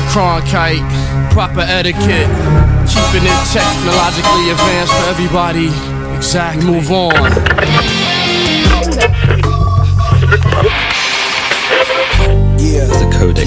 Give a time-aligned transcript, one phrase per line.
[0.00, 1.30] brother Cronkite.
[1.32, 2.28] Proper etiquette,
[2.88, 5.68] keeping it technologically advanced for everybody.
[6.16, 6.64] Exactly.
[6.64, 7.12] Move on.
[12.58, 13.46] Yeah, The codec.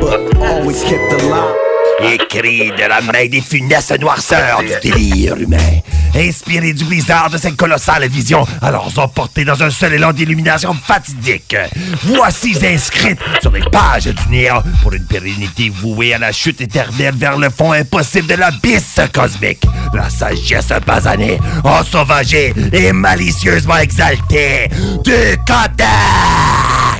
[0.00, 5.80] but always kept the Écrit de la main des funestes noirceurs du délire humain.
[6.14, 11.56] Inspiré du blizzard de cette colossale vision, alors emporté dans un seul élan d'illumination fatidique.
[12.04, 17.14] Voici inscrite sur les pages du néant pour une pérennité vouée à la chute éternelle
[17.16, 19.64] vers le fond impossible de l'abysse cosmique.
[19.92, 24.68] La sagesse basanée, ensauvagée et malicieusement exaltée
[25.04, 26.93] du Codex!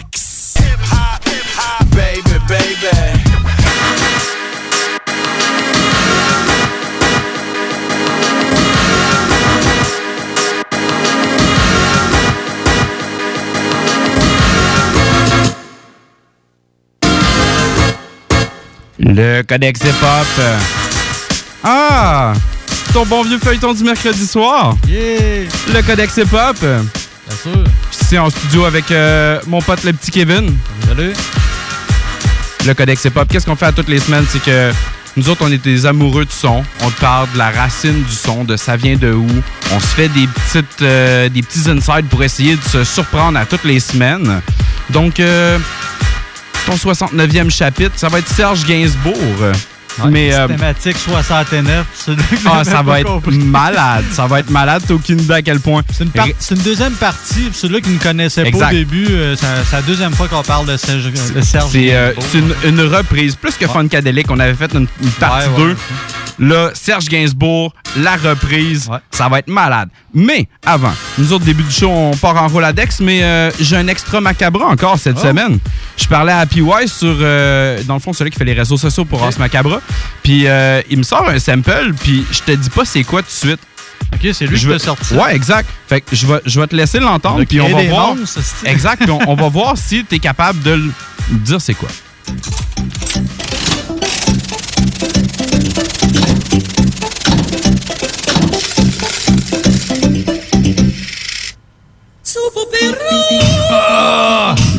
[19.17, 20.45] Le Codex Hip-Hop.
[21.63, 22.33] Ah!
[22.93, 24.77] Ton bon vieux feuilleton du mercredi soir.
[24.89, 25.45] Yeah!
[25.73, 26.57] Le Codex Hip-Hop.
[26.59, 27.65] Bien sûr.
[27.93, 30.57] Je suis ici en studio avec euh, mon pote le petit Kevin.
[30.89, 31.13] Salut.
[32.67, 33.29] Le Codex Hip-Hop.
[33.31, 34.25] Qu'est-ce qu'on fait à toutes les semaines?
[34.29, 34.73] C'est que
[35.17, 36.65] nous autres, on est des amoureux du son.
[36.83, 39.29] On te parle de la racine du son, de ça vient de où.
[39.71, 43.47] On se fait des, petites, euh, des petits insights pour essayer de se surprendre à
[43.47, 44.41] toutes les semaines.
[44.91, 45.57] Donc, euh,
[46.67, 49.53] ton 69e chapitre, ça va être Serge Gainsbourg.
[50.03, 51.87] Ouais, Mais euh, Thématique 69.
[51.95, 53.39] celui que ah, ça va être compris.
[53.39, 54.05] malade.
[54.11, 54.83] Ça va être malade.
[54.87, 55.83] T'as aucune idée à quel point.
[55.93, 57.49] C'est une, par- c'est une deuxième partie.
[57.53, 60.77] Celui-là qui ne connaissait pas au début, euh, c'est la deuxième fois qu'on parle de
[60.77, 61.11] Serge.
[61.15, 62.25] C'est euh, Gainsbourg.
[62.31, 63.37] c'est une, une reprise.
[63.37, 65.69] Plus que Funkadelic, on avait fait une, une partie Ouais, 2.
[65.71, 65.77] ouais.
[66.41, 68.99] Là, Serge Gainsbourg, la reprise, Ouais.
[69.13, 69.89] ça va être malade.
[70.13, 73.87] Mais avant, nous autres, début du show, on part en Roladex, mais euh, j'ai un
[73.87, 75.23] extra macabre encore cette Oh.
[75.29, 75.59] semaine.
[75.97, 79.23] Je parlais à PY sur, dans le fond, celui qui fait les réseaux sociaux pour
[79.23, 79.29] Ok.
[79.29, 79.81] As Macabre.
[80.23, 83.29] Puis euh, il me sort un sample, puis je te dis pas c'est quoi tout
[83.29, 83.61] de suite.
[84.13, 85.15] Ok, c'est lui Je qui vais- l'a sorti.
[85.15, 85.69] Ouais, exact.
[85.89, 88.15] Fait que je vais, je vais te laisser l'entendre, puis on va voir.
[88.27, 90.91] c'est- Exact, puis on, on va voir si tu es capable de le
[91.31, 91.89] dire c'est quoi.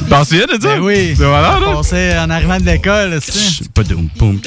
[0.10, 0.76] T'en souviens de ça?
[0.76, 1.14] Ben oui.
[1.18, 1.76] C'est malade, hein?
[1.76, 3.40] Passé en arrivant de l'école, sais.
[3.40, 4.40] Chut, Padoum, poum,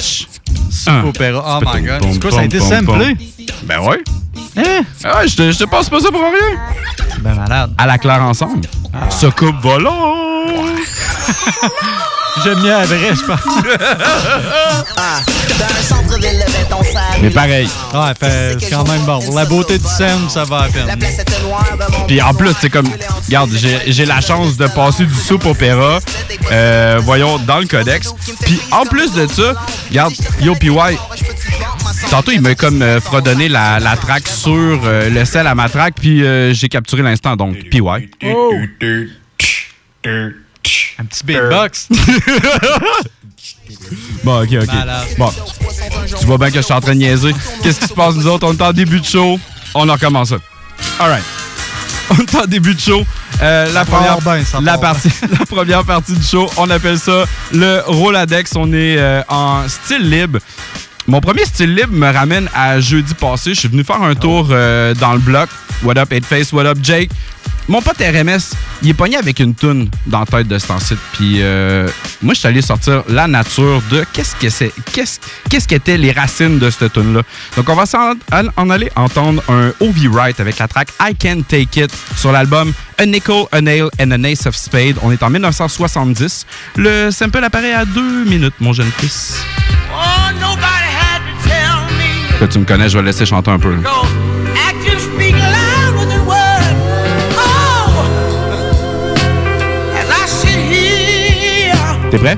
[0.87, 1.03] Un.
[1.05, 1.59] opéra.
[1.61, 2.05] Oh my god.
[2.11, 3.15] C'est quoi, ça a été samplé?
[3.63, 4.01] Ben ouais.
[4.57, 4.81] Hein?
[5.03, 6.59] Ah, je te, je te passe pas ça pour rien.
[7.19, 7.71] Ben malade.
[7.77, 8.61] À la claire ensemble.
[9.09, 10.15] Se coupe volant.
[12.43, 13.39] J'aime mieux la vraie, je pense.
[17.21, 17.69] Mais pareil.
[17.93, 19.19] Ouais, fait- c'est quand même bon.
[19.35, 20.87] La beauté du scène, ça va à peine.
[22.07, 22.89] Puis en plus, c'est comme,
[23.27, 25.99] regarde, j'ai j'ai la chance de passer du soupe opéra,
[26.51, 28.13] euh, voyons, dans le codex.
[28.45, 29.53] Puis en plus de ça,
[29.89, 30.69] regarde, Yo PY,
[32.09, 34.53] tantôt il m'a comme euh, fredonné la, la track sur
[34.85, 37.81] euh, le sel à ma track, puis euh, j'ai capturé l'instant, donc PY.
[40.97, 41.87] Un petit beatbox.
[44.23, 44.67] Bon, ok, ok.
[44.67, 45.07] Malade.
[45.17, 45.31] Bon,
[46.19, 47.33] tu vois bien que je suis en train de niaiser.
[47.63, 48.45] Qu'est-ce qui se passe, nous autres?
[48.47, 49.39] On est en début de show.
[49.73, 50.37] On en recommence ça.
[50.99, 51.23] All right.
[52.11, 53.05] On est en début de show.
[53.41, 55.09] Euh, la, première, bien, la, part partie,
[55.39, 58.53] la première partie du show, on appelle ça le Roladex.
[58.55, 60.39] On est euh, en style libre.
[61.07, 63.53] Mon premier style libre me ramène à jeudi passé.
[63.53, 65.49] Je suis venu faire un tour euh, dans le bloc.
[65.83, 66.51] What up, Face?
[66.51, 67.11] What up, Jake?
[67.69, 70.97] Mon pote RMS, il est pogné avec une toune dans la tête de cet site.
[71.13, 71.87] Puis euh,
[72.19, 76.11] moi, je suis allé sortir la nature de qu'est-ce que c'est, qu'est-ce qu'est-ce qu'étaient les
[76.11, 77.21] racines de cette tune là
[77.55, 78.13] Donc on va s'en
[78.57, 80.07] en aller entendre un O.V.
[80.07, 84.11] Wright avec la track I Can Take It sur l'album A Nickel, A Nail and
[84.13, 84.95] an Ace of Spade.
[85.03, 86.47] On est en 1970.
[86.75, 89.45] Le sample apparaît à deux minutes, mon jeune fils.
[89.93, 92.39] Oh, nobody had to tell me.
[92.39, 93.75] Que tu me connais, je vais le laisser chanter un peu.
[93.75, 94.18] Go.
[102.11, 102.37] T'es prêt?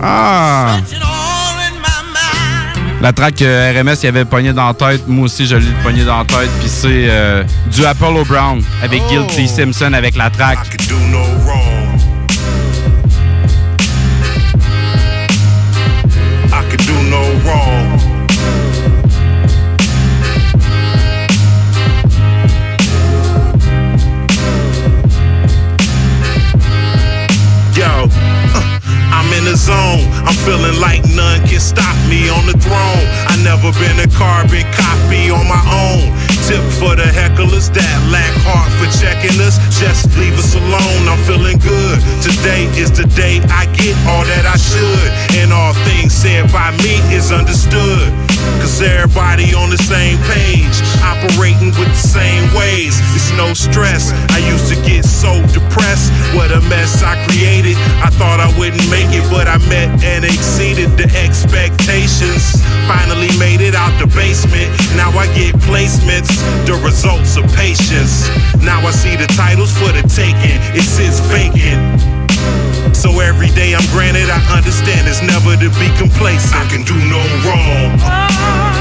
[0.00, 0.78] Ah!
[0.80, 3.02] my mind.
[3.02, 6.04] La track que RMS il avait pogné dans la tête, moi aussi je l'ai pogné
[6.04, 10.58] dans la tête, puis c'est euh, du Apollo Brown avec Guilty Simpson avec la track.
[31.62, 33.06] Stop me on the throne.
[33.30, 36.31] I never been a carbon copy on my own.
[36.52, 39.56] Tip for the hecklers that lack heart for checking us.
[39.72, 41.08] Just leave us alone.
[41.08, 41.96] I'm feeling good.
[42.20, 45.08] Today is the day I get all that I should.
[45.40, 48.12] And all things said by me is understood.
[48.60, 53.00] Cause everybody on the same page, operating with the same ways.
[53.16, 54.12] It's no stress.
[54.28, 56.12] I used to get so depressed.
[56.36, 57.80] What a mess I created.
[58.04, 62.60] I thought I wouldn't make it, but I met and exceeded the expectations.
[62.90, 64.68] Finally made it out the basement.
[64.98, 68.28] Now I get placements, the results of patience.
[68.62, 70.58] Now I see the titles for the taking.
[70.74, 72.00] It sits vacant.
[72.94, 76.54] So every day I'm granted, I understand it's never to be complacent.
[76.54, 78.71] I can do no wrong.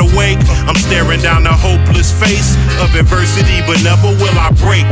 [0.00, 0.57] Wide awake.
[0.68, 2.52] I'm staring down the hopeless face
[2.84, 4.84] of adversity, but never will I break.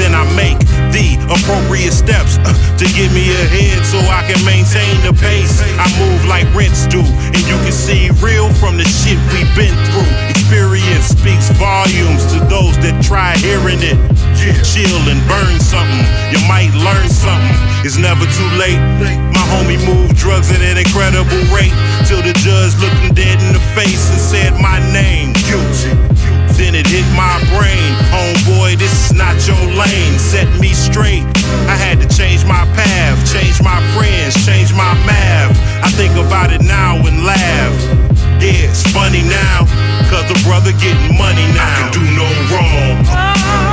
[0.00, 0.56] Then I make
[0.88, 5.60] the appropriate steps uh, to get me ahead so I can maintain the pace.
[5.76, 9.76] I move like rents do, and you can see real from the shit we've been
[9.92, 10.08] through.
[10.32, 14.00] Experience speaks volumes to those that try hearing it.
[14.64, 17.58] Chill and burn something, you might learn something.
[17.84, 18.80] It's never too late.
[19.34, 21.74] My homie moved drugs at an incredible rate
[22.06, 25.17] till the judge looked him dead in the face and said my name.
[25.46, 25.90] Guilty.
[26.54, 27.90] Then it hit my brain.
[28.10, 30.18] Homeboy, this is not your lane.
[30.18, 31.24] Set me straight.
[31.66, 35.54] I had to change my path, change my friends, change my math.
[35.82, 37.74] I think about it now and laugh.
[38.42, 39.66] Yeah, it's funny now,
[40.10, 41.66] cause the brother getting money now.
[41.66, 43.67] I can do no wrong.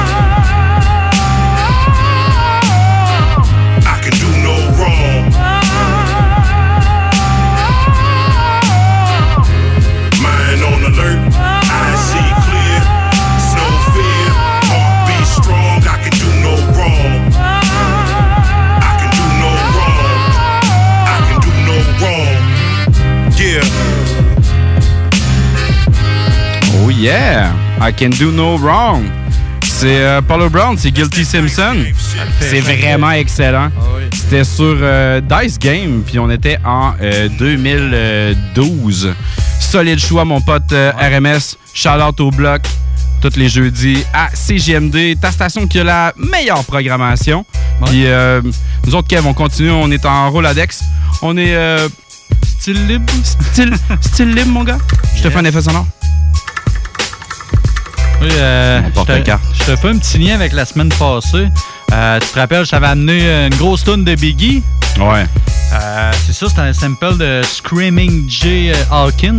[26.97, 27.53] Yeah!
[27.81, 29.03] I can do no wrong.
[29.63, 31.75] C'est euh, Paulo Brown, c'est Guilty Simpson.
[32.39, 33.69] C'est vraiment excellent.
[34.13, 39.13] C'était sur euh, Dice Game, puis on était en euh, 2012.
[39.59, 41.57] Solide choix, mon pote euh, RMS.
[41.73, 42.61] Shout out au bloc.
[43.21, 47.45] Tous les jeudis à CGMD, ta station qui a la meilleure programmation.
[47.87, 48.41] Puis euh,
[48.85, 49.71] nous autres, Kev, on continue.
[49.71, 50.81] On est en Roladex.
[51.21, 51.55] On est.
[51.55, 51.89] euh,
[52.59, 53.11] Style libre?
[53.51, 54.77] Style, style libre, mon gars?
[55.17, 55.85] Je te fais un effet sonore.
[58.31, 61.47] Euh, je te- fais un petit lien avec la semaine passée.
[61.93, 64.63] Euh, tu te rappelles, je t'avais amené une grosse tonne de Biggie.
[64.99, 65.25] Ouais.
[65.73, 69.37] Euh, c'est ça, c'était un sample de Screaming Jay Hawkins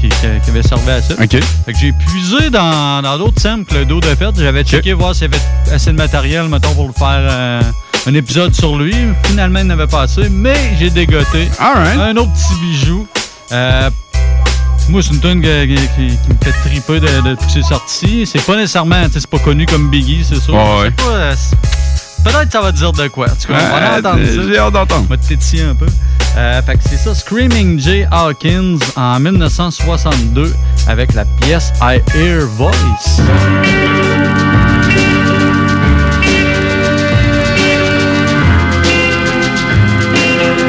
[0.00, 0.08] qui,
[0.48, 1.14] avait servi à ça.
[1.14, 1.30] OK.
[1.30, 4.34] Fait que j'ai puisé dans dans d'autres samples d'eau de fête.
[4.38, 7.62] J'avais checké voir s'il y avait assez de matériel, mettons, pour le faire
[8.06, 8.94] un épisode sur lui.
[9.24, 11.48] Finalement, il n'avait pas assez, mais j'ai dégoté.
[11.60, 13.06] Un autre petit bijou.
[13.52, 13.90] Euh,
[14.88, 17.62] moi, c'est une tune qui, qui- qui me fait triper de, de depuis que c'est
[17.62, 18.26] sorti.
[18.26, 20.54] C'est pas nécessairement, tu sais, c'est pas connu comme Biggie, c'est sûr.
[20.54, 20.90] Sais ouais.
[20.90, 21.34] pas,
[22.24, 23.26] Peut-être que ça va te dire de quoi.
[23.26, 24.42] En tout cas, on va Ouais, entendre ça.
[24.48, 25.04] J'ai hâte d'entendre.
[25.06, 25.86] On va te tétiller un peu.
[26.36, 30.54] Euh, fait que c'est ça, Screaming Jay Hawkins en 1962
[30.86, 33.20] avec la pièce I Hear Voice.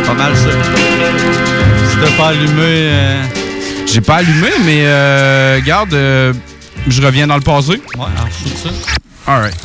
[0.05, 0.49] Pas mal ça.
[1.89, 3.23] Si t'as pas allumé, euh,
[3.85, 6.33] J'ai pas allumé, mais euh, regarde, euh,
[6.87, 7.69] je reviens dans le passé.
[7.71, 9.31] ouais, alors shoot ça.
[9.31, 9.55] Alright.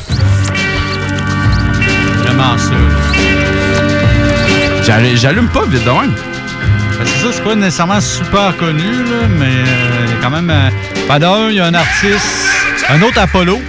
[2.23, 2.73] Vraiment ça.
[5.15, 6.13] J'allume- pas vite de même.
[6.13, 10.29] Ben, c'est ça, c'est pas nécessairement super connu, là, mais euh, il y a quand
[10.29, 10.49] même.
[10.49, 10.69] Euh,
[11.07, 12.25] ben, d'un, il y a un artiste,
[12.89, 13.59] un autre Apollo.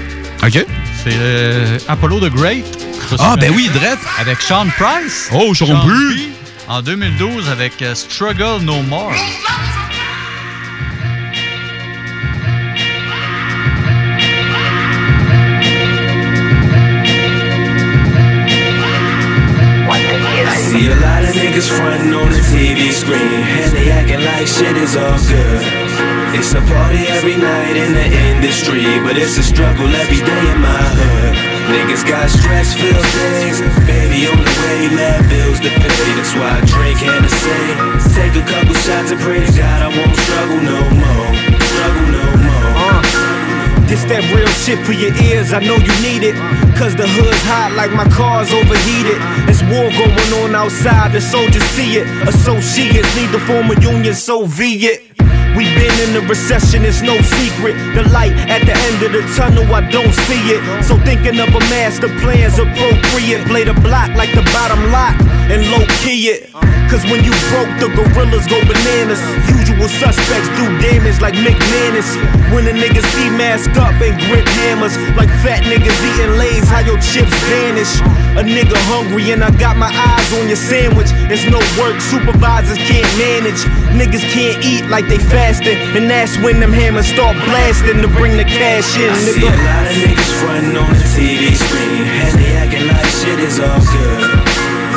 [0.43, 0.53] OK.
[0.53, 0.67] C'est
[1.15, 2.65] euh, Apollo the Great.
[3.11, 3.99] Je pas Ah, ben oui, Dredd.
[4.21, 5.31] Avec Sean Price.
[5.33, 6.15] Oh, Price.
[6.17, 6.29] P.
[6.69, 9.13] En 2012 avec Struggle No More.
[20.81, 24.81] See a lot of niggas frontin' on the TV screen, and they actin' like shit
[24.81, 25.61] is all good.
[26.33, 30.57] It's a party every night in the industry, but it's a struggle every day in
[30.57, 31.37] my hood.
[31.69, 36.13] Niggas got stress filled days, baby on the way, lab bills to pay.
[36.17, 37.61] That's why I drink Hennessy,
[38.17, 41.29] take a couple shots and pray to God I won't struggle no more,
[41.61, 42.50] struggle no more.
[43.91, 46.39] This that real shit for your ears, I know you need it.
[46.79, 49.19] Cause the hood's hot like my car's overheated.
[49.51, 52.07] It's war going on outside, the soldiers see it.
[52.23, 55.11] Associates need to form a union, Soviet.
[55.57, 57.75] We been in a recession, it's no secret.
[57.95, 60.63] The light at the end of the tunnel, I don't see it.
[60.85, 63.47] So thinking of a master plan's appropriate.
[63.47, 65.15] Play the block like the bottom lock
[65.51, 66.51] and low key it.
[66.91, 69.23] Cause when you broke, the gorillas go bananas.
[69.47, 72.19] Usual suspects do damage like McManus.
[72.51, 74.99] When the niggas ski mask up and grip hammers.
[75.15, 78.03] Like fat niggas eating lays, how your chips vanish.
[78.35, 81.15] A nigga hungry and I got my eyes on your sandwich.
[81.31, 83.63] It's no work, supervisors can't manage.
[83.95, 85.81] Niggas can't eat like they fasting.
[85.97, 89.49] And that's when them hammers start blasting to bring the cash in, Nigga.
[89.49, 93.09] I see a lot of niggas frontin' on the TV screen, and they acting like
[93.25, 94.29] shit is all good.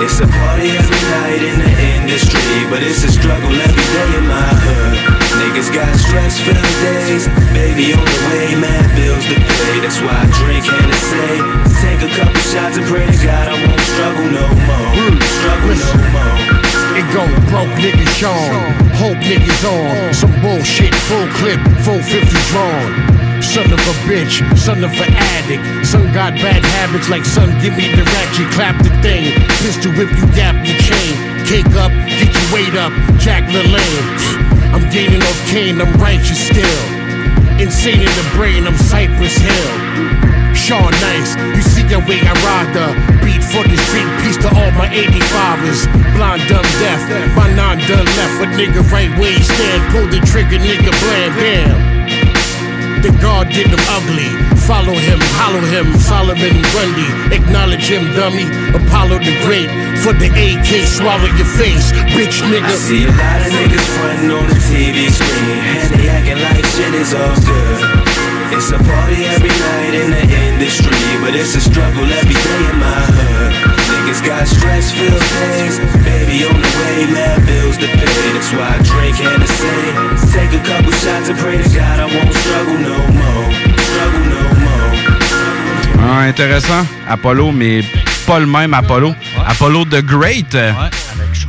[0.04, 4.26] It's a party every night in the industry, but it's a struggle every day in
[4.28, 4.98] my hood.
[5.40, 9.80] Niggas got stress-filled days, baby on the way, mad bills to pay.
[9.80, 11.40] That's why I drink Hennessy,
[11.80, 14.92] take a couple shots and pray to God I won't struggle no more.
[15.40, 16.63] Struggle no more.
[16.94, 18.54] It go broke niggas Sean,
[19.02, 20.14] hope niggas on.
[20.14, 23.42] Some bullshit, full clip, full 450 drawn.
[23.42, 25.10] Son of a bitch, son of an
[25.42, 25.66] addict.
[25.86, 29.34] Son got bad habits like son, give me the ratchet, clap the thing.
[29.66, 31.18] Pistol whip you, yap your chain.
[31.50, 34.54] Cake up, get your weight up, Jack LaLanne.
[34.70, 36.84] I'm gaining off cane, I'm righteous still.
[37.58, 40.23] Insane in the brain, I'm Cypress Hill.
[40.56, 42.88] Sean Nice, you see the way I ride the
[43.26, 44.10] beat for the street.
[44.24, 45.86] Peace to all my 85ers.
[46.16, 47.02] Blind, dumb, deaf.
[47.36, 48.42] My non done left.
[48.42, 49.82] A nigga right where he stand.
[49.92, 52.04] Pull the trigger, nigga, blam, bam.
[53.04, 54.32] The God did them ugly.
[54.64, 55.92] Follow him, hollow him.
[56.00, 57.10] Solomon Grundy.
[57.36, 58.48] Acknowledge him, dummy.
[58.72, 59.68] Apollo the Great.
[60.00, 61.92] For the AK, swallow your face.
[62.16, 62.72] Bitch, nigga.
[62.72, 66.64] I see a lot of niggas frontin' on the TV screen, and they acting like
[66.72, 68.13] shit is all good.
[68.54, 72.78] It's a party every night in the industry, but it's a struggle every day in
[72.78, 73.52] my hood.
[73.90, 78.06] Niggas got stress-filled days, baby on the way, mad bills to pay.
[78.30, 79.74] That's why I drink Hennessy,
[80.30, 83.46] take a couple shots and pray to God I won't struggle no more,
[83.90, 84.94] struggle no more.
[86.06, 86.86] Ah, intéressant.
[87.10, 87.82] Apollo, mais
[88.28, 89.16] pas le même Apollo.
[89.48, 90.54] Apollo the Great.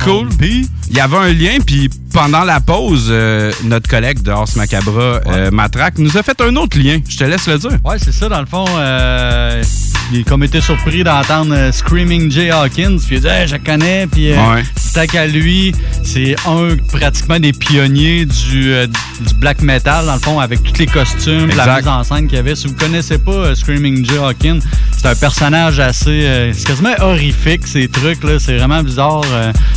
[0.03, 0.29] Cool.
[0.37, 4.47] Puis, il y avait un lien, puis pendant la pause, euh, notre collègue de Ars
[4.55, 6.99] Macabra, euh, Matraque, nous a fait un autre lien.
[7.07, 7.71] Je te laisse le dire.
[7.83, 8.65] Ouais, c'est ça, dans le fond.
[8.77, 9.63] euh,
[10.11, 12.97] il a comme été surpris d'entendre euh, Screaming Jay Hawkins.
[13.05, 14.07] Puis il a dit, Hey, je connais.
[14.07, 14.63] Puis euh, Ouais.
[14.93, 20.19] tant qu'à lui, c'est un pratiquement des pionniers du, euh, du black metal, dans le
[20.19, 22.55] fond, avec tous les costumes, la mise en scène qu'il y avait.
[22.55, 24.59] Si vous connaissez pas euh, Screaming Jay Hawkins,
[24.95, 26.51] c'est un personnage assez.
[26.53, 28.37] c'est quasiment horrifique, ces trucs-là.
[28.39, 29.21] C'est vraiment bizarre.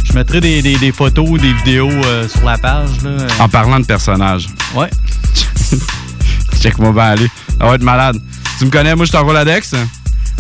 [0.04, 1.90] Je mettrai des, des- des photos, des vidéos
[2.28, 2.90] sur la page.
[3.04, 3.26] Là.
[3.40, 4.47] En parlant de personnages.
[4.75, 4.88] Ouais.
[6.61, 7.28] Check moi bien aller.
[7.61, 8.16] Ça va être malade.
[8.58, 9.75] Tu me connais, moi, je suis en Roladex.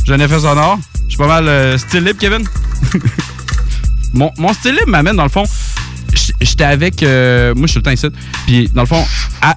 [0.08, 0.78] J'ai un effet sonore.
[1.04, 2.42] Je suis pas mal euh, style libre, Kevin.
[4.14, 5.44] mon, mon style libre m'amène, dans le fond.
[6.40, 7.02] J'étais avec.
[7.02, 8.06] euh, moi, je suis le temps ici.
[8.46, 9.04] Puis, dans le fond,
[9.42, 9.56] à-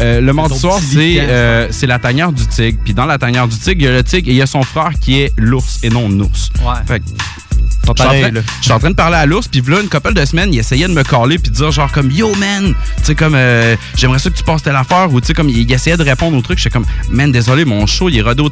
[0.00, 2.76] euh, le mardi soir, c'est euh, c'est la tanière du tigre.
[2.84, 4.46] Puis, dans la tanière du tigre, il y a le tigre et il y a
[4.46, 6.50] son frère qui est l'ours et non l'ours.
[6.60, 6.74] Ouais.
[6.88, 7.04] Fait que
[7.84, 8.40] Pas je suis en pareil, train- là.
[8.58, 10.58] je suis en train de parler à l'ours, puis là, une couple de semaines, il
[10.58, 13.76] essayait de me caler puis de dire genre comme Yo man, tu sais comme euh,
[13.96, 16.02] j'aimerais ça que tu passes telle affaire ou tu sais comme il, il essayait de
[16.04, 18.50] répondre au truc, j'étais comme man désolé, mon show il est rodé au,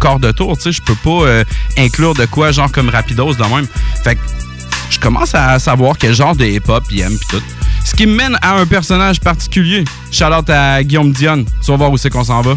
[0.00, 1.44] quart de tour, tu sais, je peux pas euh,
[1.78, 3.66] inclure de quoi genre comme rapidos de même.
[4.02, 4.20] Fait que
[4.90, 7.42] je commence à savoir quel genre de hip-hop il aime puis tout.
[7.84, 9.84] Ce qui me mène à un personnage particulier.
[10.10, 11.44] Shout out à Guillaume Dion.
[11.64, 12.56] Tu vas voir où c'est qu'on s'en va.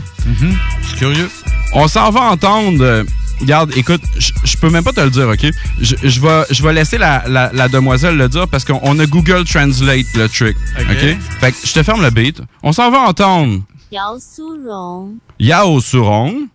[0.82, 1.30] Je suis curieux.
[1.74, 3.04] On s'en va entendre.
[3.40, 5.46] Regarde, écoute, je peux même pas te le dire, OK?
[5.82, 10.58] Je vais laisser la, demoiselle le dire parce qu'on a Google Translate le trick.
[10.78, 11.18] OK?
[11.40, 12.42] Fait que je te ferme le beat.
[12.64, 13.62] On s'en va entendre.
[13.92, 15.16] Yao Surong.
[15.40, 16.48] Yao Surong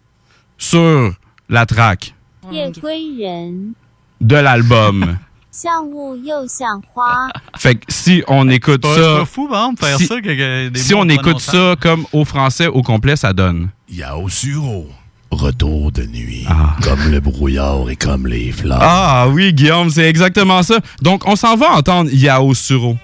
[0.56, 1.12] sur
[1.48, 2.14] la track
[4.20, 5.18] de l'album.
[7.56, 9.18] Fait que si on écoute ça.
[9.18, 10.16] Pas fou, par exemple, faire si, ça.
[10.74, 13.70] Si on écoute ça comme au français au complet, ça donne.
[13.88, 14.88] Yao Surong.
[15.34, 16.44] Retour de nuit.
[16.48, 16.76] Ah.
[16.82, 18.78] Comme le brouillard et comme les fleurs.
[18.80, 20.76] Ah oui, Guillaume, c'est exactement ça.
[21.02, 22.96] Donc, on s'en va entendre Yao Suro.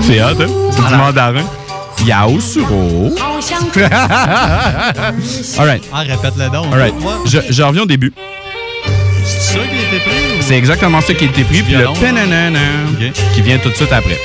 [0.00, 0.46] C'est hot, hein?
[0.70, 0.88] C'est voilà.
[0.88, 1.44] du mandarin.
[2.06, 3.10] Yao Suro.
[5.58, 5.82] All right.
[5.92, 6.66] Ah, répète-le donc.
[6.72, 6.94] All right.
[7.26, 8.12] Je, je reviens au début.
[9.62, 10.38] C'est ça qui a été pris?
[10.38, 11.62] ou- C'est exactement ça qui a été pris.
[11.62, 12.58] Puis le Violon, penanana
[12.92, 13.12] Ok.
[13.34, 14.18] qui vient tout de suite après.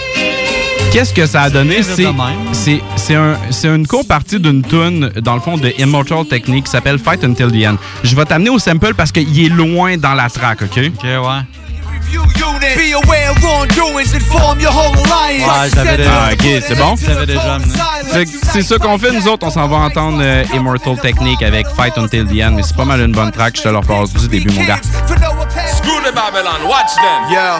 [0.92, 1.82] qu'est-ce que ça a donné?
[2.54, 3.36] C'est un,
[3.76, 7.66] une co-partie d'une tune, dans le fond, de Immortal Technique qui s'appelle Fight Until the
[7.68, 7.76] End.
[8.04, 10.78] Je vais t'amener au sample parce qu'il est loin dans la track, OK?
[10.78, 11.20] Ok, ouais.
[12.76, 15.46] Be aware of wrongdoings and form your whole alliance.
[15.48, 16.12] Ouais, je l'avais déjà.
[16.12, 16.96] Ah, ok, c'est bon?
[16.96, 17.74] Je l'avais déjà amené.
[18.52, 21.98] C'est ça qu'on fait, nous autres, on s'en va entendre euh, Immortal Technique avec Fight
[21.98, 24.28] Until the End, mais c'est pas mal une bonne track, je te la repasse du
[24.28, 24.80] début, mon gars.
[24.82, 27.32] Screw the Babylon, watch them.
[27.32, 27.60] Yeah.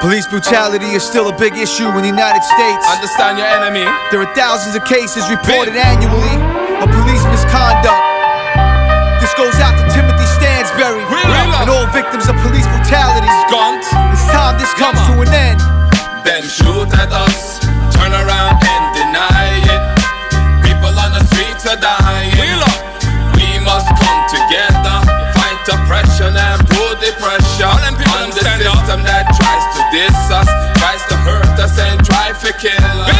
[0.00, 2.86] Police brutality is still a big issue in the United States.
[2.92, 3.84] Understand your enemy.
[4.10, 6.36] There are thousands of cases reported annually
[6.80, 8.15] of police misconduct.
[11.96, 13.24] Victims of police brutality.
[13.24, 15.60] It's time this comes to an end.
[16.28, 17.56] Them shoot at us,
[17.96, 19.82] turn around and deny it.
[20.60, 22.36] People on the streets are dying.
[23.32, 24.96] We must come together,
[25.32, 28.04] fight oppression and put the pressure on the
[28.60, 33.15] system that tries to diss us, tries to hurt us and try to kill us.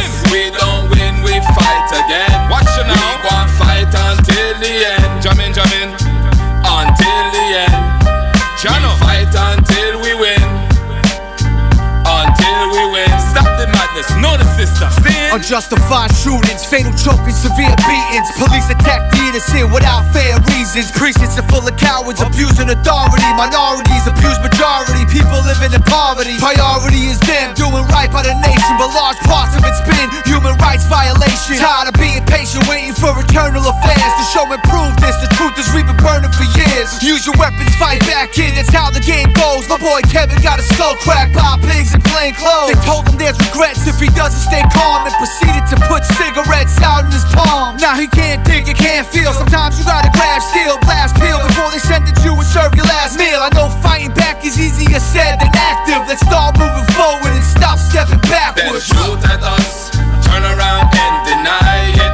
[15.36, 18.24] Unjustified shootings, fatal choking, severe beatings.
[18.40, 20.88] Police attack the innocent without fair reasons.
[20.96, 23.28] Precincts are full of cowards abusing authority.
[23.36, 25.04] Minorities abuse majority.
[25.12, 26.40] People living in poverty.
[26.40, 30.56] Priority is them doing right by the nation, but large parts of it's been human
[30.56, 31.60] rights violation.
[31.60, 35.20] Tired of being patient, waiting for eternal affairs to show and prove this.
[35.20, 36.88] The truth is we've been burning for years.
[37.04, 38.56] Use your weapons, fight back, kid.
[38.56, 39.68] That's how the game goes.
[39.68, 42.72] My boy Kevin got a skull cracked by pigs in plain clothes.
[42.72, 46.78] They told him there's regrets if he doesn't stay calm and proceeded to put cigarettes
[46.86, 47.74] out in his palm.
[47.82, 49.34] Now he can't think, he can't feel.
[49.34, 52.86] Sometimes you gotta grab steel, blast peel before they send it you and serve your
[52.86, 53.42] last meal.
[53.42, 56.06] I know fighting back is easier said than active.
[56.06, 58.86] Let's start moving forward and stop stepping Them backwards.
[58.86, 59.90] shoot at us,
[60.22, 62.12] turn around and deny it.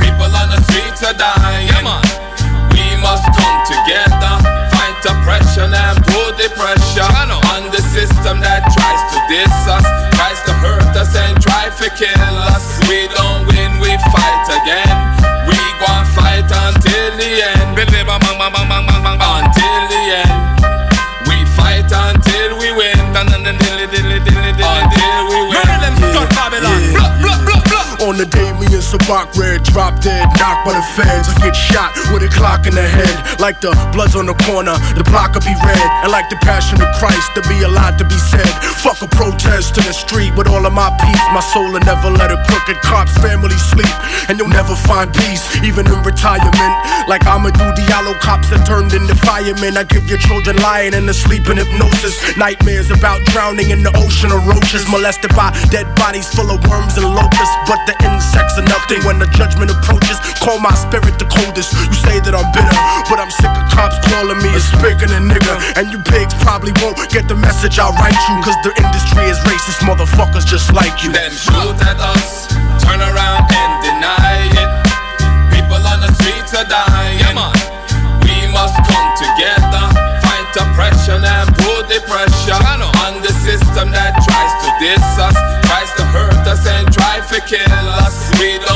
[0.00, 1.84] People on the streets are dying.
[2.72, 4.34] We must come together,
[4.72, 7.12] fight oppression and put the pressure
[7.52, 9.84] on the system that tries to diss us,
[10.22, 12.78] tries to hurt us and try to kill us.
[12.86, 14.96] We don't win, we fight again.
[15.50, 17.74] We gon' fight until the end.
[17.74, 18.71] Until
[28.22, 31.26] the day me and Sabak Red drop dead, knocked by the feds.
[31.26, 33.40] I get shot with a clock in the head.
[33.42, 35.88] Like the blood's on the corner, the block will be red.
[36.06, 38.46] And like the passion of Christ, to be a lot to be said.
[38.78, 41.24] Fuck a protest in the street with all of my peace.
[41.34, 43.90] My soul will never let a crooked cop's family sleep.
[44.30, 46.74] And you'll never find peace, even in retirement.
[47.10, 49.74] Like Amadou Diallo, cops that turned into firemen.
[49.74, 52.14] I give your children lying in the sleep hypnosis.
[52.38, 54.86] Nightmares about drowning in the ocean of roaches.
[54.86, 57.56] Molested by dead bodies full of worms and locusts.
[57.66, 60.20] But the insects are nothing when the judgment approaches.
[60.44, 61.72] Call my spirit the coldest.
[61.72, 62.76] You say that I'm bitter,
[63.08, 65.54] but I'm sick of cops calling me a spigot and nigga.
[65.80, 68.34] And you pigs probably won't get the message I'll write you.
[68.44, 71.12] Cause the industry is racist, motherfuckers just like you.
[71.12, 72.48] Them shoot at us,
[72.84, 74.70] turn around and deny it.
[75.54, 77.38] People on the streets are dying.
[78.26, 79.84] We must come together,
[80.20, 82.60] fight oppression and put the pressure
[83.06, 85.31] on the system that tries to diss us,
[87.46, 88.30] kill us.
[88.40, 88.71] We don't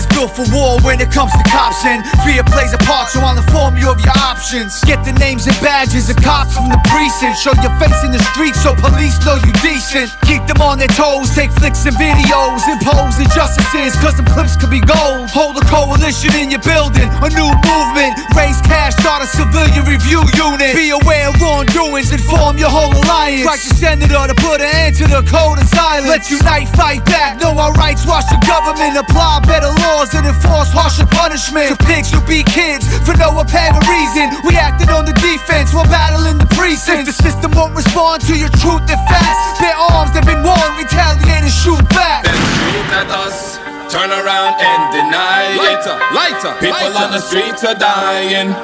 [0.00, 3.12] is built for war when it comes to cops, and fear plays a part.
[3.12, 4.80] So I'll inform you of your options.
[4.88, 7.36] Get the names and badges of cops from the precinct.
[7.36, 10.08] Show your face in the street so police know you decent.
[10.24, 14.72] Keep them on their toes, take flicks and videos, impose injustices, cause some clips could
[14.72, 15.28] be gold.
[15.36, 18.16] Hold a coalition in your building, a new movement.
[18.32, 20.72] Raise cash, start a civilian review unit.
[20.72, 23.44] Be aware of wrongdoings, inform your whole alliance.
[23.44, 26.08] Your senator to put an end to the code of silence.
[26.08, 30.70] Let's unite, fight back, know our rights, watch the government apply better laws and enforce
[30.70, 31.74] harsher punishment.
[31.74, 34.30] To pigs who beat kids for no apparent reason.
[34.46, 37.10] We acted on the defense while battling the precinct.
[37.10, 40.70] If the system won't respond to your truth and facts, their arms have been worn,
[40.78, 42.24] retaliate and shoot back.
[42.24, 43.58] Them shoot at us,
[43.90, 46.14] turn around and deny Lighter, it.
[46.14, 47.04] lighter, People lighter.
[47.04, 48.54] on the streets are dying.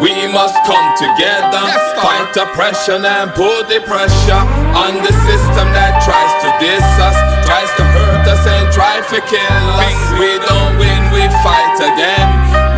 [0.00, 4.42] We must come together, Yes, fight oppression and put the pressure
[4.72, 7.89] on the system that tries to diss us, tries to hurt us and
[8.72, 9.98] try to kill us.
[10.18, 12.28] We don't win, we fight again.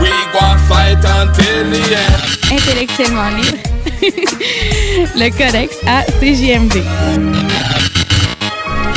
[0.00, 2.32] We gon' fight until the end.
[2.50, 3.58] Intellectuellement libre.
[5.16, 6.82] le Codex à CJMD.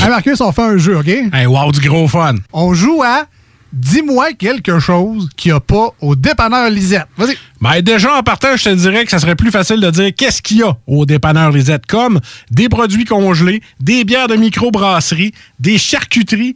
[0.02, 1.08] Hey Marcus, on fait un jeu, OK?
[1.08, 2.36] Hey, wow, du gros fun.
[2.54, 3.26] On joue à
[3.74, 7.08] dis-moi quelque chose qu'il n'y a pas au dépanneur Lisette.
[7.18, 7.38] Vas-y.
[7.60, 10.42] Ben déjà, en partant, je te dirais que ça serait plus facile de dire qu'est-ce
[10.42, 12.20] qu'il y a au dépanneur Lisette, comme
[12.52, 16.56] des produits congelés, des bières de microbrasserie, des charcuteries,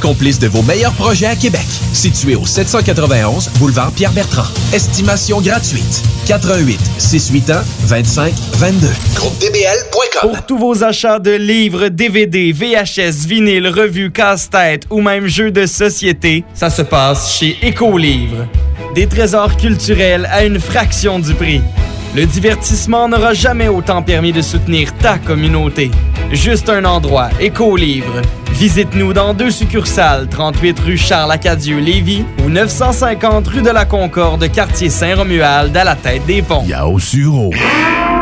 [0.00, 1.66] complice de vos meilleurs projets à Québec.
[1.92, 4.46] Situé au 791 boulevard Pierre-Bertrand.
[4.72, 6.02] Estimation gratuite.
[6.26, 8.86] 88 681 25 22.
[9.16, 10.30] GroupeDBL.com.
[10.30, 15.66] Pour tous vos achats de livres, DVD, VHS, vinyle, revues, casse-tête ou même jeux de
[15.66, 18.46] société, ça se passe chez Écolivre.
[18.94, 21.62] Des trésors culturels à une fraction du prix.
[22.14, 25.90] Le divertissement n'aura jamais autant permis de soutenir ta communauté.
[26.30, 28.20] Juste un endroit, Écolivre.
[28.50, 35.74] Visite-nous dans deux succursales, 38 rue Charles-Acadieux-Lévis ou 950 rue de la Concorde, quartier Saint-Romuald,
[35.74, 36.64] à la tête des ponts.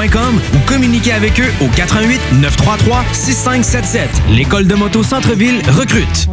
[0.00, 4.08] ou communiquez avec eux au 88 933 6577.
[4.30, 6.26] L'école de moto Centre-ville recrute.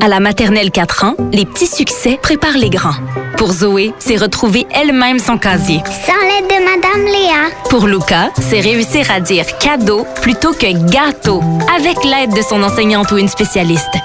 [0.00, 2.94] À la maternelle 4 ans, les petits succès préparent les grands.
[3.36, 5.80] Pour Zoé, c'est retrouver elle-même son casier.
[6.06, 7.50] Sans l'aide de Madame Léa.
[7.68, 11.42] Pour Luca, c'est réussir à dire cadeau plutôt que gâteau,
[11.76, 13.96] avec l'aide de son enseignante ou une spécialiste.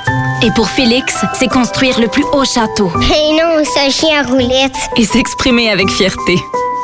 [0.43, 2.91] Et pour Félix, c'est construire le plus haut château.
[3.03, 4.75] Et non, ce chien roulette.
[4.97, 6.39] Et s'exprimer avec fierté.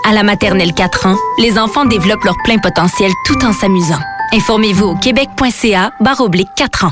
[0.08, 4.00] À la maternelle 4 ans, les enfants développent leur plein potentiel tout en s'amusant.
[4.34, 6.92] Informez-vous au québec.ca barre oblique 4 ans.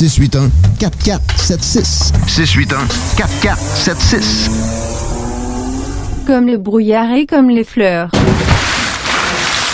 [0.09, 2.11] 681 4476.
[2.27, 2.87] 681
[3.17, 4.49] 4476.
[6.25, 8.09] Comme le brouillard et comme les fleurs.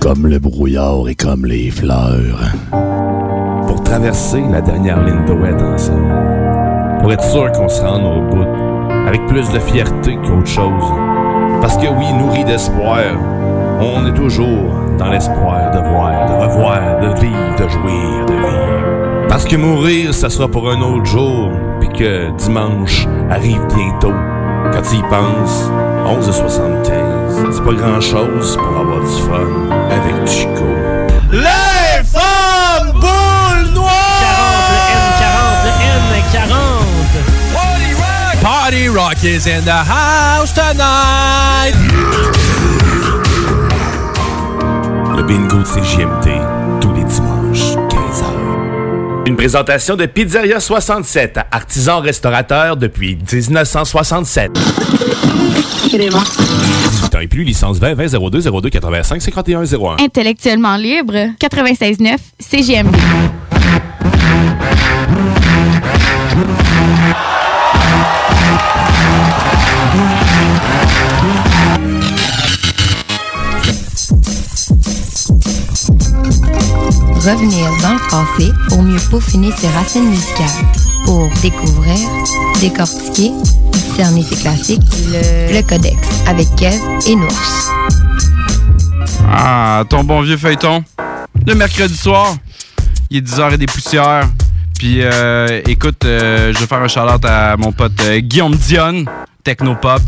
[0.00, 2.40] Comme le brouillard et comme les fleurs.
[3.66, 6.12] Pour traverser la dernière ligne de ouette ensemble.
[7.00, 8.46] Pour être sûr qu'on se rende au bout.
[9.06, 10.84] Avec plus de fierté qu'autre chose.
[11.60, 13.04] Parce que oui, nourri d'espoir,
[13.80, 19.28] on est toujours dans l'espoir de voir, de revoir, de vivre, de jouir, de vivre.
[19.28, 21.50] Parce que mourir, ça sera pour un autre jour,
[21.80, 24.12] puis que dimanche arrive bientôt.
[24.72, 25.70] Quand tu y penses,
[26.06, 27.11] 11h75,
[27.50, 29.48] c'est pas grand-chose pour avoir du fun
[29.90, 30.64] avec Chico.
[31.30, 33.92] Les femmes boules noires
[35.18, 35.70] 40, le
[36.40, 36.52] N40,
[37.24, 37.32] le
[37.98, 38.42] N40.
[38.42, 41.74] Party Rock is in the house tonight.
[45.16, 46.28] Le bingo de CJMT,
[46.80, 49.26] tous les dimanches, 15h.
[49.26, 54.50] Une présentation de Pizzeria 67, artisan restaurateur depuis 1967.
[57.12, 59.96] 18 ans et plus, licence 20 20 02 02 85 51 01.
[60.00, 62.96] Intellectuellement libre, 96.9 CGMD.
[77.24, 80.81] Revenir dans le passé pour mieux peaufiner ses racines musicales.
[81.04, 81.96] Pour découvrir,
[82.60, 83.32] décortiquer,
[83.96, 87.70] cerner ses classiques, le, le Codex avec Kev et Nours.
[89.28, 90.84] Ah, ton bon vieux feuilleton.
[91.46, 92.36] Le mercredi soir,
[93.10, 94.28] il est 10h et des poussières.
[94.78, 99.06] Puis, euh, écoute, euh, je vais faire un shout-out à mon pote euh, Guillaume Dionne,
[99.44, 100.00] Technopop.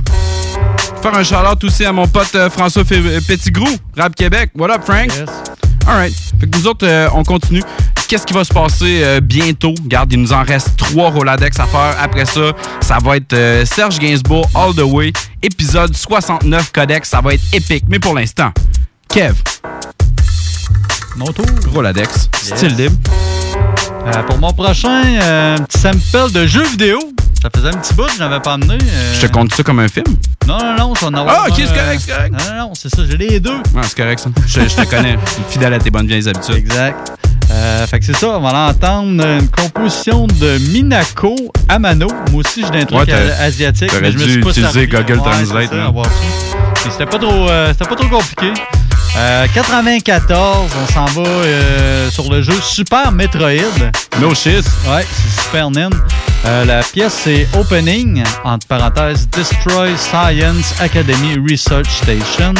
[0.54, 4.50] Je vais faire un shout-out aussi à mon pote euh, François Petitgrou, Rap Québec.
[4.56, 5.10] What up, Frank?
[5.86, 6.14] Alright.
[6.40, 7.62] Fait que nous autres, euh, on continue.
[8.08, 9.74] Qu'est-ce qui va se passer euh, bientôt?
[9.82, 11.96] Regarde, il nous en reste trois Roladex à faire.
[12.00, 15.12] Après ça, ça va être euh, Serge Gainsbourg All the Way,
[15.42, 17.08] épisode 69 Codex.
[17.08, 17.84] Ça va être épique.
[17.88, 18.52] Mais pour l'instant,
[19.08, 19.34] Kev.
[21.16, 21.46] Mon tour.
[21.72, 22.54] Roladex, Yes.
[22.56, 22.96] style libre.
[24.06, 26.98] Euh, pour mon prochain, un petit sample de jeu vidéo.
[27.44, 28.78] Ça faisait un petit bout que je n'avais pas amené.
[28.82, 30.06] euh, Je te compte ça comme un film?
[30.48, 32.32] Non, non, non, ça en avoir Ah, ok, un, c'est correct, euh, c'est correct.
[32.32, 33.50] Non, non, non, c'est ça, j'ai les deux.
[33.74, 34.30] Ouais, c'est correct, ça.
[34.46, 35.18] Je, je te connais.
[35.26, 36.54] Je suis fidèle à tes bonnes vieilles habitudes.
[36.56, 37.12] Exact.
[37.50, 41.36] Euh, fait que c'est ça, on va entendre une composition de Minako
[41.68, 42.08] Amano.
[42.32, 43.88] Moi aussi, j'ai des trucs Ouais, t'as- a- asiatiques.
[43.90, 44.86] t'aurais mais je me dû suis pas utiliser.
[44.86, 45.70] Google Translate,
[46.90, 48.52] C'était pas, trop, euh, c'était pas trop compliqué.
[49.18, 53.50] Euh, 94, on s'en va euh, sur le jeu Super Metroid.
[54.20, 54.64] No shit.
[54.88, 55.90] Ouais, c'est Super NES.
[56.46, 62.52] Euh, la pièce, c'est Opening, entre parenthèses, Destroy Science Academy Research Station.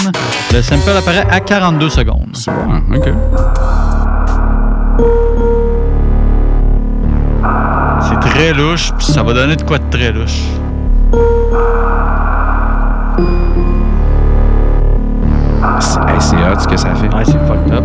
[0.52, 2.30] Le sample apparaît à 42 secondes.
[2.32, 3.08] C'est bon, OK.
[8.00, 10.40] C'est très louche, puis ça va donner de quoi de très louche.
[15.80, 16.00] C'est
[16.36, 17.14] hey, hot ce que ça fait.
[17.14, 17.84] Ouais, c'est fucked up.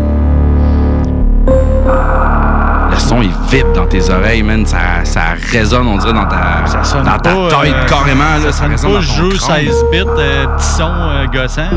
[2.99, 4.65] Le son, il vibre dans tes oreilles, man.
[4.65, 5.21] Ça, ça
[5.53, 8.23] résonne, on dirait, dans ta, sonne dans ta pas, tête, euh, carrément.
[8.43, 9.55] Là, ça ça sonne résonne pas dans ton jeu crâne.
[9.65, 11.61] 16 bits, euh, petit son euh, gossant.
[11.61, 11.69] là.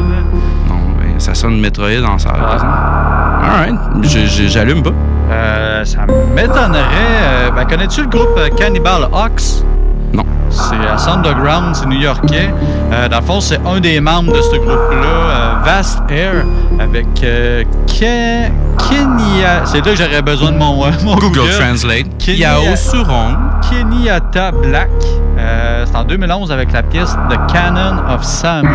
[0.69, 2.31] Non, ben, ça sonne Metroid en ça.
[2.31, 3.75] Alright.
[4.03, 4.91] Je- je- J'allume pas.
[5.31, 6.01] Euh, ça
[6.35, 6.81] m'étonnerait.
[7.23, 9.65] euh, ben, connais-tu le groupe Cannibal Ox?
[10.13, 10.25] Non.
[10.51, 12.53] C'est à Underground, c'est new-yorkais.
[12.93, 16.45] Euh, dans le fond, c'est un des membres de ce groupe-là, euh, Vast Air,
[16.79, 18.51] avec euh, Ke-
[18.89, 19.63] Kenya.
[19.65, 22.07] C'est là que j'aurais besoin de mon, euh, mon Google Translate.
[22.29, 23.37] Yao Suron.
[23.71, 24.91] Kenyatta Black.
[25.39, 28.69] Euh, c'est en 2011 avec la pièce The Canon of Samus.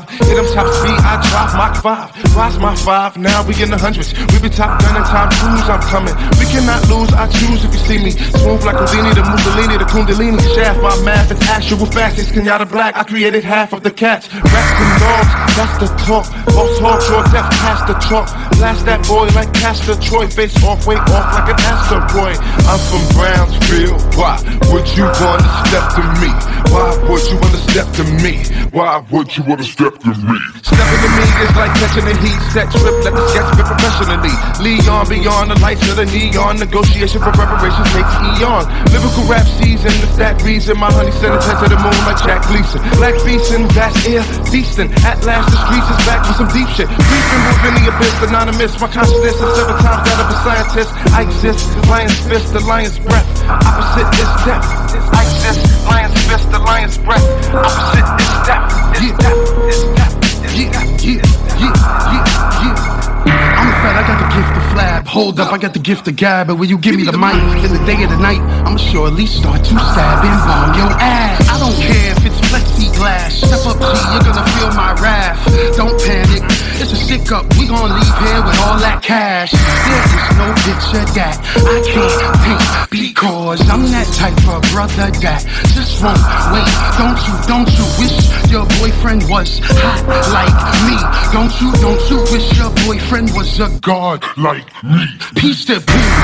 [0.00, 0.10] 5.
[0.10, 2.23] Hit them top speed, I drop Mach 5.
[2.34, 4.12] Rise my five, now we in the hundreds.
[4.32, 6.14] We be top gunning time cruise, I'm coming.
[6.38, 8.10] We cannot lose, I choose if you see me.
[8.10, 10.42] Smooth like Houdini, the Mussolini, the Kundalini.
[10.54, 12.18] Shaft my math is actual facts.
[12.18, 14.32] It's Kenyatta Black, I created half of the cats.
[14.34, 16.26] Rats and dogs, that's the talk.
[16.46, 17.94] Boss talk, short death, past the.
[18.04, 20.28] Blast that boy like Castor Troy.
[20.28, 22.38] Face off, way off like an asteroid.
[22.68, 24.38] I'm from Brownsville, why
[24.70, 26.30] would you wanna step to me?
[26.70, 28.44] Why would you wanna step to me?
[28.70, 30.38] Why would you wanna step to me?
[30.62, 32.40] Stepping to me is like catching the heat.
[32.56, 34.32] Set trip, let the sketch fit professionally.
[34.64, 36.56] Leon beyond the lights of the neon.
[36.56, 38.64] Negotiation for reparations takes eons.
[38.88, 40.80] Lyrical rap season, it's that reason.
[40.80, 42.80] My honey sent it to the moon like Jack Gleason.
[42.96, 44.90] Black beastin', that's air, decent.
[45.04, 46.88] At last, the streets is back with some deep shit.
[46.88, 48.72] Briefing moving the abyss, anonymous.
[48.80, 50.90] My consciousness is seven times that of a scientist.
[51.12, 51.60] I exist,
[51.90, 53.28] lion's fist, the lion's breath.
[53.44, 54.64] Opposite is death.
[55.12, 57.26] I exist, lion's fist, the lion's breath.
[57.52, 58.64] Opposite is death.
[59.02, 59.40] Is death.
[59.68, 60.23] Is death.
[60.52, 61.24] Yeah, yeah,
[61.56, 61.72] yeah,
[62.04, 62.24] yeah,
[62.60, 63.24] yeah.
[63.56, 65.06] I'm a fat, I got the gift of flab.
[65.06, 66.48] Hold up, I got the gift of gab.
[66.48, 69.06] But when you give me the mic in the day of the night, I'ma sure
[69.06, 71.48] at least start to stab and bomb your ass.
[71.48, 73.30] I don't care if it's plexiglass.
[73.40, 75.40] Step up, G, you're gonna feel my wrath.
[75.76, 76.42] Don't panic,
[76.80, 77.46] it's a sick up.
[77.58, 79.52] We gon' leave here with all that cash.
[79.52, 85.40] There is no picture that I can't paint because I'm that type of brother that
[85.74, 86.18] just won't
[86.50, 86.70] wait.
[86.98, 88.16] Don't you, don't you wish
[88.50, 90.02] your boyfriend was hot
[90.34, 90.54] like
[90.88, 90.96] me?
[91.30, 95.06] Don't you, don't you wish your boyfriend was a god like me?
[95.36, 96.14] Peace to peace,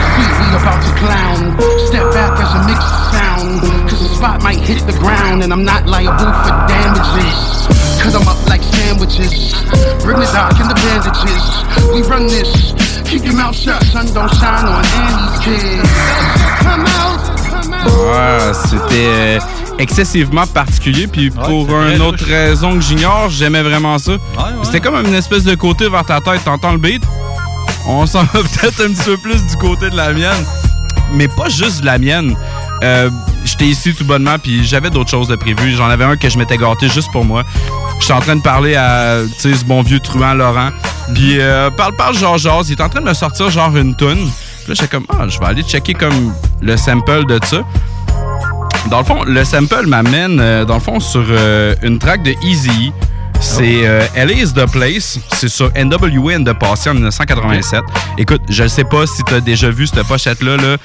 [0.40, 1.40] we about to clown.
[1.86, 6.18] Step back as a mixed sound, spot might hit the ground and I'm not liable
[6.18, 7.68] for damages.
[8.02, 9.20] Cause I'm up like sandwiches.
[9.20, 10.02] inches.
[10.02, 11.44] Bring the doc and the bandages.
[11.92, 12.72] We run this.
[13.04, 15.88] Keep your mouth shut, sun don't shine on Andy's kids.
[16.62, 17.86] Come out, come out.
[17.86, 19.38] Ouais, c'était
[19.78, 21.06] excessivement particulier.
[21.06, 24.12] Puis pour une autre raison que j'ignore, j'aimais vraiment ça.
[24.62, 26.44] C'était comme une espèce de côté vers ta tête.
[26.44, 27.02] T'entends le beat?
[27.86, 30.44] On s'en va peut-être un petit peu plus du côté de la mienne.
[31.12, 32.36] Mais pas juste de la mienne.
[32.82, 33.10] Euh,
[33.50, 35.74] J'étais ici tout bonnement, puis j'avais d'autres choses de prévues.
[35.74, 37.42] J'en avais un que je m'étais gâté juste pour moi.
[37.98, 40.70] J'étais en train de parler à tu ce bon vieux truand Laurent.
[41.14, 42.62] Puis euh, parle, parle, genre, genre.
[42.68, 44.18] Il est en train de me sortir genre une toune.
[44.18, 47.64] Puis là, j'étais comme, ah, je vais aller checker comme le sample de ça.
[48.88, 52.34] Dans le fond, le sample m'amène, euh, dans le fond, sur euh, une track de
[52.44, 52.92] Easy.
[53.40, 55.18] C'est euh, LA is the Place.
[55.32, 57.82] C'est sur NWA and the Passé en 1987.
[58.18, 60.56] Écoute, je sais pas si t'as déjà vu cette pochette-là.
[60.56, 60.76] Là.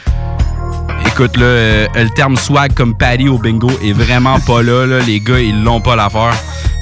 [1.07, 4.99] Écoute, là, euh, le terme swag comme Patty au bingo est vraiment pas là, là.
[4.99, 6.35] Les gars, ils l'ont pas l'affaire.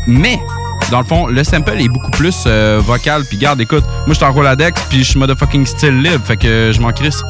[0.08, 0.40] Mais,
[0.92, 3.24] dans le fond, le sample est beaucoup plus euh, vocal.
[3.26, 6.24] Puis garde, écoute, moi, je suis en Roladex, puis je suis motherfucking style libre.
[6.26, 7.22] Fait que euh, je m'en crisse.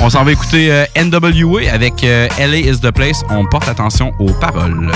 [0.00, 3.22] On s'en va écouter euh, NWA avec LA is the Place.
[3.30, 4.90] On porte attention aux paroles.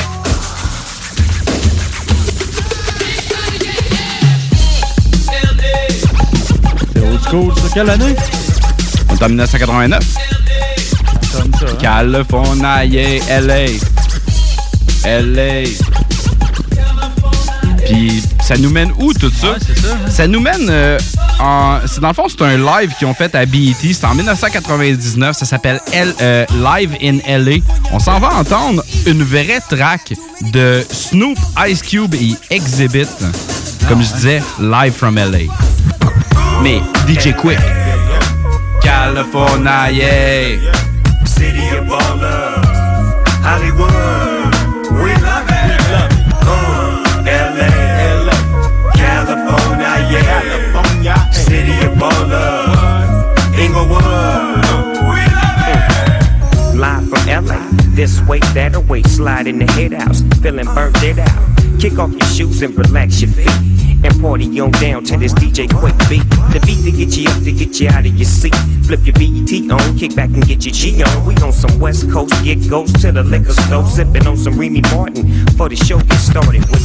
[6.95, 7.69] C'est old school, ça.
[7.75, 8.15] Quelle année?
[9.11, 10.34] On est en 1989.
[11.35, 11.67] Ça.
[11.67, 11.77] hein?
[11.81, 13.67] California, yeah, LA.
[15.05, 15.65] LA.
[17.87, 19.57] Puis ça nous mène où tout ça?
[20.09, 20.99] ça, nous mène euh,
[21.39, 21.79] en.
[21.87, 23.75] c'est- Dans le fond, c'est un live qu'ils ont fait à BET.
[23.93, 25.37] C'est en 1999.
[25.37, 27.57] Ça s'appelle L- euh, Live in LA.
[27.93, 30.15] On s'en va entendre une vraie track
[30.53, 33.07] de Snoop, Ice Cube et Exhibit.
[33.89, 35.41] Comme je disais, live from LA.
[36.63, 37.59] Mais DJ Quick.
[38.81, 40.59] California, yeah.
[41.95, 43.15] Ballers,
[43.47, 44.51] Hollywood,
[44.99, 45.79] we love it.
[46.43, 48.35] Uh, LA,
[48.97, 50.43] California, yeah.
[50.43, 53.11] California, City of ballers,
[53.57, 54.65] Inglewood,
[55.07, 56.77] we love it.
[56.77, 57.63] Live from LA,
[57.95, 61.81] this way, that away, slide in the head house, feeling burnt it out.
[61.81, 63.74] Kick off your shoes and relax your feet.
[64.05, 66.29] And party on down to this DJ Quick beat.
[66.53, 68.55] The beat to get you up, to get you out of your seat.
[68.85, 71.27] Flip your BET on, kick back and get your G on.
[71.27, 74.83] We on some West Coast, get goes to the liquor store, sipping on some Remy
[74.93, 75.47] Martin.
[75.57, 76.85] For the show get started with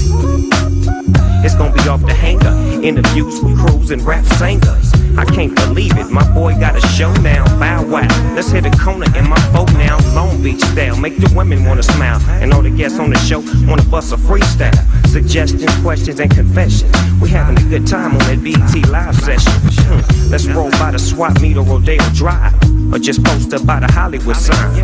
[1.42, 2.52] it's gonna be off the hanger.
[2.84, 4.92] Interviews with crews and rap singers.
[5.18, 6.10] I can't believe it.
[6.10, 7.46] My boy got a show now.
[7.58, 8.34] Bow wow.
[8.36, 9.98] Let's hit a corner in my boat now.
[10.14, 10.98] Long Beach style.
[10.98, 12.20] Make the women wanna smile.
[12.42, 14.76] And all the guests on the show wanna bust a freestyle.
[15.08, 16.92] Suggestions, questions, and confessions.
[17.22, 19.54] We having a good time on that BT live session.
[19.86, 20.32] Hmm.
[20.32, 22.54] Let's roll by the swap meet or Rodeo Drive.
[22.94, 24.82] Or just post up by the Hollywood sign.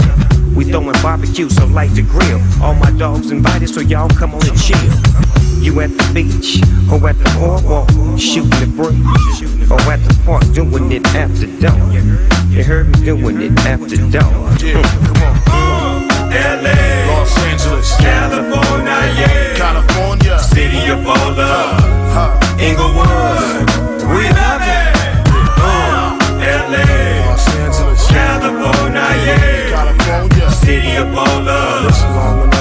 [0.56, 2.40] We throwing barbecue, so light the grill.
[2.64, 4.78] All my dogs invited, so y'all come on and chill.
[5.60, 6.62] You at the beach
[6.92, 11.94] or at the boardwalk, shooting the breeze, or at the park doing it after dark.
[12.52, 14.62] You heard me doing it after dark.
[16.36, 19.56] LA, Los Angeles, California, yeah.
[19.56, 23.68] California, City of ballers, Inglewood,
[24.16, 24.96] we love it.
[25.60, 29.70] Uh, LA, Los Angeles, California, yeah.
[29.70, 32.00] California, City of ballers,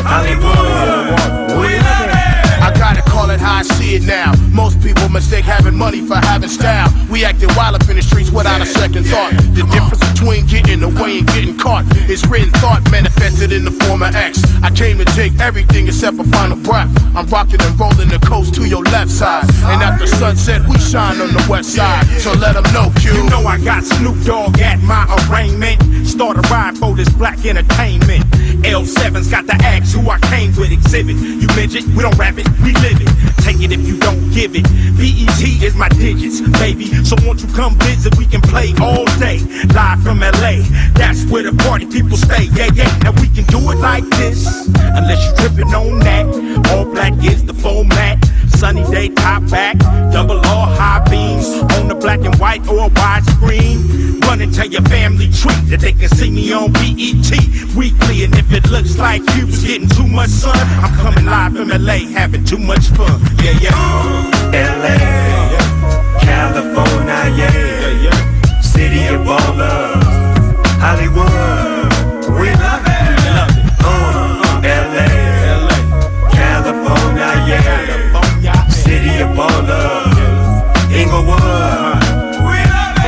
[0.03, 2.63] Hollywood, we love it.
[2.67, 4.33] I gotta call it how I see it now.
[4.51, 6.89] Most people mistake having money for having style.
[7.11, 9.33] We acting wild up in the streets without a second thought.
[9.55, 14.03] The difference between getting away and getting caught is written thought manifested in the form
[14.03, 14.43] of X.
[14.63, 16.89] I came to take everything except for final breath.
[17.15, 19.45] I'm rocking and rolling the coast to your left side.
[19.67, 22.07] And after sunset, we shine on the west side.
[22.21, 23.13] So let them know, Q.
[23.13, 26.07] You know I got Snoop Dogg at my arraignment.
[26.07, 28.25] Start a ride for this black entertainment.
[28.65, 31.17] L7's got the axe who I came with exhibit.
[31.17, 33.09] You midget, we don't rap it, we live it.
[33.43, 34.65] Take it if you don't give it.
[34.97, 36.87] BET is my digits, baby.
[37.05, 38.17] So won't you come visit?
[38.19, 39.39] We can play all day.
[39.73, 40.61] Live from LA.
[40.93, 42.45] That's where the party people stay.
[42.53, 42.91] Yeah, yeah.
[42.99, 44.69] Now we can do it like this.
[44.77, 46.27] Unless you're tripping on that.
[46.71, 48.23] All black is the format.
[48.49, 49.79] Sunny day, top back.
[50.13, 51.49] Double R high beams.
[51.79, 54.21] On the black and white or widescreen.
[54.23, 57.31] Run and tell your family tree that they can see me on BET
[57.75, 58.25] weekly.
[58.25, 61.69] And if it looks like you was getting too much sun, I'm coming live from
[61.69, 63.21] LA having too much fun.
[63.43, 64.35] Yeah, yeah.
[64.55, 65.44] LA,
[66.35, 68.61] California, yeah.
[68.61, 70.03] City of ballers,
[70.83, 71.95] Hollywood,
[72.39, 73.23] we love it.
[73.79, 75.09] Uh, LA,
[76.33, 78.67] California, yeah.
[78.67, 80.51] City of ballers,
[80.91, 82.03] Inglewood,
[82.43, 82.99] we love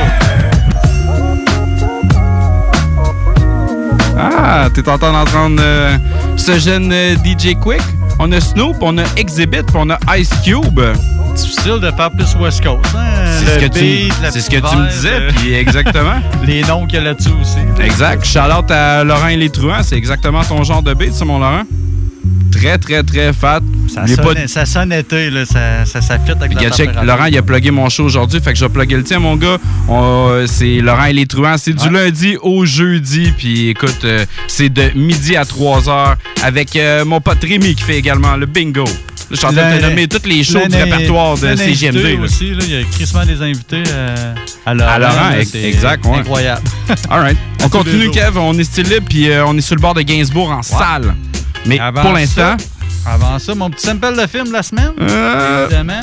[4.17, 5.97] Ah, t'es en train d'entendre euh,
[6.37, 7.83] ce jeune euh, DJ Quick.
[8.19, 10.79] On a Snoop, on a Exhibit, puis on a Ice Cube.
[11.37, 12.95] Difficile de faire plus West Coast.
[12.95, 13.25] hein?
[13.39, 16.15] C'est ce que tu- beat, ce que tu me disais, euh, puis exactement.
[16.45, 17.57] les noms qu'il y a là-dessus aussi.
[17.83, 18.25] Exact.
[18.25, 19.83] Shout-out à Laurent et les Truands.
[19.83, 21.63] C'est exactement ton genre de beat, ça, mon Laurent.
[22.51, 23.59] Très, très, très fat.
[23.93, 26.89] Ça sonne, pas- ça sonne été, là, ça, ça, ça fit avec la check.
[27.03, 29.35] Laurent, il a plugué mon show aujourd'hui, fait que je vais plugger le tien, mon
[29.35, 29.57] gars.
[29.87, 31.57] On- c'est Laurent et les Truands.
[31.57, 33.31] C'est du lundi au jeudi.
[33.37, 37.83] Puis écoute, euh, c'est de midi à 3 heures avec euh, mon pote Rémi qui
[37.83, 38.85] fait également le bingo.
[39.29, 42.19] Je suis en train de nommer tous les shows du répertoire de CGMD.
[42.23, 42.47] aussi.
[42.59, 44.33] Il y a crissement des invités euh,
[44.65, 44.89] à Laurent.
[44.91, 46.05] À Laurent, là, ex- c'est exact.
[46.05, 46.61] Incroyable.
[47.09, 47.37] All right.
[47.63, 48.09] On continue.
[48.11, 48.37] Kev.
[48.37, 51.13] On est style libre, puis euh, on est sur le bord de Gainsbourg en salle.
[51.65, 52.55] Mais pour l'instant,
[53.05, 54.91] Avant ça, mon petit sample de film de la semaine.
[54.99, 56.01] Évidemment.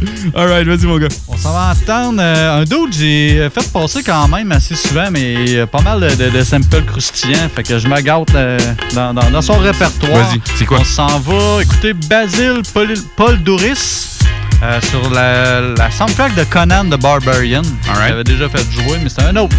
[0.34, 1.08] All right, vas-y, mon gars.
[1.28, 5.60] On s'en va entendre euh, un d'autre j'ai fait passer quand même assez souvent, mais
[5.60, 7.48] a pas mal de, de- de samples croustillants.
[7.54, 8.58] Fait que je me gâte euh,
[8.94, 10.12] dans, dans- dans son répertoire.
[10.12, 10.78] Vas-y, c'est quoi?
[10.80, 14.18] On s'en va écouter Basil Paul, Paul Douris
[14.62, 17.62] euh, sur la, la soundtrack de Conan the Barbarian.
[18.08, 19.56] J'avais déjà fait jouer, mais c'est un autre.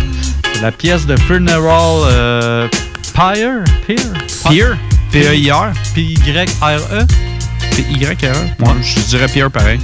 [0.54, 2.68] C'est la pièce de Funeral euh,
[3.14, 3.64] Pyre?
[3.88, 3.98] Pyre?
[4.50, 4.78] Pierre,
[5.12, 5.72] P-E-I-R.
[5.96, 7.06] P-Y-R-E.
[7.84, 8.36] P-Y-R.
[8.60, 9.80] Ouais, je dirais Pierre pareil.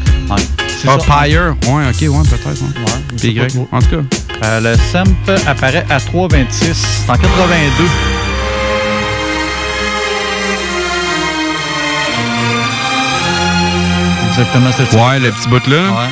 [0.67, 1.23] C'est Ah, ça.
[1.25, 1.55] Pyre.
[1.67, 2.61] Ouais, ok, ouais, peut-être.
[2.61, 3.47] Ouais.
[3.47, 3.67] trop.
[3.71, 4.17] En tout cas.
[4.43, 6.73] Euh, le sample apparaît à 3,26.
[6.73, 7.85] C'est en 82.
[14.29, 15.77] Exactement cette Ouais, le petit bout là.
[15.77, 16.09] Ouais.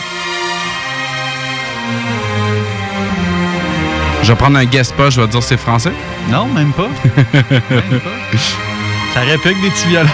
[4.23, 5.91] Je vais prendre un guest pas, je vais dire c'est français.
[6.31, 6.87] Non, même pas.
[7.33, 8.37] même pas.
[9.13, 10.09] Ça aurait pu avec des petits violons.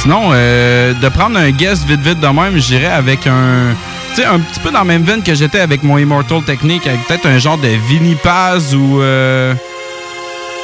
[0.00, 3.74] Sinon, euh, de prendre un guest vite vite de même, j'irais avec un.
[4.14, 6.86] Tu sais, un petit peu dans la même veine que j'étais avec mon Immortal Technique,
[6.86, 9.00] avec peut-être un genre de Vinny Paz ou.
[9.00, 9.54] euh,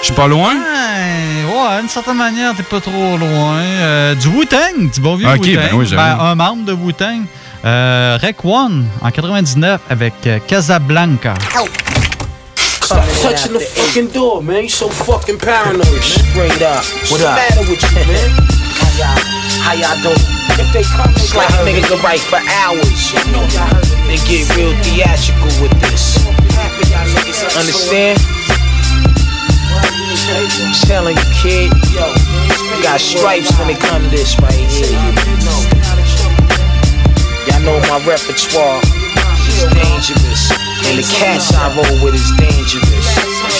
[0.00, 0.54] Je suis pas loin.
[0.54, 3.58] Ouais, ouais, d'une certaine manière, t'es pas trop loin.
[3.60, 5.54] Euh, du Wu-Tang, du bon vieux Ok, Wu-Tang.
[5.54, 6.20] ben oui, j'avoue.
[6.22, 7.22] un membre de Wu-Tang.
[7.64, 11.34] Euh, Rec One, en 99, avec euh, Casablanca.
[12.82, 14.62] Stop touching the fucking door, man.
[14.64, 16.02] You so fucking paranoid, man.
[16.02, 16.82] Straight up.
[17.08, 17.36] What's What the up?
[17.36, 18.57] matter with you, man?
[18.98, 19.22] How y'all,
[19.62, 20.18] how y'all doing?
[20.58, 23.14] If they come, it's like a nigga can write for hours.
[24.10, 26.18] They get real theatrical with this.
[27.54, 28.18] Understand?
[30.34, 31.70] I'm telling you, kid.
[31.94, 34.90] You got stripes when it come to this right here.
[37.46, 40.50] Y'all know my repertoire is dangerous.
[40.90, 43.17] And the cats I roll with is dangerous.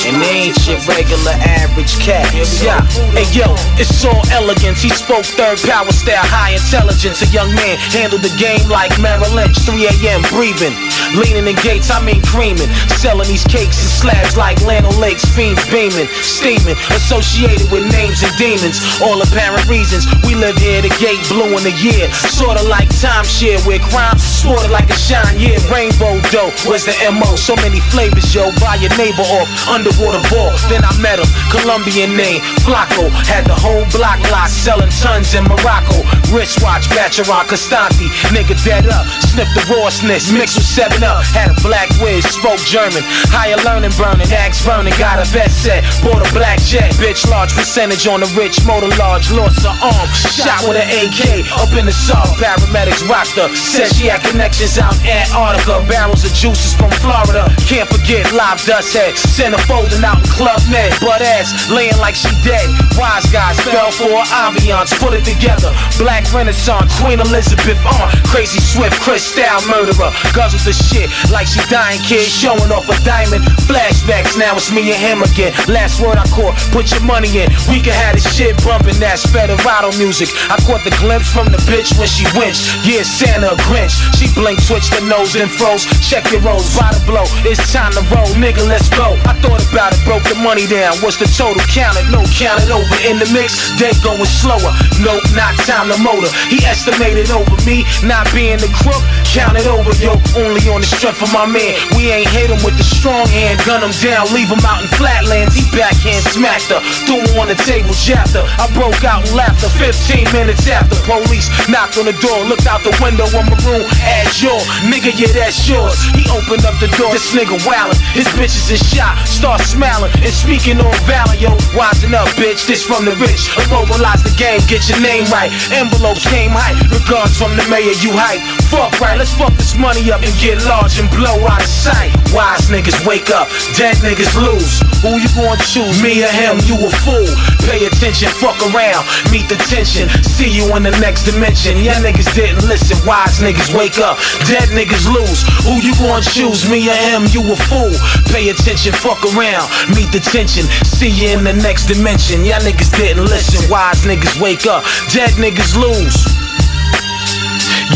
[0.09, 2.25] And they ain't your regular average cat.
[2.65, 2.81] Yeah,
[3.13, 4.81] hey yo, it's all elegance.
[4.81, 7.21] He spoke third power style, high intelligence.
[7.21, 9.61] A young man handled the game like Merrill Lynch.
[9.69, 10.25] 3 a.m.
[10.33, 10.73] breathing,
[11.13, 11.93] leaning in gates.
[11.93, 15.29] I mean creaming, selling these cakes and slabs like Lano Lakes.
[15.37, 18.81] Fiends beaming, steaming, associated with names and demons.
[19.05, 20.81] All apparent reasons we live here.
[20.81, 25.37] The gate blue in the year, sorta like timeshare where crime sported like a shine.
[25.37, 27.37] Yeah, rainbow dough was the mo.
[27.37, 28.49] So many flavors, yo.
[28.57, 30.55] Buy your neighbor off underwater ball.
[30.71, 33.11] Then I met him, Colombian name Flaco.
[33.27, 36.07] Had the whole block locked, selling tons in Morocco.
[36.31, 38.07] Wristwatch, Baccarat, Costanti.
[38.31, 41.25] Nigga dead up, sniffed the rawness, mixed with 7 up.
[41.35, 43.03] Had a black whiz, spoke German.
[43.33, 44.95] Higher learning, burning, axe burning.
[44.99, 46.93] Got a vest set, bought a black jet.
[47.01, 50.09] Bitch, large percentage on the rich, motor large, lost her arm.
[50.15, 52.37] Shot with an AK up in the south.
[52.39, 53.49] Paramedics rocked her.
[53.57, 55.85] Said she had connections out in Antarctica.
[55.89, 57.49] Barrels of juices from Florida.
[57.67, 59.17] Can't forget live dust head.
[59.17, 60.93] Center folding out in Club Med.
[61.01, 62.69] Butt ass laying like she dead.
[62.97, 64.93] Wise guys fell for her ambiance.
[65.01, 65.73] Put it together.
[65.99, 66.93] Black Renaissance.
[67.01, 68.11] Queen Elizabeth on.
[68.29, 69.01] Crazy Swift.
[69.01, 70.13] Chris style murderer.
[70.33, 72.25] Guzzled the shit like she dying kid.
[72.27, 73.45] Showing off a diamond.
[73.67, 74.37] Flashbacks.
[74.39, 75.53] Now it's me and him again.
[75.69, 76.57] Last word I caught.
[76.73, 77.49] Put your money in.
[77.69, 78.99] We can have this shit bumping.
[79.01, 80.29] That's Federado music.
[80.51, 82.85] I caught the glimpse from the bitch when she winched.
[82.85, 83.97] Yeah, Santa Grinch.
[84.19, 85.87] She blinked, twitched her nose and froze.
[86.03, 87.25] Check your rolls by the blow.
[87.45, 88.67] It's time to roll, nigga.
[88.67, 89.17] Let's go.
[89.25, 90.99] I thought about it, broke the money down.
[90.99, 92.11] What's the total counted?
[92.11, 93.71] No, count it over in the mix.
[93.79, 94.75] They going slower.
[94.99, 96.27] Nope, not time to motor.
[96.51, 98.99] He estimated over me not being the crook.
[99.31, 100.19] Count it over, yo.
[100.35, 101.79] Only on the strength of my man.
[101.95, 103.63] We ain't hit him with the strong hand.
[103.63, 105.55] Gun him down, leave him out in flatlands.
[105.55, 106.83] He backhand smacked her.
[107.07, 108.43] Threw him on the table, jabbed her.
[108.59, 109.71] I broke out in laughter.
[109.79, 112.43] 15 minutes after, police knocked on the door.
[112.51, 113.87] Looked out the window on my room.
[114.03, 114.59] Azure,
[114.91, 115.95] nigga, yeah, that's yours.
[116.19, 117.15] He opened up the door.
[117.15, 118.01] This nigga wildin'.
[118.19, 119.15] His bitches is shot.
[119.29, 121.53] Start smiling and speaking on valor, yo.
[121.77, 122.65] Wising up, bitch.
[122.65, 123.53] This from the rich.
[123.61, 125.53] Immobilize the game, get your name right.
[125.71, 126.73] Envelopes came high.
[126.89, 128.41] Regards from the mayor, you hype.
[128.73, 132.13] fuck right, let's fuck this money up and get large and blow out of sight.
[132.33, 134.85] Wise niggas wake up, dead niggas lose.
[135.01, 136.03] Who you gonna choose?
[136.03, 136.61] Me or him?
[136.69, 137.29] You a fool.
[137.65, 140.09] Pay attention, fuck around, meet the tension.
[140.25, 141.81] See you in the next dimension.
[141.81, 142.97] Yeah, niggas didn't listen.
[143.09, 145.45] Wise niggas wake up, dead niggas lose.
[145.65, 146.69] Who you gonna choose?
[146.69, 147.25] Me or him?
[147.33, 147.93] You a fool.
[148.29, 149.48] Pay attention, fuck around,
[149.95, 150.65] meet the tension.
[150.85, 152.45] See you in the next dimension.
[152.45, 153.71] Y'all niggas didn't listen.
[153.71, 156.17] Wise niggas wake up, dead niggas lose.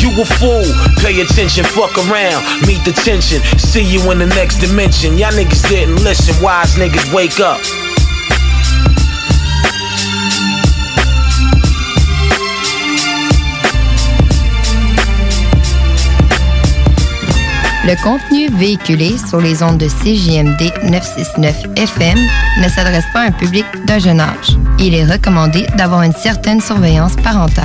[0.00, 0.64] You a fool,
[0.98, 5.18] pay attention, fuck around, meet the tension, see you in the next dimension.
[5.18, 7.60] Y'all niggas didn't listen, wise niggas wake up.
[17.84, 22.16] Le contenu véhiculé sur les ondes de CJMD 969 FM
[22.62, 24.56] ne s'adresse pas à un public d'un jeune âge.
[24.78, 27.64] Il est recommandé d'avoir une certaine surveillance parentale.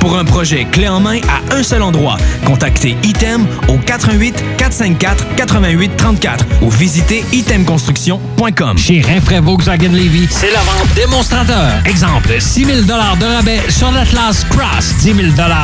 [0.00, 5.36] Pour un projet clé en main à un seul endroit, contactez Item au 88 454
[5.36, 8.78] 88 34 ou visitez itemconstruction.com.
[8.78, 11.82] Chez Rinfraie Volkswagen Levy, c'est la vente démonstrateur.
[11.84, 15.18] Exemple, 6 000 de rabais sur l'Atlas Cross, 10 000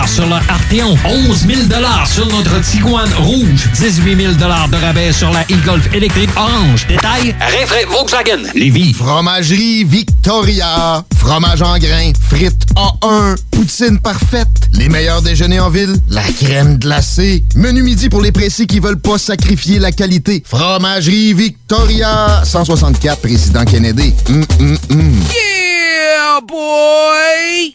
[0.06, 1.60] sur le Arteon, 11 000
[2.06, 6.86] sur notre Tiguan Rouge, 18 000 de rabais sur la e-Golf électrique orange.
[6.88, 8.92] Détail, Rinfraie Volkswagen Levy.
[8.92, 11.04] Fromagerie Victoria.
[11.16, 12.12] Fromage en grains.
[12.28, 13.36] Frites A1.
[13.50, 14.25] Poutine parfaite.
[14.72, 15.96] Les meilleurs déjeuners en ville.
[16.08, 17.44] La crème glacée.
[17.54, 20.42] Menu midi pour les pressés qui veulent pas sacrifier la qualité.
[20.44, 22.42] Fromagerie Victoria.
[22.44, 24.12] 164 Président Kennedy.
[24.28, 25.12] Hum, hum, hum.
[25.32, 27.74] Yeah, boy!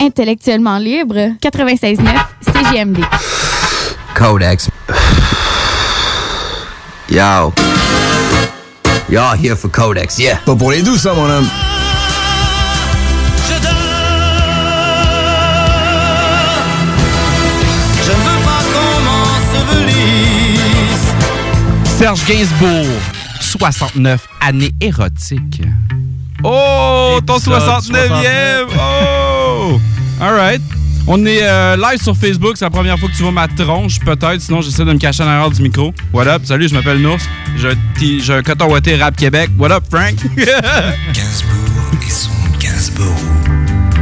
[0.00, 2.00] Intellectuellement libre, 96.9
[2.42, 2.98] CGMD.
[4.14, 4.68] Codex.
[7.10, 7.52] Yo.
[9.08, 10.36] Y'all here for Codex, yeah.
[10.44, 11.48] Pas pour les douces, ça, mon homme.
[18.04, 19.00] Je ne veux pas qu'on
[19.74, 21.14] m'ensevelisse.
[21.98, 22.86] Serge Gainsbourg,
[23.40, 25.62] 69 années érotiques.
[26.44, 28.66] Oh, ton 69e!
[28.78, 29.80] Oh!
[30.20, 30.60] Alright.
[31.08, 34.00] On est euh, live sur Facebook, c'est la première fois que tu vois ma tronche,
[34.00, 35.94] peut-être, sinon j'essaie de me cacher en arrière du micro.
[36.12, 36.42] What up?
[36.44, 37.20] Salut, je m'appelle Nours.
[37.56, 39.50] J'ai un, petit- j'ai un coton ouaté rap Québec.
[39.56, 40.16] What up, Frank?
[40.36, 43.12] Gainsbourg et son Gainsborough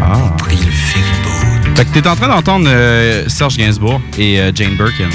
[0.03, 0.35] Ah.
[0.39, 4.75] pris le ferryboat Fait que t'es en train d'entendre euh, Serge Gainsbourg et euh, Jane
[4.77, 5.09] Birkin.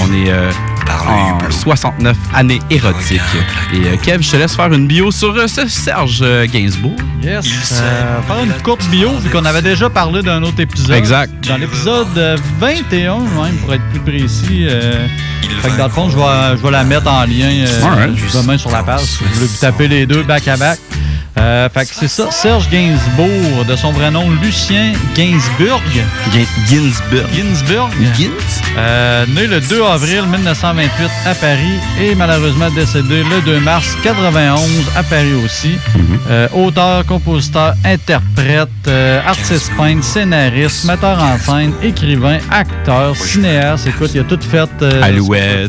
[0.00, 0.50] On est euh,
[0.90, 3.20] en 69 années érotiques.
[3.72, 6.96] Et euh, Kev, je te laisse faire une bio sur euh, ce Serge euh, Gainsbourg.
[7.22, 7.46] Yes.
[7.82, 10.96] Euh, faire une courte bio, vu qu'on avait déjà parlé d'un autre épisode.
[10.96, 11.32] Exact.
[11.48, 14.66] Dans l'épisode euh, 21, même, pour être plus précis.
[14.68, 15.06] euh,
[15.62, 18.58] fait que dans le fond, je vais, je vais la mettre en lien euh, demain
[18.58, 19.00] sur la page.
[19.00, 20.78] Si vous voulez vous taper les deux back-à-back.
[21.36, 25.80] Euh, fait que c'est ça, Serge Gainsbourg, de son vrai nom Lucien Gainsbourg.
[26.68, 27.26] Ginsburg.
[27.34, 27.90] Ginsburg.
[28.16, 28.62] Gins?
[28.78, 34.60] Euh, né le 2 avril 1928 à Paris et malheureusement décédé le 2 mars 91
[34.96, 35.76] à Paris aussi.
[36.30, 43.88] Euh, auteur, compositeur, interprète, euh, artiste peintre, scénariste, metteur en scène, écrivain, acteur, cinéaste.
[43.88, 44.68] Écoute, il a tout fait.
[44.82, 45.68] euh, Alouette.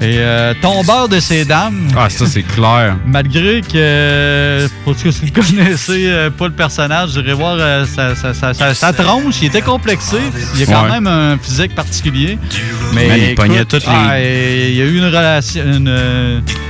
[0.00, 1.88] Et euh, tombeur de ses dames.
[1.96, 2.96] Ah, ça, c'est clair.
[3.06, 8.54] Malgré que, pour que vous connaissez euh, pas le personnage, j'irai voir euh, sa, sa-
[8.74, 9.36] sa- tronche.
[9.42, 10.18] Il était complexé.
[10.56, 10.90] Il a quand Ouais.
[11.00, 12.38] même un physique particulier.
[12.94, 15.62] Mais Man, il écoute, pognait toutes les- ah, et il y a eu une relation,
[15.64, 15.88] une,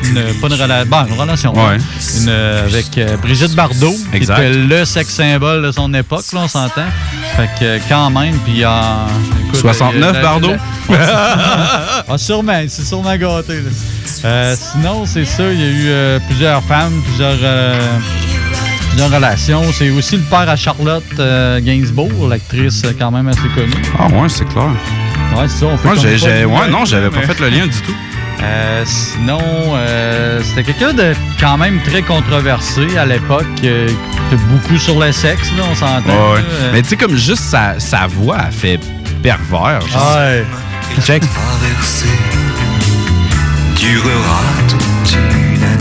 [0.05, 1.77] une- pas une relation, bon, une relation, Ouais.
[2.21, 4.37] une, euh, avec euh, Brigitte Bardot, Exact.
[4.37, 6.87] qui était le sexe symbole de son époque, là, on s'entend.
[7.37, 9.07] Fait que quand même, puis en...
[9.07, 10.53] écoute, 69 il y a- Bardot?
[12.09, 13.55] ah, sûrement, c'est sûrement gâté.
[13.57, 13.71] là.
[14.25, 17.79] Euh, sinon, c'est ça, il y a eu euh, plusieurs femmes, plusieurs, euh,
[18.91, 19.63] plusieurs relations.
[19.73, 23.73] C'est aussi le père à Charlotte euh, Gainsbourg, l'actrice quand même assez connue.
[23.99, 24.65] Ah ouais, c'est clair.
[25.37, 27.81] Ouais, c'est ça, on fait Moi, j'ai- ouais, non, j'avais pas fait le lien du
[27.83, 27.95] tout.
[28.41, 29.41] Euh, sinon,
[29.75, 34.99] euh, c'était quelqu'un de quand même très controversé à l'époque, euh, qui était beaucoup sur
[35.01, 36.07] le sexe, là, on s'entend.
[36.09, 36.39] Ouais, ouais.
[36.39, 36.45] là.
[36.63, 38.81] Euh, Mais tu sais, comme juste sa, sa voix, elle fait
[39.19, 39.81] pervers.
[40.17, 40.45] Ouais.
[41.05, 41.23] Check.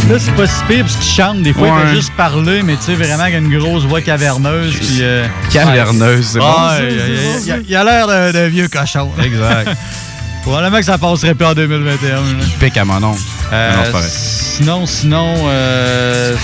[0.09, 1.41] Là, c'est pas si pire parce qu'il chante.
[1.41, 4.01] Des fois, il fait juste parler, mais tu sais, vraiment, il a une grosse voix
[4.01, 4.73] caverneuse.
[4.75, 9.11] Puis, euh, Caverneuse, c'est ouais, bon, il- a l'air d'un d'un vieux cochon.
[9.21, 9.69] Exact.
[10.43, 12.15] Probablement que ça passerait plus en 2021.
[12.15, 12.21] là.
[12.59, 13.19] Pique à mon oncle.
[13.51, 14.07] Euh, Non, c'est pas vrai.
[14.09, 16.35] sinon, sinon, euh,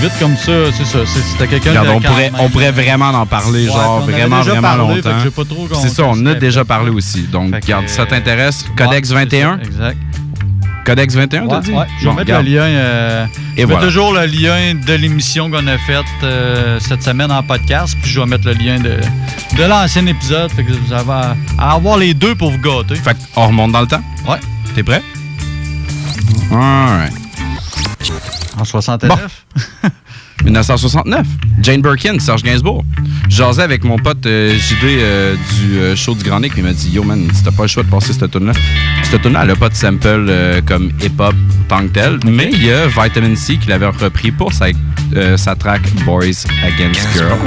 [0.00, 0.98] vite comme ça, c'est ça.
[1.06, 4.94] C'était quelqu'un on pourrait, même- on pourrait vraiment en parler, Ouais, genre vraiment, vraiment parlé,
[4.96, 5.74] longtemps.
[5.82, 7.22] C'est ça, on a déjà parlé aussi.
[7.22, 8.64] Donc, regarde, ça t'intéresse?
[8.76, 9.56] Codex ouais, c'est 21?
[9.58, 9.96] ça, Exact.
[10.84, 11.70] Codex 21, t'as dit?
[11.72, 12.44] ouais, je vais Bon, mettre regarde.
[12.46, 12.62] le lien.
[12.62, 13.26] euh,
[13.56, 13.86] Et je mets voilà.
[13.86, 17.96] toujours le lien de l'émission qu'on a faite euh, cette semaine en podcast.
[18.02, 18.98] Puis je vais mettre le lien de,
[19.56, 20.50] de l'ancien épisode.
[20.50, 22.96] Fait que vous avez à, à avoir les deux pour vous gâter.
[22.96, 24.02] Fait qu'on remonte dans le temps?
[24.28, 24.36] Ouais.
[24.74, 25.02] T'es prêt?
[26.52, 27.12] Alright.
[28.64, 29.44] En 69?
[30.44, 31.26] 1969.
[31.62, 32.82] Jane Birkin, Serge Gainsbourg.
[33.28, 36.64] Jasais avec mon pote euh, JD euh, du euh, show du Grand Nick, puis il
[36.64, 38.52] m'a dit Yo man, si t'as pas le choix de passer cette tune là
[39.02, 41.34] Cette tune là elle a pas de sample euh, comme hip-hop
[41.68, 44.66] tant que tel, mais il y a Vitamin C qui l'avait repris pour sa,
[45.14, 47.38] euh, sa track Boys Against Girls.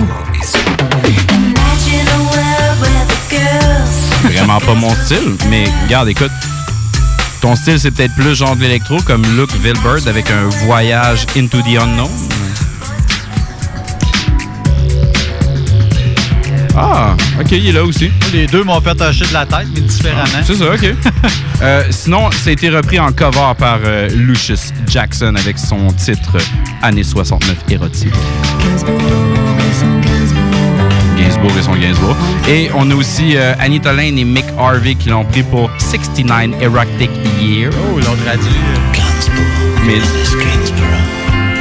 [4.23, 6.31] Vraiment pas mon style, mais regarde, écoute.
[7.47, 11.61] Ton style, c'est peut-être plus genre de l'électro, comme Luke Vilbert avec un voyage into
[11.61, 12.09] the unknown.
[16.75, 18.11] Ah, ok, il est là aussi.
[18.33, 20.43] Les deux m'ont fait tacher de la tête, mais différemment.
[20.43, 20.93] C'est ça, ok.
[21.63, 26.37] Euh, sinon, ça a été repris en cover par euh, Lucius Jackson avec son titre
[26.83, 28.13] Années 69 érotique.
[31.37, 32.15] Gainsbourg et son Gainsbourg.
[32.47, 36.61] Et on a aussi euh, Anita Lane et Mick Harvey qui l'ont pris pour 69
[36.61, 37.69] Erotic Year.
[37.73, 38.49] Oh, ils l'ont traduit.
[39.85, 39.99] Mais.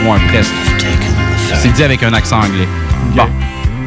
[0.09, 0.53] Ouais, presque.
[1.55, 2.69] C'est dit avec un accent anglais.
[3.15, 3.27] Bon.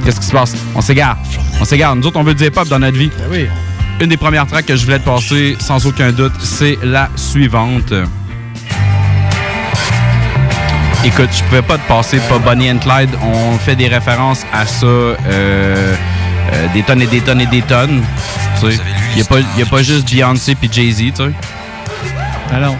[0.03, 0.55] Qu'est-ce qui se passe?
[0.75, 1.17] On s'égare.
[1.59, 1.95] On s'égare.
[1.95, 3.11] Nous autres, on veut du hip-hop dans notre vie.
[3.31, 3.47] oui.
[4.01, 7.91] Une des premières tracks que je voulais te passer, sans aucun doute, c'est la suivante.
[11.05, 13.09] Écoute, je pouvais pas te passer pas Bonnie and Clyde.
[13.23, 15.95] On fait des références à ça euh, euh,
[16.73, 18.03] des tonnes et des tonnes et des tonnes.
[18.59, 18.77] Tu sais,
[19.11, 21.31] il n'y a, pas- y a pas juste Beyoncé puis Jay-Z, tu sais.
[22.51, 22.75] Alors.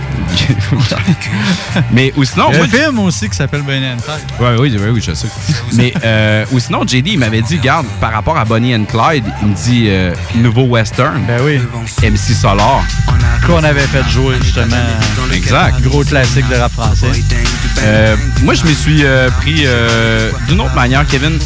[1.91, 4.39] Mais ou sinon, Il y a moi, un film aussi qui s'appelle Bonnie and Clyde.
[4.39, 5.28] Ouais, oui, oui, oui, je sais.
[5.74, 9.26] Mais, euh, ou sinon, JD, il m'avait dit, garde, par rapport à Bonnie and Clyde,
[9.41, 11.22] il me dit, euh, nouveau western.
[11.28, 11.59] Ben oui.
[12.01, 12.84] MC Solar.
[13.45, 14.76] Qu'on avait fait jouer, justement.
[15.34, 15.82] Exact.
[15.82, 17.07] Gros classique de rap français.
[17.84, 21.38] Euh, moi, je me suis euh, pris euh, d'une autre manière, Kevin.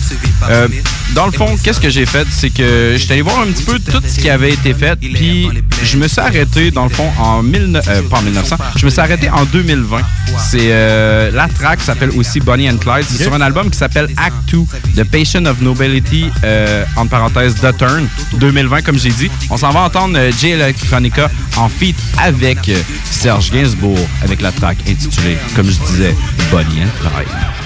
[1.14, 2.26] Dans le fond, qu'est-ce que j'ai fait?
[2.32, 5.48] C'est que j'étais allé voir un petit peu tout ce qui avait été fait, puis
[5.84, 7.88] je me suis arrêté, dans le fond, en 19...
[7.88, 10.02] euh, pas en 1900, je me suis arrêté en 2020.
[10.40, 13.06] C'est euh, la track s'appelle aussi Bonnie and Clyde.
[13.08, 17.56] C'est sur un album qui s'appelle Act 2, The Patient of Nobility, euh, entre parenthèses,
[17.56, 19.30] The Turn, 2020, comme j'ai dit.
[19.52, 22.72] On s'en va entendre euh, Jay Electronica en feat avec
[23.10, 26.16] Serge Gainsbourg, avec la track intitulée, comme je disais,
[26.50, 27.63] Bonnie and Clyde.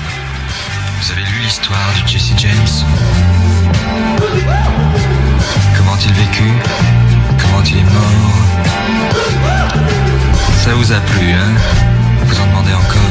[1.48, 2.52] L'histoire de Jesse James.
[5.78, 6.44] Comment il vécu
[7.42, 8.34] Comment il est mort?
[10.58, 11.56] Ça vous a plu, hein?
[12.26, 13.07] Vous en demandez encore?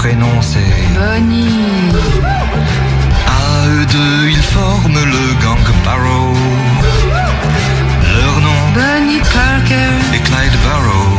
[0.00, 1.92] Prénom c'est Bonnie.
[3.26, 6.32] À eux deux, ils forment le gang Barrow.
[8.16, 9.92] Leur nom Bonnie Parker.
[10.14, 11.09] est Clyde Barrow.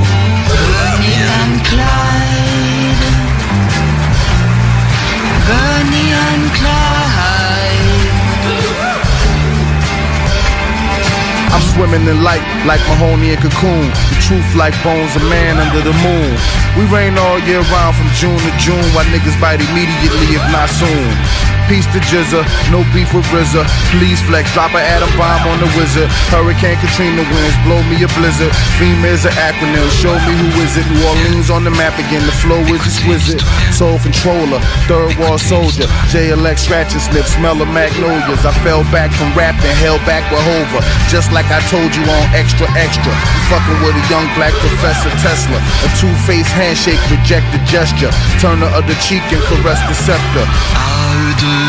[11.52, 13.92] I'm swimming in light like Mahoney and Cocoon.
[14.12, 16.32] The truth like bones of man under the moon.
[16.80, 20.72] We rain all year round from June to June while niggas bite immediately if not
[20.72, 21.51] soon.
[21.68, 23.64] Peace to Jizza, no beef with RZA.
[23.96, 26.10] Please flex, drop an atom bomb on the wizard.
[26.32, 28.52] Hurricane Katrina winds, blow me a blizzard.
[28.76, 30.86] FEMA is an acronym, show me who is it.
[30.92, 33.40] New Orleans on the map again, the flow is exquisite.
[33.72, 35.88] Soul controller, third wall soldier.
[36.12, 38.44] JLX scratch and smell of magnolias.
[38.44, 40.84] I fell back from rap and held back with Hova.
[41.08, 43.12] Just like I told you on Extra Extra.
[43.12, 45.60] You fucking with a young black Professor Tesla.
[45.86, 48.12] A two-faced handshake, reject the gesture.
[48.44, 50.46] Turn the other cheek and caress the scepter.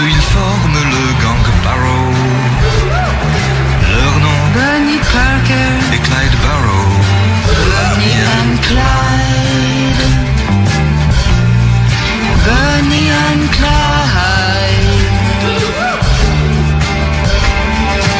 [0.09, 2.11] Ils forment le gang Barrow.
[3.97, 5.95] Leur nom Bonnie Parker.
[5.95, 6.89] est Clyde Barrow.
[7.47, 9.12] Bonnie and Clyde.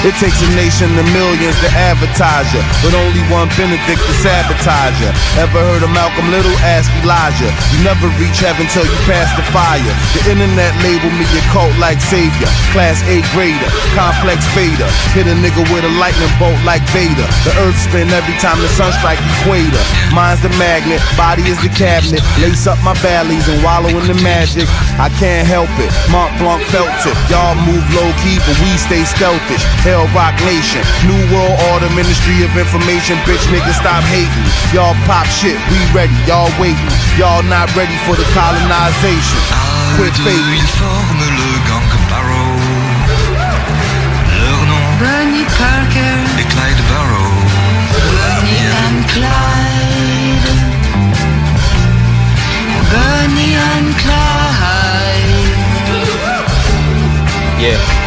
[0.03, 2.51] It takes a nation of millions to advertise
[2.83, 4.99] but only one Benedict to sabotage.
[5.39, 6.51] Ever heard of Malcolm Little?
[6.67, 7.47] Ask Elijah.
[7.71, 9.95] You never reach heaven till you pass the fire.
[10.19, 12.51] The internet label me a cult like savior.
[12.75, 14.91] Class A grader, complex fader.
[15.15, 17.29] Hit a nigga with a lightning bolt like Vader.
[17.47, 19.85] The earth spin every time the sun strike equator.
[20.11, 22.27] Mine's the magnet, body is the cabinet.
[22.43, 24.67] Lace up my valleys and wallow in the magic.
[24.99, 25.95] I can't help it.
[26.11, 27.17] Mont Blanc felt it.
[27.31, 29.63] Y'all move low key, but we stay stealthish.
[29.93, 33.21] Hell Rock Nation, New World Order, Ministry of Information.
[33.29, 34.49] Bitch, niggas stop hating.
[34.73, 36.17] Y'all pop shit, we ready.
[36.25, 36.81] Y'all waiting.
[37.21, 39.37] Y'all not ready for the colonization.
[40.01, 40.65] Quit Ils faking.
[40.81, 42.57] forment le gang Barrow.
[44.41, 46.17] Leur nom Bonnie Parker.
[46.41, 47.29] est Clyde Barrow.
[48.17, 50.49] Bonnie and Clyde.
[52.89, 55.53] Bonnie and Clyde.
[57.61, 58.02] Yeah.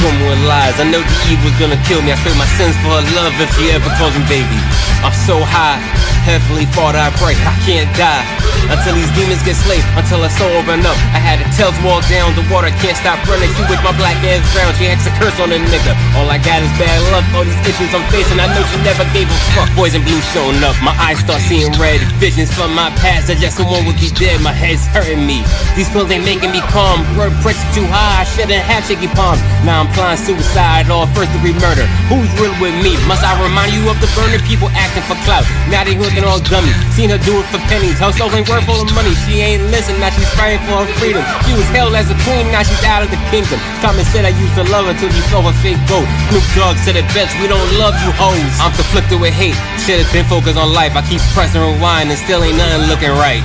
[0.00, 0.80] From with lies.
[0.80, 2.12] I know the evil's gonna kill me.
[2.12, 4.56] I trade my sins for her love if she ever calls me baby.
[5.04, 5.76] I'm so high.
[6.24, 8.24] Heavenly Father, I pray I can't die
[8.68, 10.96] until these demons get slayed, until her soul open up.
[11.16, 13.48] I had to tell them all down, the water can't stop running.
[13.56, 15.92] She with my black ass drown, she hexed a curse on a nigga.
[16.20, 18.36] All I got is bad luck, all these issues I'm facing.
[18.36, 19.72] I know she never gave a fuck.
[19.74, 22.04] Boys in blue showing up, my eyes start seeing red.
[22.20, 24.44] Visions from my past, I just someone would be dead.
[24.44, 25.40] My head's hurting me.
[25.74, 27.00] These pills ain't making me calm.
[27.16, 29.40] Blood pressure too high, I shouldn't have shaky palms.
[29.64, 31.86] Now I'm flying suicide, all first degree murder.
[32.10, 32.96] Who's real with me?
[33.06, 35.44] Must I remind you of the burning people acting for clout?
[35.70, 36.72] Now they looking all dummy.
[36.94, 37.98] Seen her do it for pennies.
[37.98, 39.14] Her soul ain't worth all the money.
[39.26, 41.22] She ain't listen, now she's fighting for her freedom.
[41.46, 43.58] She was held as a queen, now she's out of the kingdom.
[43.82, 46.06] Tommy said I used to love her till he saw her fake goat.
[46.30, 48.54] Snoop Dogg said it best, we don't love you hoes.
[48.60, 49.58] I'm conflicted with hate.
[49.82, 50.94] Should've been focused on life.
[50.96, 53.42] I keep pressing rewind and still ain't nothing looking right.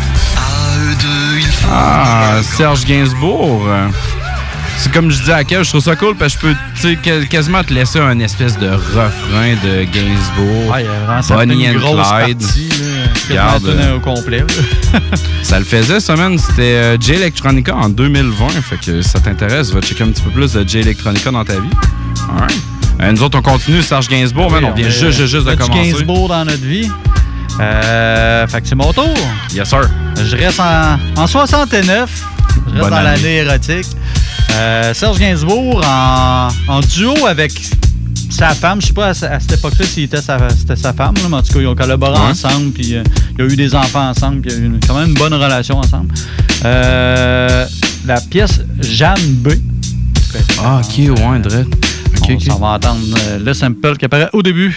[1.67, 4.14] Ah, Serge Gainsbourg.
[4.77, 7.63] C'est comme je dis à Kev, je trouve ça cool parce que je peux quasiment
[7.63, 10.71] te laisser un espèce de refrain de Gainsbourg.
[10.73, 12.39] Ah, il y a vraiment Bonnie une and grosse Clyde.
[12.41, 12.69] partie,
[13.29, 13.47] là.
[13.57, 14.43] Quasiment euh, au complet.
[15.43, 16.37] ça le faisait, ça, man.
[16.37, 18.49] C'était euh, J Electronica en 2020.
[18.61, 21.43] Fait que si ça t'intéresse, va checker un petit peu plus de J Electronica dans
[21.45, 21.69] ta vie.
[22.33, 22.59] Alright.
[23.01, 23.81] Euh, nous autres, on continue.
[23.81, 24.63] Serge Gainsbourg, man.
[24.65, 25.91] Oui, on vient juste, juste, juste de commencer.
[25.93, 26.89] Gainsbourg dans notre vie.
[27.59, 29.13] Euh, fait que c'est mon tour.
[29.53, 29.89] Yes, sir.
[30.23, 32.09] Je reste en, en 69.
[32.67, 33.03] Je reste Bonne dans année.
[33.05, 33.87] l'année érotique.
[34.53, 37.51] Euh, Serge Gainsbourg en, en duo avec
[38.29, 38.81] sa femme.
[38.81, 41.35] Je sais pas à, à cette époque-là s'il était sa, c'était sa femme, là, mais
[41.37, 42.27] en tout cas, ils ont collaboré Ouais.
[42.31, 42.71] ensemble.
[42.71, 43.03] Puis euh,
[43.37, 44.41] il y a eu des enfants ensemble.
[44.41, 46.13] Puis il y a eu une- quand même une bonne relation ensemble.
[46.63, 47.65] Euh,
[48.05, 49.49] la pièce Jeanne B.
[50.63, 51.67] Ah, ok, ouais, Dredd.
[52.21, 53.01] Ok, on, s'en va entendre
[53.39, 54.75] le sample qui apparaît au début.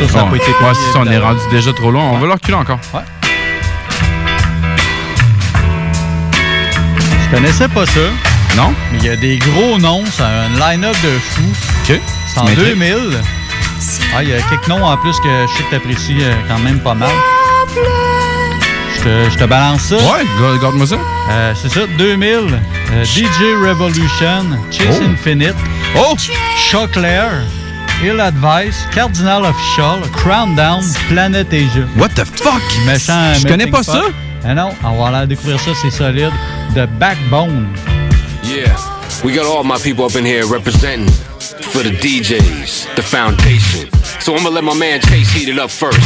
[0.00, 2.04] Ça, ça a Bon, pas été payé, ça, on est rendu déjà trop loin.
[2.12, 2.78] On va le reculer encore.
[2.94, 3.00] Ouais.
[7.30, 8.00] Je connaissais pas ça.
[8.56, 8.72] Non?
[8.92, 11.42] Mais il y a des gros noms, c'est un line-up de fou.
[11.88, 12.00] OK.
[12.34, 12.78] C'est en Tu m'intrigues.
[12.78, 12.96] 2000.
[14.14, 16.58] Ah, il y a quelques noms en plus que je sais que t'apprécies euh, quand
[16.58, 17.10] même pas mal.
[18.96, 19.96] Je te, je te balance ça.
[19.96, 20.24] Ouais,
[20.60, 20.96] garde-moi ça.
[21.30, 22.58] Euh, c'est ça, 2000.
[22.92, 25.04] euh, DJ Revolution, Chase Oh.
[25.12, 25.54] Infinite.
[25.96, 26.16] Oh!
[26.56, 27.30] Choclair,
[28.02, 31.86] Ill Advice, Cardinal Official, Crown Down, Planet Asia.
[31.96, 32.62] What the fuck?
[32.86, 33.34] Méchant.
[33.38, 34.04] Je connais pas ça.
[34.42, 36.32] Ah non, on va aller découvrir ça, c'est solide.
[36.74, 37.68] The Backbone.
[38.42, 38.74] Yeah,
[39.22, 41.06] we got all my people up in here representing
[41.72, 43.90] for the DJs, the foundation.
[44.20, 46.00] So I'm gonna let my man Chase heat it up first.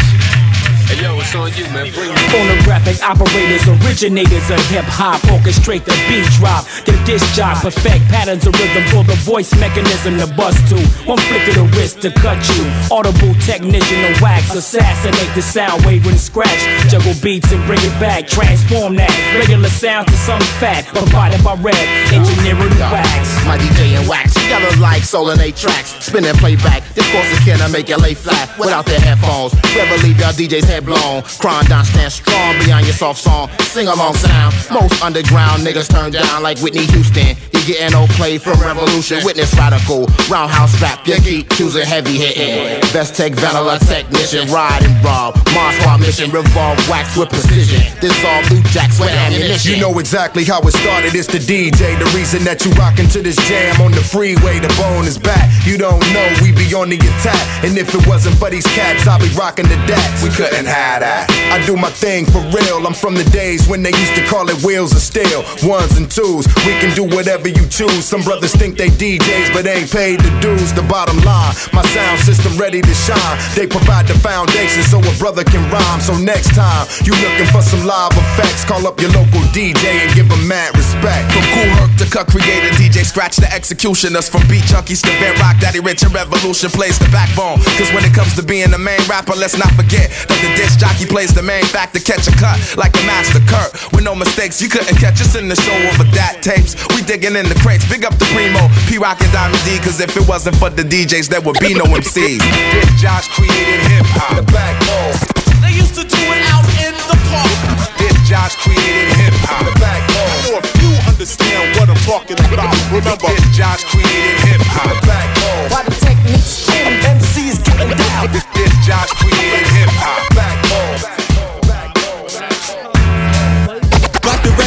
[0.85, 1.89] Hey yo, it's on you, man.
[1.97, 2.13] Bring.
[2.29, 6.69] Phonographic operators, originators of hip hop, orchestrate the beat drop.
[6.85, 10.77] Get a disc job, perfect patterns of rhythm for the voice mechanism to bust to.
[11.09, 12.69] One flick of the wrist to cut you.
[12.93, 16.61] Audible technician to wax, assassinate the sound wave and scratch.
[16.93, 20.85] Juggle beats and bring it back, transform that regular sound to some fat.
[20.93, 21.81] Provided by Red,
[22.13, 23.33] engineering wax.
[23.49, 25.03] My DJ and wax together like
[25.41, 25.97] eight tracks.
[26.05, 26.85] spinning playback.
[26.85, 26.93] play.
[26.95, 29.55] This course is can I make it lay flat without their headphones.
[29.75, 31.23] Never leave your DJ's head blown.
[31.39, 33.49] Crying down, stand strong beyond your soft song.
[33.61, 34.55] Sing along sound.
[34.71, 37.37] Most underground niggas turn down like Whitney Houston.
[37.53, 39.23] You getting no play from Revolution.
[39.25, 40.07] Witness radical.
[40.31, 41.07] Roundhouse rap.
[41.07, 42.81] You keep choosing heavy hitting.
[42.93, 44.51] Best tech vanilla technician.
[44.51, 45.37] Ride and rob.
[45.55, 46.31] Mars Squad mission.
[46.31, 47.83] Revolve wax with precision.
[48.01, 49.75] Dissolve loot jacks with ammunition.
[49.75, 51.15] You know exactly how it started.
[51.15, 51.99] It's the DJ.
[51.99, 54.59] The reason that you rockin' to this jam on the freeway.
[54.59, 55.51] The bone is back.
[55.67, 57.65] You don't know we be on the attack.
[57.65, 60.23] And if it wasn't for these cats, I'd be rocking the dats.
[60.23, 61.31] We couldn't have that.
[61.53, 62.87] I do my thing for real.
[62.87, 65.45] I'm from the days when they used to call it wheels of steel.
[65.63, 66.47] Ones and twos.
[66.67, 68.05] We can do whatever you choose.
[68.05, 70.73] Some brothers think they DJs, but ain't paid the dues.
[70.73, 73.37] The bottom line, my sound system ready to shine.
[73.55, 76.01] They provide the foundation so a brother can rhyme.
[76.01, 80.11] So next time you looking for some live effects, call up your local DJ and
[80.15, 81.31] give them mad respect.
[81.33, 84.29] From Cool Herc to Cut Creator, DJ Scratch to Executioners.
[84.29, 87.61] From Beat Junkies to Van Rock, Daddy Rich and Revolution plays the backbone.
[87.77, 90.79] Cause when it comes to being the main rapper, let's not forget that the disc
[90.79, 92.01] jockey plays the main factor.
[92.01, 93.73] Catch a cut like a master Kurt.
[93.93, 96.75] With no mistakes, you couldn't catch us in the show over that tapes.
[96.95, 97.87] We digging in the crates.
[97.89, 99.79] Big up the Primo, P Rock and Diamond D.
[99.79, 102.41] Cause if it wasn't for the DJs, there would be no MCs.
[102.41, 104.37] Disc Josh created hip hop.
[104.39, 105.17] The backbone.
[105.63, 107.59] They used to do it out in the park.
[107.99, 109.65] Disc Josh created hip hop.
[109.67, 110.39] The backbone.
[110.45, 114.93] So if you understand what I'm talking about, remember, Disc Josh created hip hop.
[114.93, 115.67] The backbone.
[115.73, 118.31] Why the techniques in MCs getting down.
[118.33, 118.49] Disc
[118.85, 120.34] Josh created hip hop.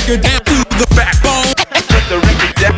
[0.07, 1.51] Record down to the backbone.
[2.63, 2.71] Yeah,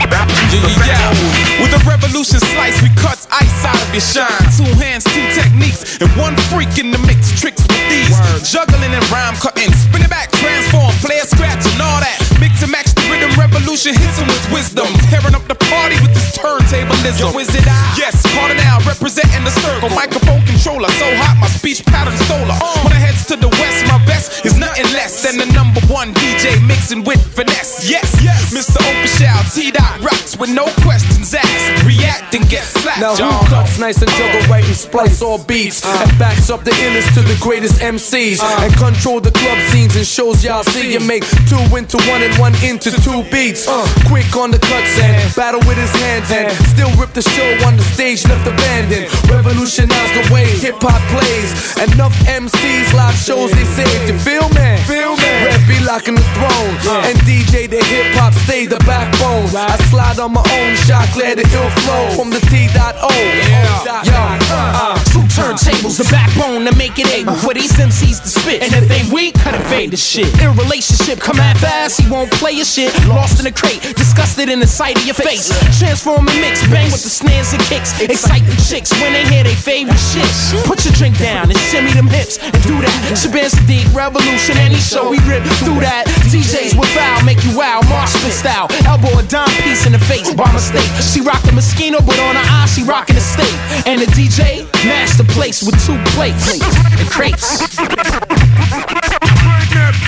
[0.85, 1.61] yeah.
[1.61, 4.49] With a revolution slice, we cut ice out of your shine.
[4.57, 7.29] Two hands, two techniques, and one freak in the mix.
[7.39, 8.17] Tricks with these.
[8.49, 9.69] Juggling and rhyme cutting.
[9.73, 12.17] Spin it back, transform, flare, scratch, and all that.
[12.41, 13.93] Mix and match the rhythm revolution.
[13.93, 14.89] Hits with wisdom.
[15.13, 17.29] Tearing up the party with this turntablism.
[17.29, 17.77] Yo, is it I?
[17.93, 19.89] Yes, Cardinal representing the circle.
[19.93, 22.57] Microphone controller, so hot, my speech pattern solar.
[22.57, 22.81] Uh.
[22.83, 26.13] When I heads to the west, my best is nothing less than the number one
[26.13, 27.89] DJ mixing with finesse.
[27.89, 28.79] Yes, yes, Mr.
[28.79, 31.85] Official, T Dot rocks with no questions asked.
[31.85, 32.99] React and get slapped.
[32.99, 36.71] Now who cuts nice and juggle right and splice all beats and backs up the
[36.71, 40.99] illest to the greatest MCs and control the club scenes and shows y'all see you
[40.99, 43.67] make two into one and one into two beats.
[43.67, 43.87] Uh.
[44.07, 47.77] Quick on the cuts and battle with his hands and still rip the show on
[47.77, 49.07] the stage left abandoned.
[49.29, 51.51] Revolutionize the way hip hop plays.
[51.93, 54.08] Enough MCs live shows they saved.
[54.09, 54.73] You feel me?
[54.89, 55.29] Feel me?
[55.45, 56.73] Red be locking the throne
[57.05, 59.45] and DJ the hip hop stay the backbone.
[59.53, 63.09] I slide on my own shot, clear the ill flow from the T dot O.
[63.13, 65.08] Yeah, uh, Two
[65.39, 67.47] turntables, the backbone to make it able uh-huh.
[67.47, 68.61] for these MCs to spit.
[68.61, 70.27] And if they weak, cut and fade the shit.
[70.41, 72.91] In relationship, come at fast, he won't play your shit.
[73.07, 75.47] Lost in a crate, disgusted in the sight of your face.
[75.79, 77.95] Transform and mix, bang with the snares and kicks.
[78.01, 80.27] Excite the chicks when they hear they favorite shit.
[80.67, 82.97] Put your drink down and shimmy them hips and do that.
[83.15, 86.05] Shabazz Sadiq, revolution, any show we rip through that.
[86.29, 88.67] DJs with foul, make you wow, Marshall style.
[88.85, 90.89] Elbow a dime piece in the face by mistake.
[91.01, 93.53] She rock the Moschino, but on her eye she rockin' the steak.
[93.87, 98.28] And the DJ, master place with two plates and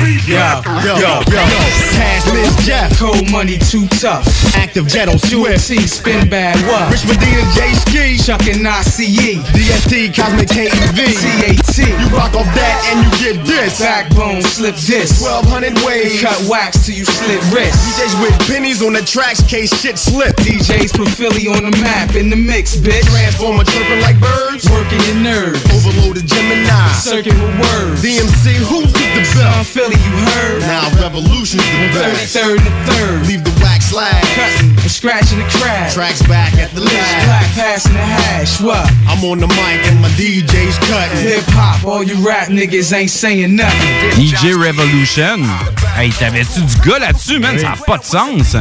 [0.01, 0.27] crates.
[0.27, 0.37] Yo,
[0.81, 1.43] yo, yo, yo.
[1.93, 2.97] Cash Miss Jeff.
[2.97, 4.25] Cold money too tough.
[4.55, 5.67] Active Swift.
[5.67, 6.91] T spin bad what?
[6.91, 8.17] Rich Medina J Ski.
[8.17, 9.37] Chuck and ICE.
[9.53, 10.97] DST Cosmic KEV.
[10.97, 11.77] CAT.
[11.77, 13.79] You rock off that and you get this.
[13.79, 15.21] Backbone slip this.
[15.21, 16.21] 1200 waves.
[16.21, 17.77] Cut wax till you slit wrist.
[17.85, 20.35] DJs with pennies on the tracks case shit slip.
[20.37, 23.05] DJs put Philly on the map in the mix, bitch.
[23.11, 24.69] Transformer chirping like birds.
[24.69, 25.61] Working your nerves.
[25.73, 26.91] Overloaded Gemini.
[26.97, 28.01] Circuit with words.
[28.01, 29.65] DMC who took the belt?
[29.97, 30.61] You heard?
[30.61, 32.35] Now revolution's the best.
[32.35, 33.27] 33rd and the third.
[33.27, 34.23] Leave the wax slag.
[34.35, 35.91] Cutting and scratching the crack.
[35.91, 37.55] Tracks back at the Black lab.
[37.55, 38.61] passing the hash.
[38.61, 38.89] What?
[39.07, 41.17] I'm on the mic and my DJ's cutting.
[41.27, 44.11] Hip hop, all you rap niggas ain't saying nothing.
[44.15, 45.43] DJ Revolution.
[45.95, 47.57] Hey, t'avais-tu du gars là-dessus, man?
[47.59, 48.55] Ça n'a pas de sens.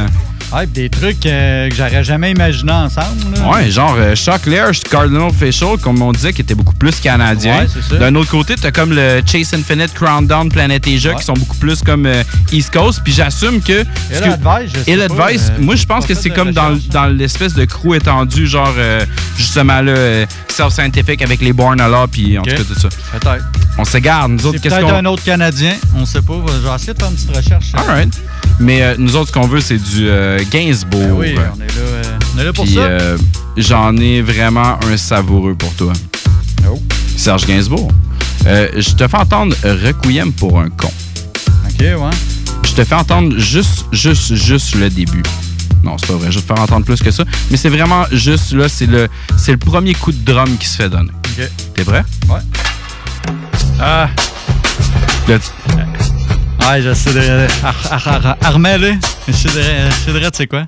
[0.53, 3.35] Ouais, pis des trucs euh, que j'aurais jamais imaginé ensemble.
[3.35, 3.49] là.
[3.49, 4.41] Ouais, genre euh, Chuck
[4.89, 7.65] Cardinal Facial, comme on disait, qui était beaucoup plus canadien.
[7.91, 7.99] Ouais.
[7.99, 11.55] D'un autre côté, t'as comme le Chase Infinite, Crown Down, Planet Asia, qui sont beaucoup
[11.57, 13.01] plus comme euh, East Coast.
[13.03, 13.81] Puis j'assume que.
[14.11, 17.07] Ill Advice, je sais pas, Advice, euh, moi je pense que c'est comme dans, dans
[17.07, 18.73] l'espèce de crew étendu, genre
[19.37, 22.89] justement là, Self-Scientific avec les Born Allah, puis en tout cas tout ça.
[22.89, 23.45] Peut-être.
[23.77, 24.27] On s'égare.
[24.27, 24.95] Nous autres, qu'est-ce peut-être qu'on.
[24.95, 26.33] un autre Canadien, on sait pas.
[26.47, 27.65] Je vais essayer de faire une petite recherche.
[27.73, 28.13] Alright.
[28.59, 30.07] Mais euh, nous autres, ce qu'on veut, c'est du
[30.49, 31.01] Gainsbourg.
[31.01, 32.03] Ben oui, on est là, euh,
[32.35, 32.79] on est là pour Puis, ça.
[32.81, 33.17] euh,
[33.57, 35.93] j'en ai vraiment un savoureux pour toi.
[36.69, 36.79] Oh.
[37.17, 37.89] Serge Gainsbourg.
[38.47, 40.91] Euh, je te fais entendre Requiem pour un con.
[41.69, 41.95] OK, ouais.
[42.65, 45.23] Je te fais entendre juste, juste, juste le début.
[45.83, 46.31] Non, c'est pas vrai.
[46.31, 47.23] Je vais te faire entendre plus que ça.
[47.49, 50.77] Mais c'est vraiment juste là, c'est le, c'est le premier coup de drum qui se
[50.77, 51.09] fait donner.
[51.37, 51.47] OK.
[51.75, 52.03] T'es prêt?
[52.29, 52.39] Ouais.
[53.79, 54.09] Ah.
[55.27, 55.39] Le-
[56.67, 57.47] Ouais, je sais de.
[58.45, 59.61] Armel, je sais de.
[60.07, 60.65] Je tu sais quoi?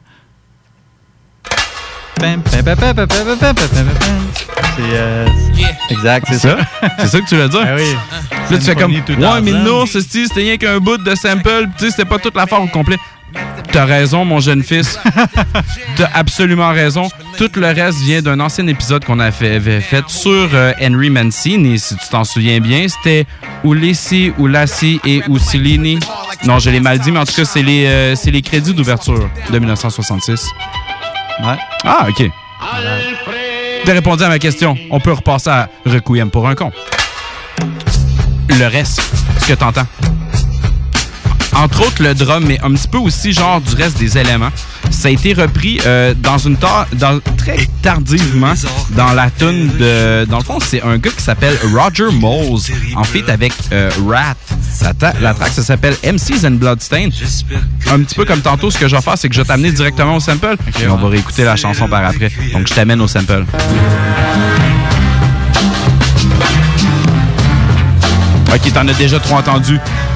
[4.76, 4.82] C'est.
[4.82, 5.28] Euh,
[5.90, 6.58] exact, c'est ça.
[7.00, 7.68] c'est ça que tu veux dire?
[7.76, 7.96] Oui.
[8.50, 8.92] Là, tu fais comme.
[8.92, 12.62] Ouais, mais non, c'était rien qu'un bout de sample, tu sais, c'était pas toute l'affaire
[12.62, 12.98] au complet.
[13.72, 15.00] T'as raison, mon jeune fils.
[15.96, 17.10] T'as absolument raison.
[17.38, 21.96] Tout le reste vient d'un ancien épisode qu'on avait fait sur euh, Henry Mancini, si
[21.98, 22.86] tu t'en souviens bien.
[22.88, 23.26] C'était
[23.64, 26.00] Ulissi, Ulassi et Usilini.
[26.46, 28.76] Non, je l'ai mal dit, mais en tout cas, c'est les, euh, c'est les crédits
[28.76, 30.50] d'ouverture de 1966.
[31.44, 31.58] Ouais.
[31.84, 32.30] Ah, OK.
[33.86, 34.78] T'as répondu à ma question.
[34.92, 36.72] On peut repasser à Requiem pour un con.
[38.50, 39.02] Le reste,
[39.40, 39.88] ce que t'entends.
[41.56, 44.50] Entre autres, le drum, mais un petit peu aussi genre du reste des éléments.
[44.90, 48.54] Ça a été repris euh, dans une tar- dans, très tardivement
[48.92, 50.26] dans la tune de...
[50.26, 52.60] Dans le fond, c'est un gars qui s'appelle Roger Moles,
[52.96, 54.36] en fait avec euh, Rat.
[54.82, 57.10] La, la track, ça s'appelle MCs and Bloodstain.
[57.92, 59.72] Un petit peu comme tantôt, ce que je vais faire, c'est que je vais t'amener
[59.72, 60.56] directement au sample.
[60.82, 62.32] et on va réécouter la chanson par après.
[62.54, 63.46] Donc, je t'amène au sample.
[68.54, 69.80] Ok, t'en as déjà trop entendu.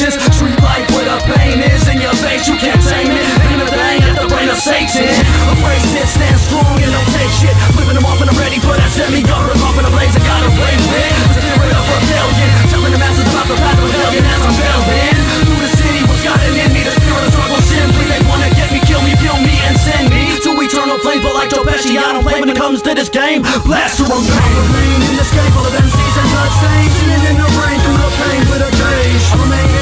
[0.00, 0.16] patience.
[0.32, 3.26] Street life where the pain is in your face, you can't tame it.
[3.44, 5.12] Aim the thing at the brain of Satan.
[5.52, 7.52] Embrace it, stand strong and don't take shit.
[7.76, 9.52] Flipping them off and I'm ready for that semi-gutter.
[9.60, 11.16] Off in a blaze, I gotta play with.
[11.36, 12.48] The spirit of rebellion.
[12.72, 15.16] Telling the masses about the path of rebellion as I'm building.
[15.44, 16.80] Through the city, what's got in me?
[16.80, 18.04] The spirit of struggle simply.
[18.08, 21.20] They wanna get me, kill me, kill me, and send me to eternal flames.
[21.20, 23.44] But like Joe Pesci, I don't play when it comes to this game.
[23.68, 24.52] Blaster on pain.
[24.64, 26.92] Remain in this game of MCs and bloodstains.
[26.96, 29.24] Sitting in the rain through the pain with a gauge.
[29.28, 29.79] I remain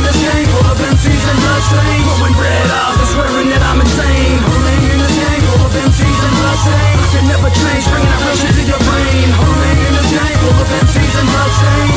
[1.58, 4.38] Glowing red eyes, and swearing that I'm insane.
[4.78, 5.90] In
[6.62, 6.98] game.
[7.02, 8.22] I can never change, bringing that
[8.70, 9.26] your brain.
[9.26, 9.94] In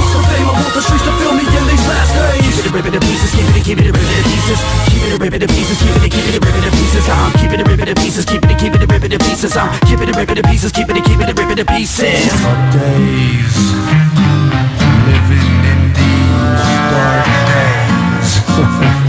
[0.10, 1.86] game fame, I want the streets to feel me in these
[2.18, 2.58] days.
[2.58, 4.60] Keep it, rip it pieces, keep it, keep it, rip it to pieces.
[4.90, 7.06] Keep it, rip it pieces, keep it, keep it, rip it pieces.
[7.06, 9.54] I'm it, rip it pieces, keep it, keep it, rip it pieces.
[9.56, 9.70] I'm
[10.02, 12.18] it, rip it pieces, keep it, keep it, rip it pieces.
[12.74, 13.56] Days,
[15.06, 19.01] living in these dark days.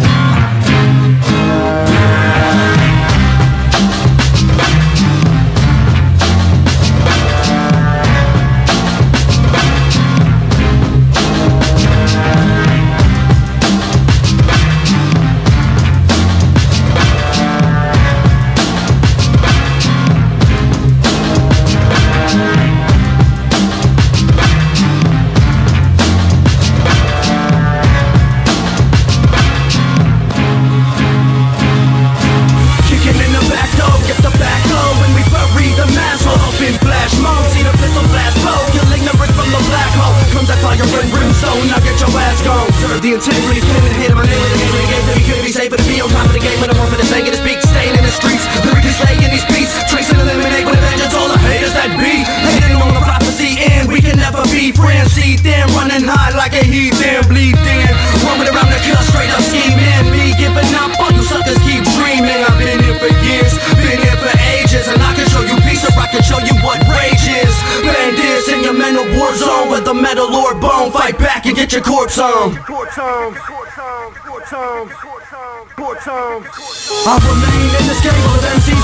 [77.07, 78.82] I remain in this game full of MCs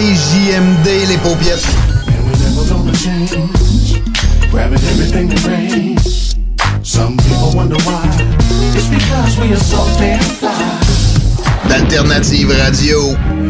[0.00, 1.66] CJMD, les paupiètes.
[4.50, 5.96] Grabbing.
[11.68, 13.49] D'Alternative Radio.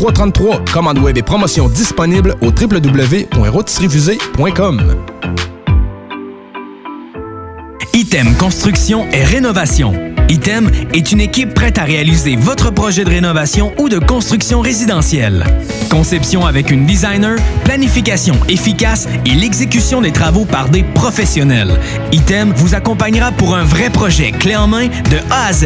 [0.01, 0.65] 3333.
[0.73, 4.95] Commande web et promotion disponible au www.rotisseriefusée.com.
[7.93, 9.93] Item Construction et Rénovation.
[10.27, 15.45] Item est une équipe prête à réaliser votre projet de rénovation ou de construction résidentielle.
[15.91, 21.79] Conception avec une designer, planification efficace et l'exécution des travaux par des professionnels.
[22.11, 25.65] Item vous accompagnera pour un vrai projet clé en main de A à Z.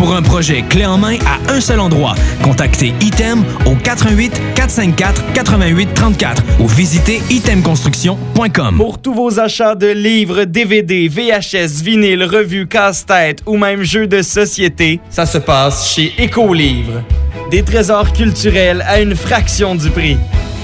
[0.00, 5.34] Pour un projet clé en main à un seul endroit, contactez Item au 88 454
[5.34, 8.78] 88 34 ou visitez itemconstruction.com.
[8.78, 14.22] Pour tous vos achats de livres, DVD, VHS, vinyle, revues, casse-tête ou même jeux de
[14.22, 17.02] société, ça se passe chez Écolivre.
[17.50, 20.16] Des trésors culturels à une fraction du prix.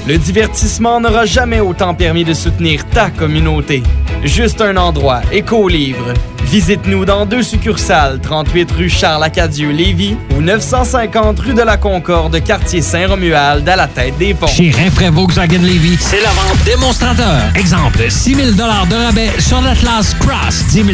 [0.09, 3.83] Le divertissement n'aura jamais autant permis de soutenir ta communauté.
[4.27, 6.13] Juste un endroit, Écolivre.
[6.43, 13.69] Visite-nous dans deux succursales, 38 rue Charles-Acadieux-Lévis ou 950 rue de la Concorde, quartier Saint-Romuald,
[13.69, 14.47] à la tête des ponts.
[14.49, 17.41] Chez Rinfraie Volkswagen Levy, c'est la vente démonstrateur.
[17.55, 20.87] Exemple, 6 000 de rabais sur l'Atlas Cross, 10 000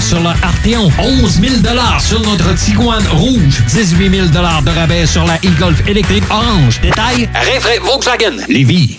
[0.00, 1.54] sur le Arteon, 11 000
[1.98, 6.80] sur notre Tiguan Rouge, 18 000 de rabais sur la e-Golf électrique orange.
[6.80, 8.98] Détail, Rinfraie Volkswagen Levy.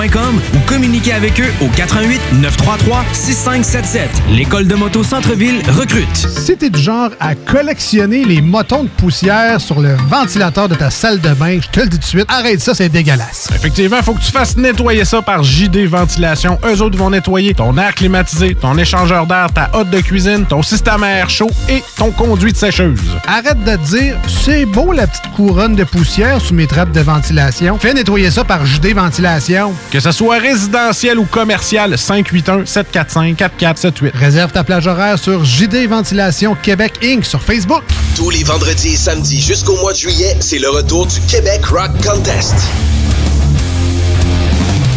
[0.00, 4.08] ou communiquez avec eux au 88 933 6577.
[4.30, 6.16] L'école de moto Centre-ville recrute.
[6.16, 10.88] Si t'es du genre à collectionner les motons de poussière sur le ventilateur de ta
[10.88, 13.50] salle de bain, je te le dis tout de suite, arrête ça, c'est dégueulasse.
[13.54, 16.58] Effectivement, il faut que tu fasses nettoyer ça par JD Ventilation.
[16.64, 20.62] Eux autres vont nettoyer ton air climatisé, ton échangeur d'air, ta hotte de cuisine, ton
[20.62, 23.18] système à air chaud et ton conduit de sécheuse.
[23.28, 27.00] Arrête de te dire, c'est beau la petite couronne de poussière sous mes trappes de
[27.00, 27.78] ventilation.
[27.78, 29.74] Fais nettoyer ça par JD Ventilation.
[29.90, 34.12] Que ce soit résidentiel ou commercial, 581-745-4478.
[34.14, 37.24] Réserve ta plage horaire sur JD Ventilation Québec Inc.
[37.24, 37.82] sur Facebook.
[38.14, 41.90] Tous les vendredis et samedis jusqu'au mois de juillet, c'est le retour du Québec Rock
[42.06, 42.54] Contest.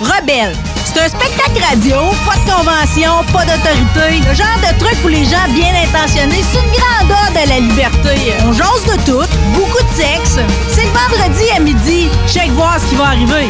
[0.00, 0.52] Rebelle.
[0.84, 1.96] C'est un spectacle radio,
[2.26, 4.20] pas de convention, pas d'autorité.
[4.28, 7.58] Le genre de truc pour les gens bien intentionnés, c'est une grande ode à la
[7.60, 8.32] liberté.
[8.46, 10.38] On jase de tout, beaucoup de sexe.
[10.70, 12.08] C'est le vendredi à midi.
[12.28, 13.48] Check voir ce qui va arriver.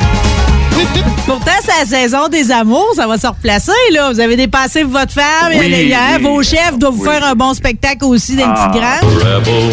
[1.27, 4.10] Pourtant, c'est la saison des amours, ça va se replacer, là.
[4.12, 7.35] Vous avez dépassé votre femme, Oui, et hier, oui, vos chefs doivent vous faire un
[7.35, 9.09] bon spectacle aussi d'un Ah, petit grand.
[9.09, 9.73] Rebel,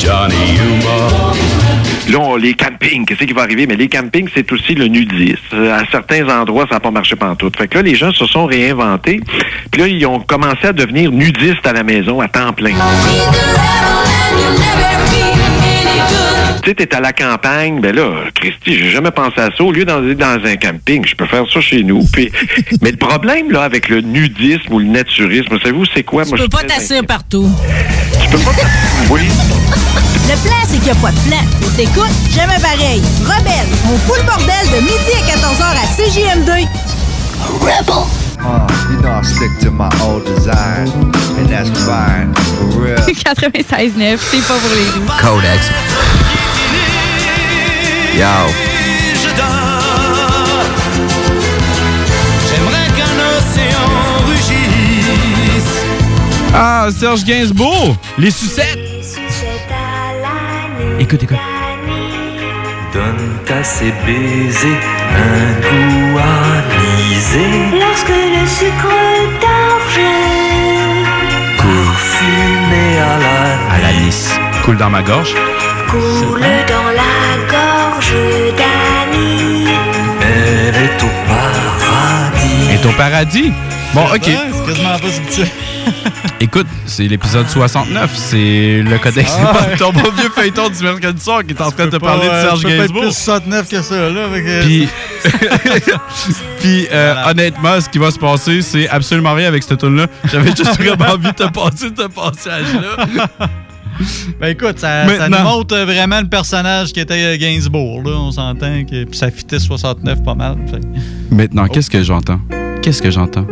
[0.00, 1.34] Johnny Humor.
[2.08, 3.66] Là, les campings, qu'est-ce qui va arriver?
[3.66, 5.36] Mais les campings, c'est aussi le nudisme.
[5.52, 7.56] À certains endroits, ça n'a pas marché pantoute.
[7.56, 9.20] Fait que là, les gens se sont réinventés.
[9.70, 12.74] Puis là, ils ont commencé à devenir nudistes à la maison à temps plein.
[16.62, 19.62] Tu sais, t'es à la campagne, ben là, Christy, j'ai jamais pensé à ça.
[19.62, 22.02] Au lieu d'aller dans un camping, je peux faire ça chez nous.
[22.12, 22.30] Puis,
[22.82, 26.24] mais le problème, là, avec le nudisme ou le naturisme, savez-vous, c'est quoi?
[26.24, 27.50] Tu Moi, je peux pas t'asseoir partout.
[28.22, 28.52] Tu peux pas...
[29.10, 29.22] Oui.
[30.28, 31.42] Le plan, c'est qu'il n'y a pas de plan.
[31.62, 33.00] Et t'écoutes, jamais pareil.
[33.24, 36.66] Rebelle, on fout le bordel de midi à 14h à CJM2.
[37.60, 38.06] Rebel.
[38.38, 40.88] Uh, you know I stick to my old design,
[41.38, 42.96] and that's fine, for real.
[43.06, 45.06] 96.9, c'est pas pour les doux.
[45.20, 45.70] Codex.
[48.14, 48.52] Yo.
[52.48, 53.88] J'aimerais qu'un océan
[54.26, 55.74] rugisse.
[56.54, 58.78] Ah, Serge Gainsbourg, les sucettes.
[60.98, 61.36] Écoute, écoute.
[62.92, 64.80] Donne à ces baisers
[65.12, 66.18] un goût
[67.08, 68.96] Lorsque le sucre
[69.40, 70.00] d'orge
[71.56, 74.30] Parfumé à la À l'anis.
[74.64, 75.34] Coule dans ma gorge.
[75.88, 78.12] coule dans la gorge
[78.58, 79.68] d'Annie.
[80.20, 82.72] Elle est au paradis.
[82.72, 83.52] Est au paradis?
[83.94, 84.24] Bon, ok.
[84.24, 85.46] C'est quasiment pas subtil.
[86.40, 88.10] Écoute, c'est l'épisode 69.
[88.16, 89.32] C'est le codex.
[89.38, 89.70] Ah ouais.
[89.70, 92.06] pas ton bon vieux feuilleton du mercredi soir qui est en train de te Pas,
[92.06, 93.02] parler de euh, Serge tu peux pas être Gainsbourg.
[93.02, 94.28] plus 69 que ça, là.
[94.62, 94.88] Puis,
[96.60, 100.06] puis euh, honnêtement, ce qui va se passer, c'est absolument rien avec cette tune là
[100.30, 103.36] J'avais juste vraiment envie de te passer ce passage-là.
[104.38, 108.02] Ben écoute, ça, nous montre vraiment le personnage qui était euh, Gainsbourg.
[108.04, 108.10] Là.
[108.12, 110.56] On s'entend que puis ça fitait 69 pas mal.
[110.70, 110.80] fait.
[111.30, 112.40] Maintenant, qu'est-ce que j'entends?
[112.82, 113.46] Qu'est-ce que j'entends?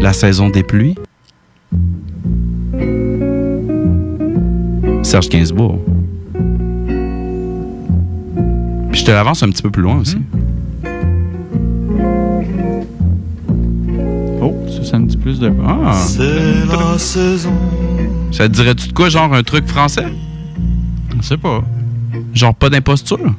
[0.00, 0.94] La saison des pluies?
[5.02, 5.78] Serge Gainsbourg.
[8.90, 10.18] Puis je te l'avance un petit peu plus loin aussi.
[14.42, 15.52] Oh, ça, ça me dit plus de.
[15.66, 15.92] Ah!
[15.94, 17.52] C'est la saison.
[18.32, 20.06] Ça te dirait-tu de quoi, genre un truc français?
[21.16, 21.62] Je sais pas.
[22.32, 23.34] Genre pas d'imposture?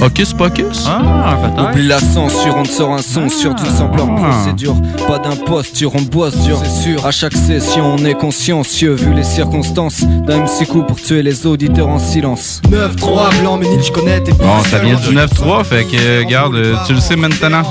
[0.00, 0.84] Hocus pocus?
[0.86, 1.70] Ah, peut-être.
[1.70, 4.74] Oublie la censure, on te sort un son sur du sampleur procédure.
[5.06, 7.06] Pas d'imposture, on bosse dur, c'est sûr.
[7.06, 10.02] À chaque session, on est consciencieux, vu les circonstances.
[10.02, 12.60] D'un MC coup pour tuer les auditeurs en silence.
[12.70, 16.54] 9-3, blanc, menil, je connais tes Bon, ça vient du 9-3, fait que, euh, regarde,
[16.54, 17.62] euh, tu le sais maintenant.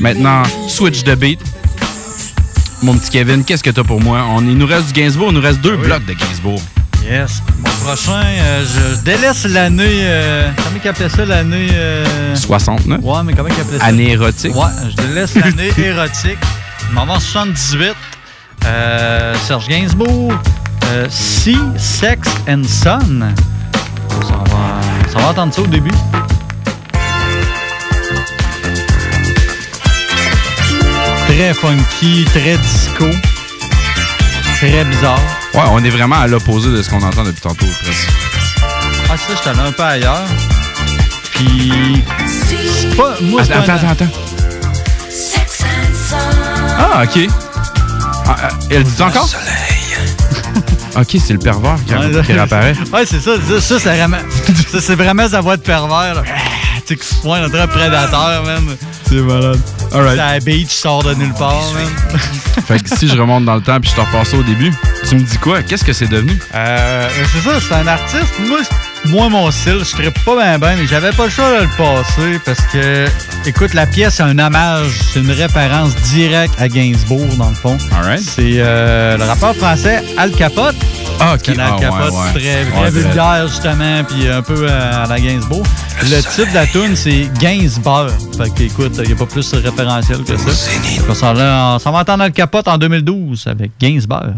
[0.00, 1.40] Maintenant, switch de beat.
[2.82, 4.24] Mon petit Kevin, qu'est-ce que t'as pour moi?
[4.30, 6.60] On, il nous reste du Gainsbourg, il nous reste deux blocs de Gainsbourg.
[7.04, 7.42] Yes.
[7.58, 9.84] Mon prochain, euh, je délaisse l'année.
[10.02, 11.68] euh, comment il appelait ça l'année.
[11.72, 13.00] euh, 69?
[13.02, 13.84] Ouais, mais comment il appelait ça?
[13.86, 14.54] Année érotique?
[14.54, 16.38] Ouais, je délaisse l'année érotique.
[16.96, 17.94] En 78.
[18.66, 20.32] Euh, Serge Gainsbourg.
[21.08, 23.00] Sea, Sex and Son.
[24.20, 24.80] Ça va,
[25.10, 25.90] ça va entendre ça au début.
[31.26, 33.06] Très funky, très disco.
[34.58, 35.18] Très bizarre.
[35.54, 38.08] Ouais, on est vraiment à l'opposé de ce qu'on entend depuis tantôt, presque.
[39.10, 40.22] Ah, ça, j'étais allé un peu ailleurs.
[41.34, 42.02] Puis.
[42.26, 43.14] C'est pas.
[43.20, 44.06] Moi, c'est Attends, pas un- attends, attends.
[46.78, 47.28] Ah, ok.
[48.26, 49.28] Ah, ah, elle dit encore?
[50.96, 52.74] ok, c'est le pervers qui, Ouais, qui réapparaît.
[52.92, 53.32] Ouais, c'est ça.
[53.46, 54.18] Ça, ça, c'est vraiment.
[54.70, 56.14] ça, c'est vraiment sa voix de pervers.
[56.14, 56.22] là.
[56.92, 58.76] Sais, qui se pointe, prédateur, même.
[59.08, 59.60] C'est malade.
[59.94, 60.16] Alright.
[60.16, 62.18] La beach sort de nulle part, même.
[62.66, 64.72] Fait que si je remonte dans le temps puis je te repasse au début,
[65.08, 65.62] tu me dis quoi?
[65.62, 66.38] Qu'est-ce que c'est devenu?
[66.54, 68.32] Euh, c'est ça, c'est un artiste.
[68.46, 71.50] Moi, c'est- moi mon style, je serais pas bien bien, mais j'avais pas le choix
[71.58, 73.06] de le passer parce que,
[73.46, 77.76] écoute, la pièce, c'est un hommage, c'est une référence directe à Gainsbourg, dans le fond.
[78.22, 80.76] C'est euh, le rappeur français Al Capote.
[81.20, 81.48] Ah, ok.
[81.50, 82.40] Al Ah, Capote, ouais.
[82.40, 85.62] très, très Ouais, vulgaire, justement, puis un peu à la Gainsbourg.
[86.02, 88.08] Le titre de la tune c'est Gainsbourg.
[88.36, 90.50] Fait que, écoute, il n'y a pas plus référentiel que ça.
[91.08, 91.14] On
[91.78, 94.34] s'en va entendre Al Capote en 2012 avec Gainsbourg.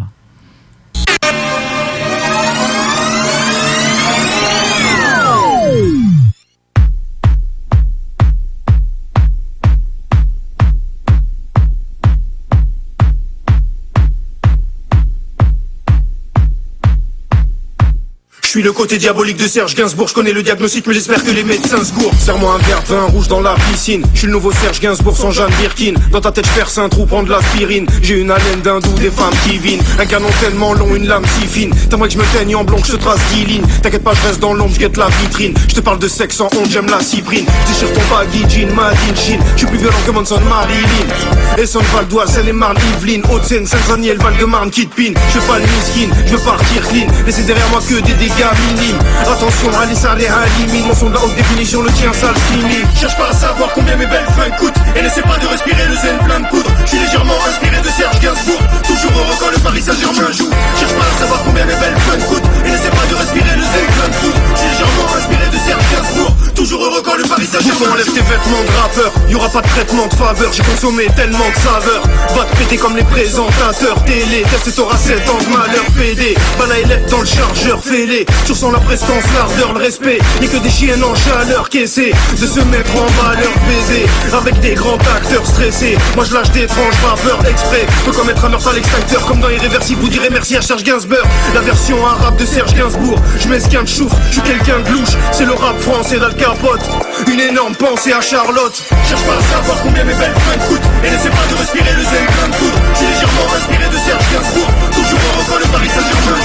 [18.55, 21.43] Suis le côté diabolique de Serge Gainsbourg, je connais le diagnostic mais j'espère que les
[21.43, 24.05] médecins se gourent Serre-moi un verre de vin rouge dans la piscine.
[24.15, 25.95] Je suis le nouveau Serge Gainsbourg sans Jeanne Birkin.
[26.13, 27.87] Dans ta tête je un trou, prends de l'aspirine.
[28.01, 29.83] J'ai une haleine d'hindou, des femmes qui vinent.
[29.99, 31.75] Un canon tellement long, une lame si fine.
[31.91, 34.29] T'aimerais que je me teigne en blond, que je trace 10 lignes T'inquiète pas je
[34.29, 35.55] reste dans l'ombre, je guette la vitrine.
[35.69, 37.47] Je te parle de sexe en honte, j'aime la cyprine.
[37.67, 39.41] Je déchire ton baggy jean, in Chine.
[39.55, 41.59] Je suis plus violent que Manson Marilyn.
[41.59, 43.25] Et son Val d'Oise, Seine-et-Marne, Yvelines.
[43.33, 47.07] Haute-Seine, Saint-Daniel, Val-de-Marne, Kidpin Je veux pas le miskin, je veux partir clean.
[47.27, 50.29] Laissez derrière moi que des dégâts minimes Attention, ça les
[50.61, 53.73] élimine Mon son de la haute définition, le tien sale streaming Cherche pas à savoir
[53.75, 56.71] combien mes belles fringues coûtent Et n'essaie pas de respirer le zen plein de poudre.
[56.85, 60.51] Je suis légèrement inspiré de Serge Gainsbourg Toujours heureux quand le Paris Saint-Germain joue.
[60.79, 63.63] Cherche pas à savoir combien mes belles fringues coûtent Et n'essaie pas de respirer le
[63.63, 64.41] zen plein de poudre.
[64.55, 68.25] Je suis légèrement inspiré de Serge Gainsbourg Toujours heureux quand le Paris Saint-Germain enlève tes
[68.25, 69.13] vêtements de rappeur.
[69.29, 72.03] Y aura pas de traitement de faveur J'ai consommé tellement de saveurs.
[72.37, 76.85] Va te péter comme les présentateurs Télé, test t'auras 7 ans de malheur PD Balaye
[77.11, 80.19] dans le chargeur fêlé Tu ressens la prestance, l'ardeur, le respect.
[80.41, 84.07] Y'a que des chiennes en chaleur qui De se mettre en valeur baiser
[84.37, 85.97] Avec des grands acteurs stressés.
[86.15, 87.87] Moi je lâche d'étranges rappeurs exprès.
[88.05, 91.27] Peux commettre un meurtre à l'extincteur Comme dans Irréversible vous direz merci à Serge Gainsbourg.
[91.55, 93.19] La version arabe de Serge Gainsbourg.
[93.41, 95.17] Je m'esquin de chouffe, je suis quelqu'un de louche.
[95.33, 96.83] C'est le rap français d'Al Capote.
[97.27, 98.83] Une énorme pensée à Charlotte.
[99.09, 100.89] Cherche pas à savoir combien mes belles fringues coûtent.
[101.05, 104.25] Et n'essaie pas de respirer le zen plein de poudre Je légèrement inspiré de Serge
[104.33, 104.71] Gainsbourg.
[104.93, 106.39] Toujours quand le Paris Saint-Germain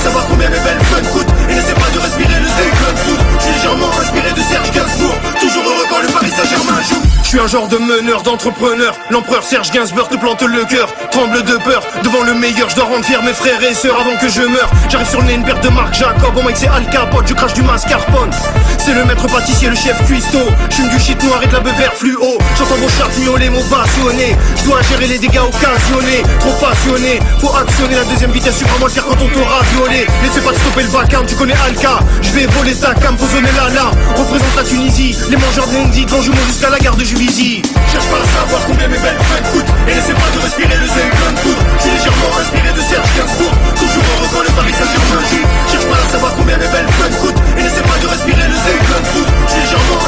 [0.00, 3.44] savoir combien mes belles fringues coûtent Et n'essaie pas de respirer le de poudre Je
[3.44, 7.44] suis légèrement inspiré de Serge Gainsbourg Toujours heureux quand le Paris Saint-Germain joue je suis
[7.44, 8.92] un genre de meneur, d'entrepreneur.
[9.08, 11.80] L'empereur Serge Gainsbourg te plante le cœur Tremble de peur.
[12.02, 14.68] Devant le meilleur Je dois rendre fier mes frères et sœurs avant que je meure.
[14.88, 16.34] J'arrive sur le nez une paire de Marc Jacob.
[16.34, 18.30] Bon mec c'est Al Capote, je crache du mascarpone.
[18.78, 20.48] C'est le maître pâtissier, le chef cuistot.
[20.70, 22.36] J'fume du shit noir et de la beuh vert fluo.
[22.58, 26.22] J'entends vos chartes miauler, mots passionnés Je dois gérer les dégâts occasionnés.
[26.40, 28.58] Trop passionné, faut actionner la deuxième vitesse.
[28.58, 30.04] Tu moi le faire quand on t'aura violé.
[30.24, 33.26] Laissez pas de stopper le vacarme, tu connais Alka Je vais voler ta cam, faut
[33.26, 37.04] sonner l'alarme Représente la Tunisie, les mangeurs d'Indy Quand je monte jusqu'à la gare de
[37.20, 37.60] Juvisy
[37.92, 40.86] Cherche pas à savoir combien mes belles fringues coûtent Et n'essaie pas de respirer le
[40.88, 45.20] zen plein Je suis légèrement inspiré de Serge Gainsbourg Toujours heureux quand le Paris Saint-Germain
[45.68, 48.56] Cherche pas à savoir combien mes belles fringues coûtent Et n'essaie pas de respirer le
[48.56, 49.99] zen plein Je suis légèrement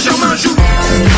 [0.00, 0.56] Saint-Germain joue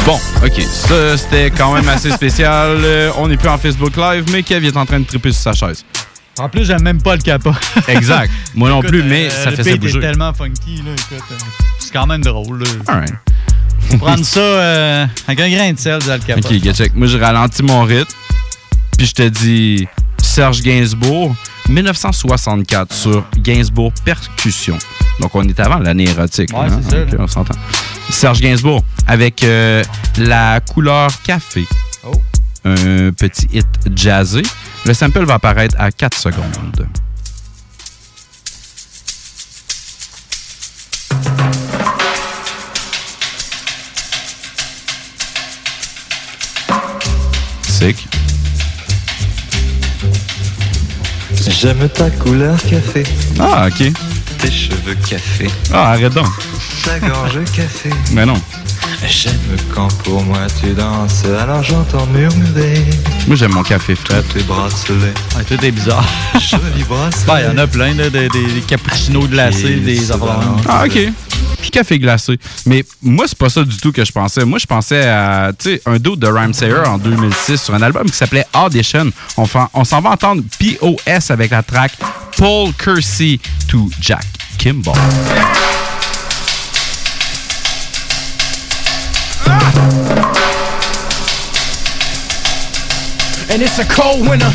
[0.04, 2.78] Bon, ok, ça c'était quand même assez spécial.
[2.82, 5.42] Euh, on n'est plus en Facebook Live, mais Kev est en train de triper sur
[5.42, 5.84] sa chaise.
[6.38, 7.52] En plus, j'aime même pas le capot.
[7.88, 8.30] Exact.
[8.54, 9.98] Moi non plus, mais euh, ça le fait ça bouger.
[9.98, 11.24] est tellement funky, là, écoute.
[11.30, 11.34] euh,
[11.78, 12.68] c'est quand même drôle, là.
[12.88, 13.14] Alright.
[13.90, 16.40] Faut prendre ça euh, avec un grain de sel, dans le capot.
[16.48, 16.94] Ok, gars, check.
[16.94, 18.12] Moi, je ralentis mon rythme,
[18.98, 19.86] puis je te dis
[20.22, 21.34] Serge Gainsbourg,
[21.68, 24.78] 1964 sur Gainsbourg Percussion.
[25.22, 26.50] Donc, on est avant l'année érotique.
[26.52, 26.80] Ouais, hein?
[26.88, 27.16] c'est là.
[27.20, 27.54] on s'entend.
[28.10, 29.84] Serge Gainsbourg avec euh,
[30.18, 31.64] la couleur café.
[32.04, 32.10] Oh.
[32.64, 34.42] Un petit hit jazzé.
[34.84, 36.88] Le sample va apparaître à 4 secondes.
[47.68, 48.08] Sick.
[51.48, 53.04] J'aime ta couleur café,
[53.38, 53.92] Ah, ok.
[54.42, 56.26] Tes cheveux café, Ah, arrête donc.
[56.84, 57.90] ta gorge café.
[58.12, 58.34] Mais non.
[59.08, 59.32] J'aime
[59.74, 62.84] quand pour moi tu danses, alors j'entends murmurer
[63.26, 64.22] Moi, j'aime mon café frais.
[64.32, 65.12] tes bracelets.
[65.36, 66.04] Ouais, tout est bizarre.
[66.34, 67.32] Joli bracelet.
[67.40, 70.40] Il y en a plein, là, des, des, des cappuccinos glacés, des affaires.
[70.68, 70.98] Ah, OK.
[71.60, 72.38] Puis café glacé.
[72.66, 74.44] Mais moi, c'est pas ça du tout que je pensais.
[74.44, 75.52] Moi, je pensais à,
[75.86, 79.10] un dude de Rhyme Sayer en 2006 sur un album qui s'appelait Audition.
[79.36, 81.92] On, on s'en va entendre POS avec la track
[82.36, 83.38] Paul Kersey
[83.68, 84.24] to Jack
[84.58, 84.94] Kimball.
[93.52, 94.48] and it's a cold winter.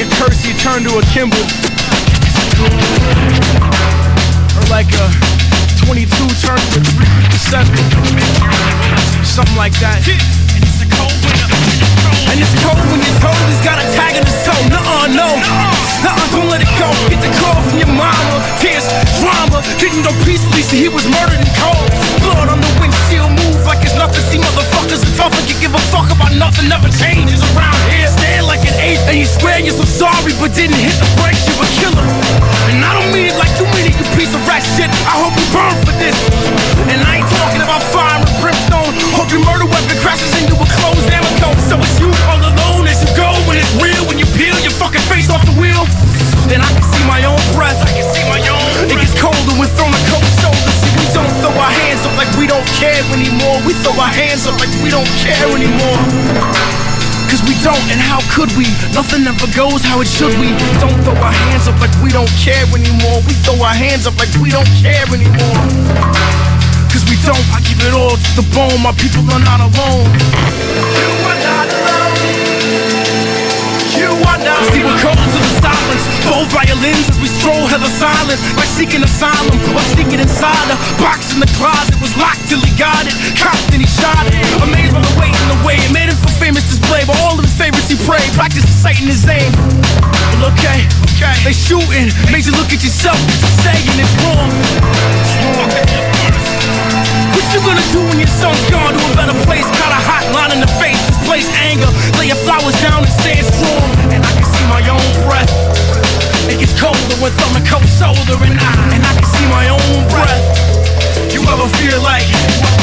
[0.00, 1.36] Like a Kersey turn to a Kimball,
[4.56, 5.12] or like a
[5.84, 6.08] 22
[6.40, 6.84] turn to a
[7.44, 7.68] 357,
[9.24, 10.00] something like that.
[10.56, 11.48] And it's cold winter.
[12.32, 14.68] And it's cold when your toe has got a tag in his toe.
[14.72, 15.79] Nuh-uh, no.
[16.00, 16.88] Nuh-uh, don't let it go.
[17.12, 18.36] Get the call from your mama.
[18.60, 18.88] Tears,
[19.20, 19.60] drama.
[19.76, 21.88] Didn't go peacefully, so he was murdered in cold.
[22.24, 24.24] Blood on the windshield, move like it's nothing.
[24.32, 26.68] See motherfuckers are tough and can give a fuck about nothing.
[26.68, 28.08] Never changes around here.
[28.08, 31.44] Stand like an eight, and you swear you're so sorry, but didn't hit the brakes.
[31.48, 32.06] You a killer.
[32.70, 34.86] And I don't mean it like you mean leak a piece of rat shit.
[35.10, 36.14] I hope you burn for this.
[36.86, 38.94] And I ain't talking about fire and brimstone.
[39.18, 41.54] Hope your murder weapon crashes into a closed Amazon.
[41.66, 44.06] So it's you all alone as you go when it's real.
[44.06, 45.82] When you peel your fucking face off the wheel,
[46.46, 47.78] then I can see my own breath.
[47.82, 48.62] I can see my own.
[48.78, 48.94] Breath.
[48.94, 50.72] It gets colder when throwing a coat shoulder.
[50.78, 53.58] See, we don't throw our hands up like we don't care anymore.
[53.66, 56.89] We throw our hands up like we don't care anymore.
[57.30, 58.66] Cause we don't, and how could we?
[58.90, 60.50] Nothing ever goes how it should we.
[60.82, 63.22] Don't throw our hands up like we don't care anymore.
[63.22, 65.62] We throw our hands up like we don't care anymore.
[66.90, 68.82] Cause we don't, I give it all to the bone.
[68.82, 70.10] My people are not alone.
[70.10, 72.18] You are not alone.
[73.94, 74.82] You are not See,
[76.30, 76.60] cold to the silence.
[76.60, 78.38] Both violins as we stroll hella silent.
[78.54, 81.94] Like seeking asylum or sneaking inside a box in the closet.
[81.98, 83.14] Was locked till he got it.
[83.34, 84.34] Cocked and he shot it.
[84.62, 87.02] Amazed by the weight and the way it made him for famous display.
[87.06, 88.30] But all of his favorites he prayed.
[88.38, 89.50] Practice Satan his aim.
[90.38, 90.86] Well, okay,
[91.18, 91.36] okay.
[91.42, 92.14] They shooting.
[92.30, 93.18] Made you look at yourself.
[93.18, 94.50] What you're saying is wrong.
[94.54, 95.70] It's wrong.
[97.34, 98.94] What you gonna do when your son's gone
[107.36, 111.32] colder when thumbing cold shoulder, and I and I can see my own breath.
[111.32, 112.79] You ever feel like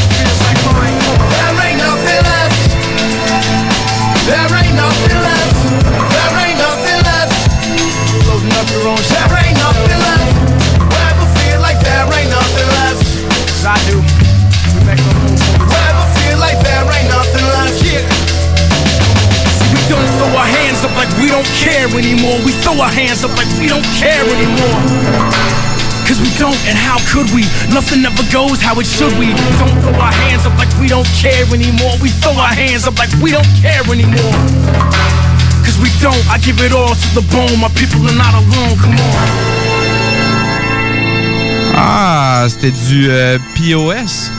[21.38, 22.41] don't care anymore.
[22.43, 24.81] We throw our hands up like we don't care anymore.
[26.07, 27.43] Cause we don't, and how could we?
[27.69, 29.27] Nothing ever goes how it should we.
[29.61, 31.93] Don't throw our hands up like we don't care anymore.
[32.01, 34.34] We throw our hands up like we don't care anymore.
[35.61, 37.59] Cause we don't, I give it all to the bone.
[37.61, 39.18] My people are not alone, come on.
[41.80, 44.31] Ah, c'était du euh, POS.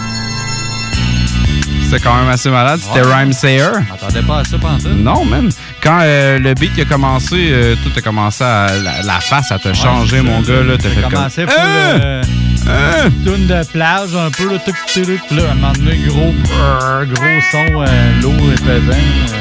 [1.84, 2.80] C'était quand même assez malade.
[2.82, 3.14] C'était Ouais.
[3.14, 3.70] Rhyme Sayer.
[3.88, 4.88] M'attendais pas à ça pendant ça.
[4.88, 5.48] Non, man.
[5.88, 8.66] Quand euh, le beat a commencé, euh, tout a commencé à.
[8.84, 10.62] La, la face à te changer, mon gars.
[10.62, 11.12] là T'as fait comme.
[11.12, 12.20] commencé pour Hein?
[12.68, 15.98] euh, tune de plage un peu, là, tuc, tuc, tuc, puis là, un moment donné,
[16.06, 18.98] gros, brrr, gros son, euh, lourd et pesant.
[18.98, 19.36] euh.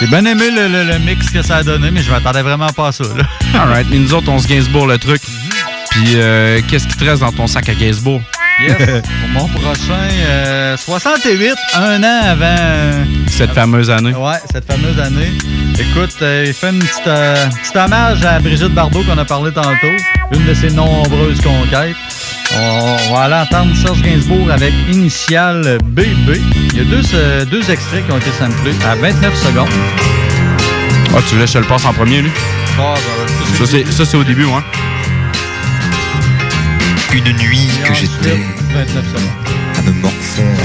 [0.00, 2.70] J'ai bien aimé le, le- le mix que ça a donné, mais je m'attendais vraiment
[2.70, 3.04] pas à ça.
[3.04, 3.24] Là.
[3.62, 5.20] Alright, mais nous autres, on se Gainsbourg le truc.
[5.90, 8.22] Puis, euh, qu'est-ce qui te reste dans ton sac à Gainsbourg?
[8.66, 13.04] Yes, pour mon prochain euh, 68, un an avant.
[13.28, 14.14] Cette fameuse année.
[14.14, 15.32] Ouais, cette fameuse année.
[15.78, 19.52] Écoute, euh, il fait une petite, euh, petit hommage à Brigitte Bardot qu'on a parlé
[19.52, 19.92] tantôt,
[20.32, 21.96] une de ses nombreuses conquêtes.
[22.56, 26.40] On, on va aller entendre Serge Gainsbourg avec Initial BB.
[26.72, 29.68] Il y a deux, euh, deux extraits qui ont été samplés à 29 secondes.
[31.14, 32.30] Ah, tu voulais que je le passe en premier, lui?
[32.78, 34.62] Ah, ben, Ça, c'est- Ça, c'est au début, ouais.
[37.12, 38.38] Une nuit que j'étais
[38.74, 39.30] 29 secondes.
[39.78, 40.62] à me morfondre.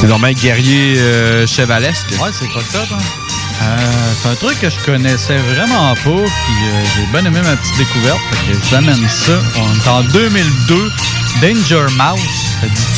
[0.00, 2.06] C'est normal guerrier euh, chevalesque.
[2.12, 2.96] Ouais, c'est up, hein?
[3.62, 3.76] Euh,
[4.16, 7.76] c'est un truc que je connaissais vraiment pas, puis euh, j'ai bien aimé ma petite
[7.76, 8.18] découverte.
[8.46, 9.38] Fait que j'amène ça.
[9.56, 10.90] On est en 2002.
[11.40, 12.20] Danger Mouse.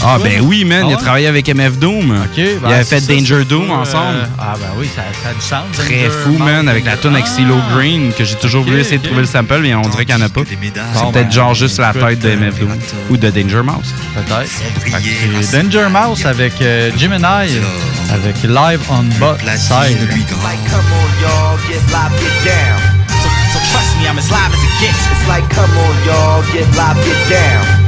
[0.04, 0.24] Ah, quoi?
[0.28, 0.86] ben oui, man.
[0.88, 2.10] il a travaillé avec MF Doom.
[2.10, 4.16] Ok, il ben, avait c'est fait ça, Danger Doom pas, ensemble.
[4.16, 5.64] euh, ah, ben oui, ça, ça a du sens.
[5.86, 7.74] Très Danger fou, man, avec la tune avec CeeLo Ah!
[7.76, 10.22] Green, que j'ai toujours voulu essayer de trouver le sample, mais on dirait qu'il n'y
[10.22, 10.40] en a pas.
[10.40, 12.70] Bon, C'est peut-être ben, genre juste la tête de MF Doom.
[13.10, 13.94] Ou de Danger Mouse.
[14.14, 15.52] Peut-être.
[15.52, 17.60] Danger Mouse avec euh, Gemini,
[18.12, 19.98] avec Live on Bot Side.
[20.42, 22.80] Like, come on, y'all, get live, get down.
[23.08, 24.98] So, so trust me, I'm as live as it gets.
[25.12, 27.81] It's like, come on, y'all, get live, get down.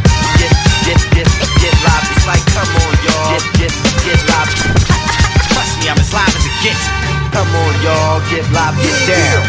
[2.25, 4.49] It's like, come on, y'all, get, get, get live.
[5.45, 6.81] Trust me, I'm as live as it gets.
[7.37, 9.45] Come on, y'all, get live, get down.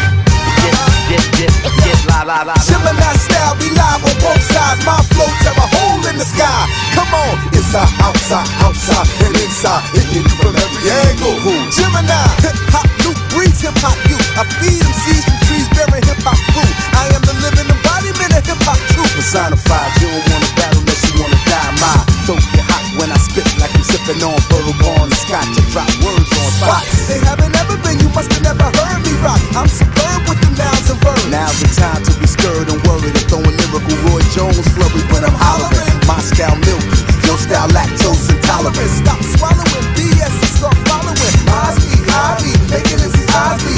[0.60, 0.76] Get,
[1.08, 2.60] get, get, get live, live, live.
[2.68, 4.84] Gemini style, be live on both sides.
[4.84, 6.68] My flow tear a hole in the sky.
[6.92, 9.80] Come on, inside, outside, outside, and inside.
[9.96, 11.32] Hitting you from every angle.
[11.72, 12.12] Gemini,
[12.44, 14.20] hip hop, new breeds hip hop you.
[14.36, 16.72] I feed them seeds from trees bearing hip hop fruit.
[16.92, 19.16] I am the living embodiment of hip hop truth.
[19.16, 21.72] Personified, you don't wanna battle unless you wanna die.
[21.80, 25.46] My throat get hot when I spit like I'm sipping on bourbon scotch.
[25.46, 27.06] I drop words on spots.
[27.06, 29.38] They haven't ever been, you must have never heard me rock.
[29.54, 31.30] I'm superb with the nouns and verbs.
[31.30, 35.22] Now's the time to be scared and worried and throwing lyrical Roy Jones flurry when
[35.22, 35.94] I'm hollering.
[36.10, 38.90] My style milky, your style lactose intolerant.
[38.90, 41.36] Stop swallowing BS and start following.
[41.46, 43.75] Ozzy, Ivy, making it see Ozzy.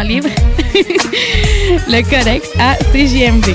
[0.00, 0.28] Libre.
[1.88, 3.48] le codex à CJMD.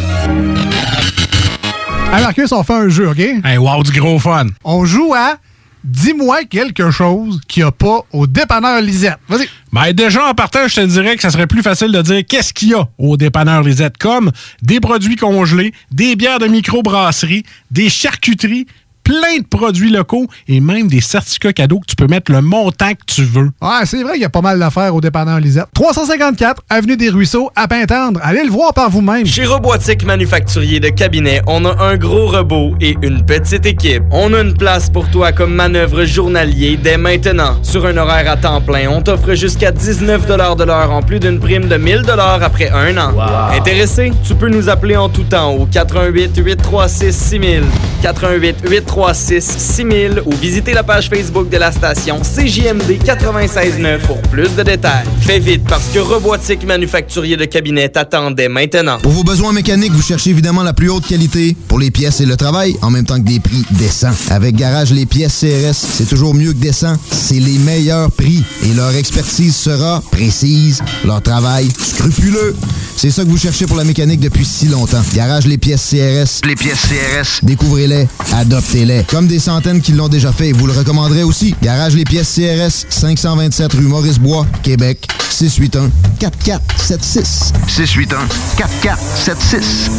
[2.14, 3.20] Hey Marcus, on fait un jeu, OK?
[3.20, 4.46] Hey, wow, du gros fun.
[4.64, 5.38] On joue à
[5.84, 9.20] Dis-moi quelque chose qu'il n'y a pas au dépanneur Lisette.
[9.30, 9.48] Vas-y.
[9.72, 12.54] Ben déjà, en partant, je te dirais que ça serait plus facile de dire qu'est-ce
[12.54, 14.32] qu'il y a au dépanneur Lisette, comme
[14.62, 18.68] des produits congelés, des bières de microbrasserie, des charcuteries,
[19.08, 22.92] plein de produits locaux et même des certificats cadeaux que tu peux mettre le montant
[22.92, 23.52] que tu veux.
[23.62, 25.68] Ouais, c'est vrai qu'il y a pas mal d'affaires au dépanneur Lisette.
[25.74, 28.20] 354 Avenue des Ruisseaux, à Pintendre.
[28.22, 29.26] Allez le voir par vous-même.
[29.26, 34.04] Chez Robotique Manufacturier de Cabinet, on a un gros robot et une petite équipe.
[34.12, 37.64] On a une place pour toi comme manœuvre journalier dès maintenant.
[37.64, 41.40] Sur un horaire à temps plein, on t'offre jusqu'à 19 de l'heure en plus d'une
[41.40, 42.04] prime de 1000
[42.42, 43.14] après un an.
[43.58, 44.12] Intéressé?
[44.28, 47.64] Tu peux nous appeler en tout temps au 88 836 6000,
[48.02, 54.56] 88 836 6000 ou visiter la page Facebook de la station CJMD 969 pour plus
[54.56, 55.06] de détails.
[55.22, 58.98] Fais vite parce que Robotique Manufacturier de Cabinet t'attendait maintenant.
[59.00, 62.26] Pour vos besoins mécaniques, vous cherchez évidemment la plus haute qualité pour les pièces et
[62.26, 64.16] le travail, en même temps que des prix décents.
[64.32, 66.98] Avec Garage Les Pièces CRS, c'est toujours mieux que décent.
[67.12, 72.56] C'est les meilleurs prix et leur expertise sera précise, leur travail scrupuleux.
[72.96, 75.04] C'est ça que vous cherchez pour la mécanique depuis si longtemps.
[75.14, 76.48] Garage Les Pièces CRS.
[76.48, 77.44] Les pièces CRS.
[77.44, 78.87] Découvrez-les, adoptez-les.
[79.10, 81.56] Comme des centaines qui l'ont déjà fait, vous le recommanderez aussi.
[81.62, 87.54] Garage Les Pièces CRS, 527 rue Maurice-Bois, Québec, 681 4476.
[87.68, 88.28] 681
[88.58, 89.92] 4476.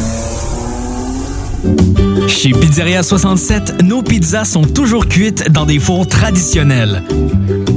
[2.29, 7.03] Chez Pizzeria 67, nos pizzas sont toujours cuites dans des fours traditionnels.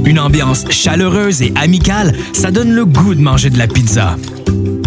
[0.04, 4.16] Une ambiance chaleureuse et amicale, ça donne le goût de manger de la pizza.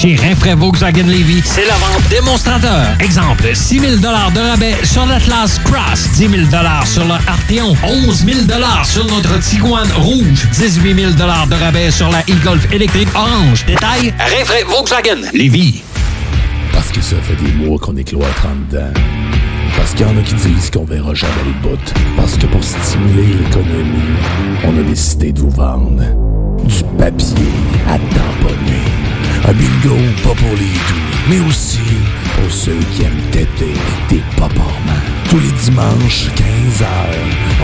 [0.00, 2.96] Chez Rinfraie Volkswagen Levy, c'est la vente démonstrateur.
[3.00, 6.42] Exemple, 6 000 de rabais sur l'Atlas Cross, 10 000
[6.86, 8.38] sur le Arteon, 11 000
[8.82, 13.66] sur notre Tiguan Rouge, 18 000 de rabais sur la e-Golf électrique orange.
[13.66, 15.82] Détail, Rinfraie Volkswagen Levy.
[16.72, 18.94] Parce que ça fait des mois qu'on est cloître en dedans.
[19.76, 21.94] Parce qu'il y en a qui disent qu'on verra jamais le bout.
[22.16, 24.16] Parce que pour stimuler l'économie,
[24.64, 26.02] on a décidé de vous vendre
[26.64, 27.52] du papier
[27.86, 28.89] à tamponner.
[29.50, 31.80] Un bingo pas pour les doux, mais aussi
[32.36, 33.74] pour ceux qui aiment têter
[34.08, 35.02] des paparmans.
[35.28, 36.86] Tous les dimanches, 15h,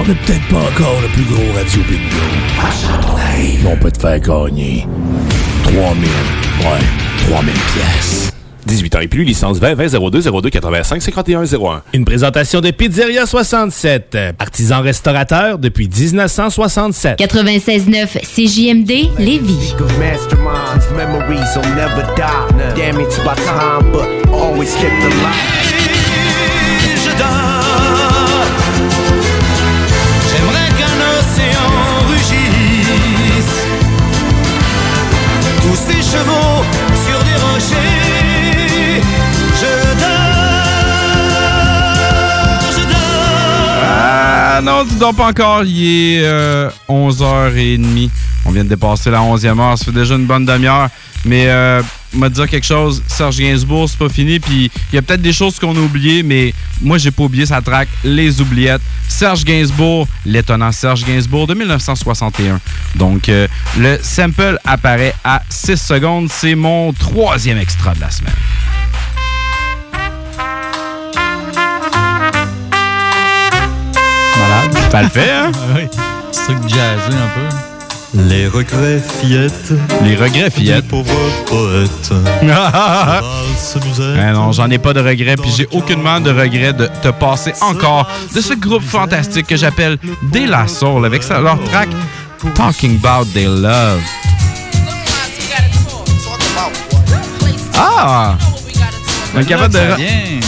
[0.01, 2.27] on n'est peut-être pas encore le plus gros radio bingo.
[2.61, 4.85] À ton On peut te faire gagner
[5.63, 8.33] 3000, ouais, 3000 pièces.
[8.67, 11.83] 18 ans et plus, licence 20 20 02 02 85 51 01.
[11.93, 17.19] Une présentation de Pizzeria 67, artisan restaurateur depuis 1967.
[17.19, 19.75] 96.9 CJMD Lévis.
[19.99, 22.75] Masterminds, memories will never die.
[22.77, 25.57] Damaged by time, but always kept alive.
[27.05, 28.47] je dors.
[30.31, 31.71] J'aimerais qu'un océan
[32.09, 33.55] rugisse.
[35.63, 36.65] Tous ces chevaux
[37.07, 37.96] sur des rochers.
[44.59, 45.65] Ah non, tu dors pas encore.
[45.65, 48.09] Il est euh, 11h30.
[48.47, 49.77] On vient de dépasser la 11e heure.
[49.77, 50.89] Ça fait déjà une bonne demi-heure.
[51.27, 51.83] Mais euh,
[52.15, 54.41] m'a dire quelque chose, Serge Gainsbourg, c'est pas fini.
[54.41, 57.45] Puis il y a peut-être des choses qu'on a oubliées, mais moi, j'ai pas oublié
[57.45, 58.81] sa track Les Oubliettes.
[59.07, 62.59] Serge Gainsbourg, l'étonnant Serge Gainsbourg de 1961.
[62.95, 63.47] Donc, euh,
[63.77, 66.31] le sample apparaît à 6 secondes.
[66.31, 68.33] C'est mon troisième extra de la semaine.
[74.49, 74.91] Malade.
[74.91, 75.53] Ça le fait, hein?
[75.75, 75.83] oui.
[76.33, 77.57] C'est truc jazzé un peu.
[78.15, 79.73] Les regrets fillettes.
[80.03, 80.89] Les regrets fillettes.
[80.89, 81.13] Pauvre
[81.47, 82.13] poète.
[82.43, 87.53] Eh non, j'en ai pas de regrets, puis j'ai aucunement de regrets de te passer
[87.61, 89.99] encore de ce groupe fantastique que j'appelle
[90.33, 91.89] De La Soul avec leur track
[92.55, 94.01] Talking About Their Love.
[97.75, 98.37] Ah!
[99.37, 99.81] On est, capable de,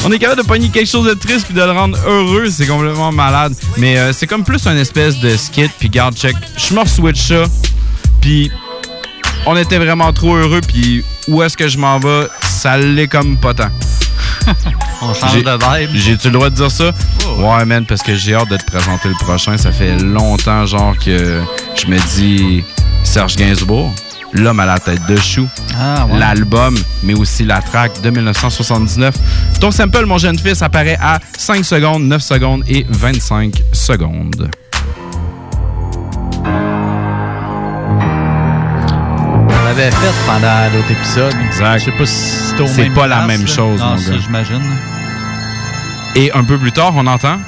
[0.06, 2.66] on est capable de pogner quelque chose de triste puis de le rendre heureux, c'est
[2.66, 3.55] complètement malade.
[3.77, 6.35] Mais euh, c'est comme plus une espèce de skit, puis garde check.
[6.56, 7.44] Je me switch ça,
[8.23, 8.51] puis
[9.44, 13.36] on était vraiment trop heureux, puis où est-ce que je m'en vais, ça l'est comme
[13.36, 13.69] pas tant.
[15.02, 15.90] On change de vibe.
[15.94, 16.93] J'ai-tu le droit de dire ça?
[17.36, 19.56] ouais, man, parce que j'ai hâte de te présenter le prochain.
[19.56, 21.40] Ça fait longtemps, genre, que
[21.74, 22.65] je me dis
[23.05, 23.93] Serge Gainsbourg,
[24.35, 25.49] L'homme à la tête de chou,
[25.79, 26.19] Ah, ouais.
[26.19, 29.15] l'album, mais aussi la track de 1979.
[29.61, 34.51] Ton sample, mon jeune fils, apparaît à 5 secondes, 9 secondes et 25 secondes.
[39.51, 41.35] On l'avait fait pendant l'autre épisode.
[41.47, 41.79] Exact.
[41.79, 43.47] Je sais pas si au C'est même pas la même là.
[43.47, 44.19] chose, Non, mon ça, gars.
[44.25, 44.63] j'imagine.
[46.17, 47.39] Et un peu plus tard, on entend?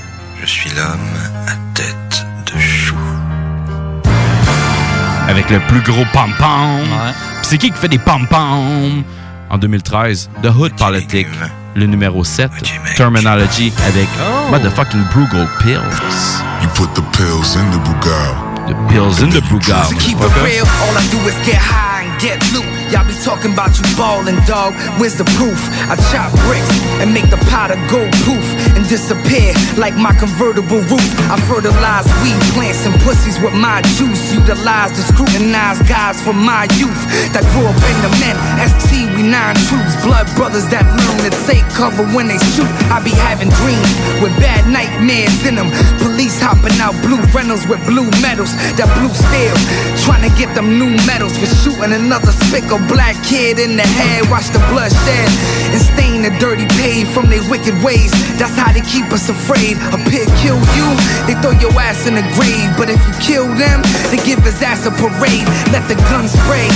[0.42, 0.98] Je suis l'homme
[5.30, 6.82] avec le plus gros pom-pom.
[6.82, 9.04] Puis c'est qui qui fait des pom-pom?
[9.48, 11.26] En 2013, The Hood Politic,
[11.74, 12.50] le numéro 7,
[12.96, 14.08] Terminology avec
[14.50, 16.42] Motherfucking Brugal Pills.
[16.62, 18.50] You put the pills in the Bugatti.
[18.68, 19.86] The pills in the Brugal.
[22.90, 24.74] Y'all be talking about you ballin', dog.
[24.98, 25.62] Where's the proof?
[25.86, 28.42] I chop bricks and make the powder go poof
[28.74, 31.06] and disappear like my convertible roof.
[31.30, 34.34] I fertilize weed plants and pussies with my juice.
[34.34, 36.98] Utilize to scrutinize guys from my youth
[37.30, 38.34] that grew up in the men.
[38.58, 42.66] ST, we nine troops, blood brothers that learn to take cover when they shoot.
[42.90, 45.70] I be having dreams with bad nightmares in them.
[46.02, 49.54] Police hopping out blue Reynolds with blue medals that blue steel.
[50.02, 54.28] Trying to get them new medals for shooting another spick black kid in the head.
[54.30, 55.28] Watch the blood shed
[55.72, 58.10] and stain the dirty pave from their wicked ways.
[58.38, 59.76] That's how they keep us afraid.
[59.92, 60.88] A pig kill you,
[61.26, 62.70] they throw your ass in the grave.
[62.76, 65.46] But if you kill them, they give his ass a parade.
[65.74, 66.68] Let the gun spray.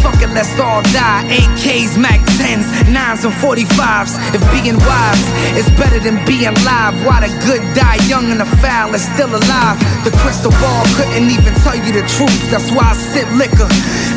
[0.00, 1.22] Fuck it, let's all die.
[1.30, 4.16] AKs, Mac 10s, 9s, and 45s.
[4.34, 5.24] If being wise
[5.58, 9.30] is better than being live, why the good die young and the foul is still
[9.30, 9.78] alive?
[10.04, 12.42] The crystal ball couldn't even tell you the truth.
[12.50, 13.68] That's why I sip liquor.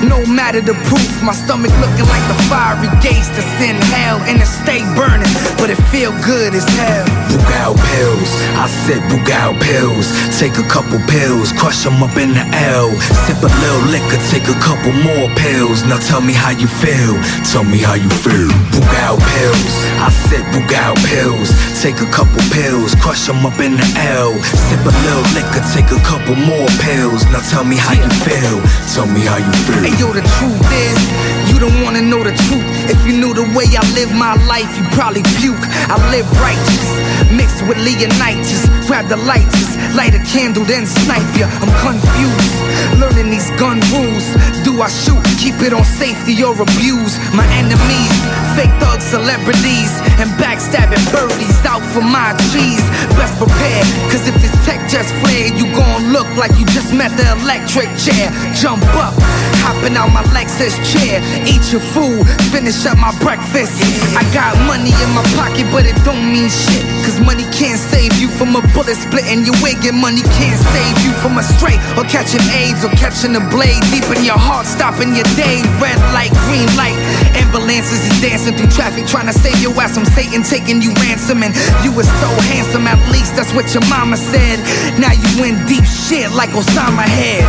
[0.05, 4.37] No matter the proof, my stomach looking like the fiery gates that's in hell and
[4.37, 5.25] it stay burning,
[5.57, 7.05] but it feel good as hell.
[7.33, 10.05] Bugao pills, I said Bugao pills.
[10.37, 12.93] Take a couple pills, crush them up in the L.
[13.25, 15.81] Sip a little liquor, take a couple more pills.
[15.89, 18.53] Now tell me how you feel, tell me how you feel.
[18.69, 21.49] Bugao pills, I said Bugao pills.
[21.81, 24.37] Take a couple pills, crush them up in the L.
[24.69, 27.25] Sip a little liquor, take a couple more pills.
[27.33, 28.61] Now tell me how you feel,
[28.93, 29.81] tell me how you feel.
[29.81, 31.14] Hey yo, the truth is,
[31.49, 32.67] you don't wanna know the truth.
[32.89, 35.63] If you knew the way I live my life, you probably puke.
[35.87, 36.87] I live righteous,
[37.31, 38.67] mixed with Leonidas.
[38.87, 41.47] Grab the lighters, light a candle, then snipe ya.
[41.61, 42.55] I'm confused,
[42.99, 44.25] learning these gun rules.
[44.65, 47.15] Do I shoot, keep it on safety or abuse?
[47.37, 48.15] My enemies,
[48.57, 52.85] fake thugs, celebrities, and backstabbing birdies out for my cheese.
[53.15, 57.13] Best prepare, cause if this tech just flared, you gon' look like you just met
[57.15, 58.33] the electric chair.
[58.57, 59.13] Jump up,
[59.61, 61.04] hopping out my Lexus chair.
[61.05, 63.77] Eat your food, finish up my breakfast.
[64.17, 66.81] I got money in my pocket, but it don't mean shit.
[67.05, 70.97] Cause money can't save you from a bullet splitting your wig, and money can't save
[71.05, 74.65] you from a straight or catching AIDS or catching a blade deep in your heart,
[74.65, 75.61] stopping your day.
[75.77, 76.97] Red light, green light,
[77.37, 81.45] ambulances is dancing through traffic, trying to save your ass from Satan taking you ransom.
[81.45, 81.53] And
[81.85, 84.57] you were so handsome, at least that's what your mama said.
[84.97, 87.45] Now you in deep shit like Osama head.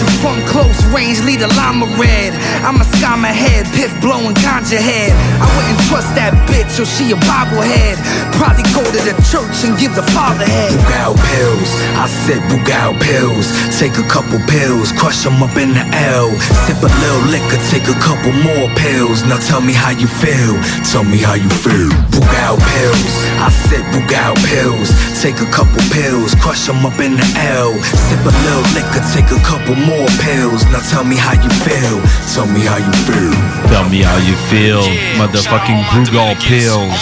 [0.00, 2.32] You from close range, lead a llama red.
[2.64, 5.12] I'm a scammer head, piff blowing ganja head.
[5.36, 8.00] I wouldn't trust that bitch or she a bobblehead.
[8.32, 10.72] Probably go to the church and give the father head.
[10.72, 11.70] Bugao pills,
[12.00, 13.52] I said Bugao pills.
[13.76, 16.32] Take a couple pills, crush them up in the L.
[16.64, 19.22] Sip a little liquor, take a couple more pills.
[19.28, 20.56] Now tell me how you feel,
[20.88, 21.92] tell me how you feel.
[22.08, 24.88] Bugao pills, I said Bugao pills.
[25.20, 27.28] Take a couple pills, crush them up in the
[27.60, 27.76] L.
[28.08, 30.64] Sip a little liquor, take a couple more pills.
[30.70, 32.00] Now tell me how you feel,
[32.34, 33.32] tell me how you feel.
[33.68, 34.82] Tell me how you feel,
[35.18, 36.92] motherfucking Brugal Pills.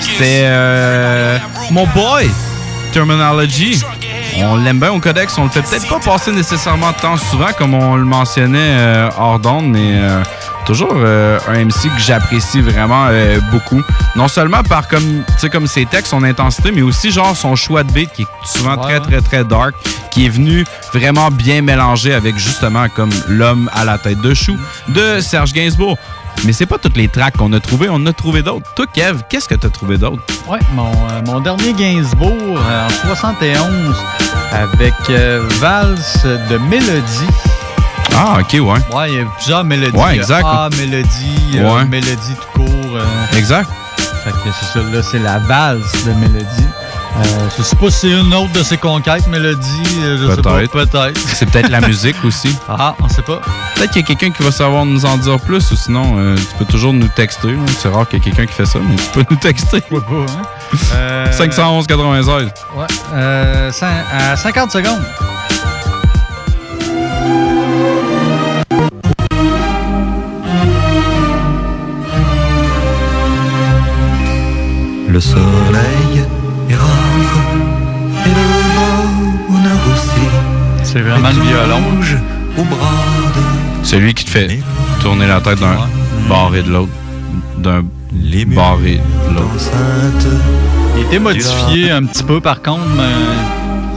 [0.00, 1.38] C'était euh,
[1.70, 2.28] mon boy,
[2.92, 3.82] Terminology.
[4.40, 7.74] On l'aime bien au codex, on le fait peut-être pas passer nécessairement tant souvent comme
[7.74, 10.22] on le mentionnait euh, hors d'onde, mais euh,
[10.68, 13.82] toujours euh, un MC que j'apprécie vraiment euh, beaucoup.
[14.16, 17.90] Non seulement par comme, comme ses textes, son intensité, mais aussi genre son choix de
[17.90, 19.74] beat qui est souvent très très très dark,
[20.10, 24.58] qui est venu vraiment bien mélanger avec justement comme l'homme à la tête de chou
[24.88, 25.96] de Serge Gainsbourg.
[26.44, 28.70] Mais c'est pas toutes les tracks qu'on a trouvées, on a trouvé d'autres.
[28.74, 30.22] Toi, Kev, qu'est-ce que t'as trouvé d'autre?
[30.46, 33.96] Ouais, mon, euh, mon dernier Gainsbourg en 71
[34.52, 34.94] avec
[35.60, 37.47] Valse de Mélodie.
[38.20, 38.60] Ah, ok, ouais.
[38.96, 39.96] Ouais, il y a plusieurs mélodies.
[39.96, 40.44] Ouais, exact.
[40.46, 41.84] Ah, mélodie, euh, Ouais.
[41.84, 42.96] mélodie tout court.
[42.96, 43.36] euh.
[43.36, 43.70] Exact.
[44.24, 46.66] Fait que c'est ça, là, c'est la valse de Mélodie.
[47.16, 47.22] Euh,
[47.56, 49.82] je sais pas si c'est une autre de ses conquêtes, Mélodie.
[50.02, 51.18] Je sais pas, Peut-être.
[51.34, 52.54] C'est peut-être la musique aussi.
[52.68, 53.40] Ah, on sait pas.
[53.76, 56.36] Peut-être qu'il y a quelqu'un qui va savoir nous en dire plus ou sinon euh,
[56.36, 57.52] tu peux toujours nous texter.
[57.52, 57.58] là.
[57.80, 59.82] C'est rare qu'il y ait quelqu'un qui fait ça, mais tu peux nous texter.
[60.94, 62.50] Euh, 511 96.
[62.76, 62.86] Ouais,
[63.16, 65.02] à 50 secondes.
[75.18, 76.22] Le soleil
[76.70, 76.86] est rare
[78.24, 80.26] et le bonheur aussi.
[80.84, 81.34] C'est vraiment de
[83.82, 84.60] C'est lui qui te fait
[85.00, 85.88] tourner la tête d'un
[86.28, 86.92] bord et de l'autre.
[87.58, 87.82] D'un
[88.46, 89.72] bord et de l'autre.
[90.96, 93.02] Il été modifié un petit peu par contre, mais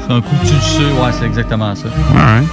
[0.08, 1.00] c'est un coup que tu le sais.
[1.00, 1.86] Ouais, c'est exactement ça.
[2.16, 2.44] Ouais.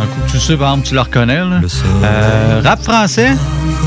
[0.00, 1.40] Un coup que tu le sais, par exemple, tu le reconnais.
[1.40, 1.60] Là.
[2.04, 3.32] Euh, rap français,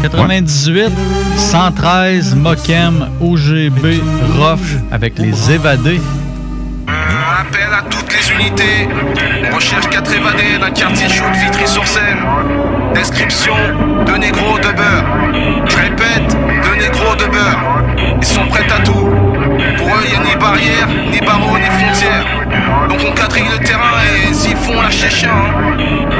[0.03, 0.91] 98,
[1.37, 4.01] 113, Mokem, OGB,
[4.37, 4.59] Rough,
[4.91, 6.01] avec les évadés.
[6.87, 8.89] Appel à toutes les unités.
[9.49, 12.19] On recherche quatre évadés d'un quartier chaud de Vitry-sur-Seine.
[12.93, 13.55] Description
[14.05, 15.05] deux négros de beurre.
[15.69, 17.61] Je répète, deux négros de beurre.
[18.19, 19.09] Ils sont prêts à tout.
[19.77, 22.25] Pour eux, y a ni barrière, ni barreaux, ni frontières.
[22.89, 25.29] Donc on quadrille le terrain et s'ils font la chien.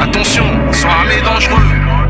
[0.01, 2.02] Attention, ils sont armés dangereux.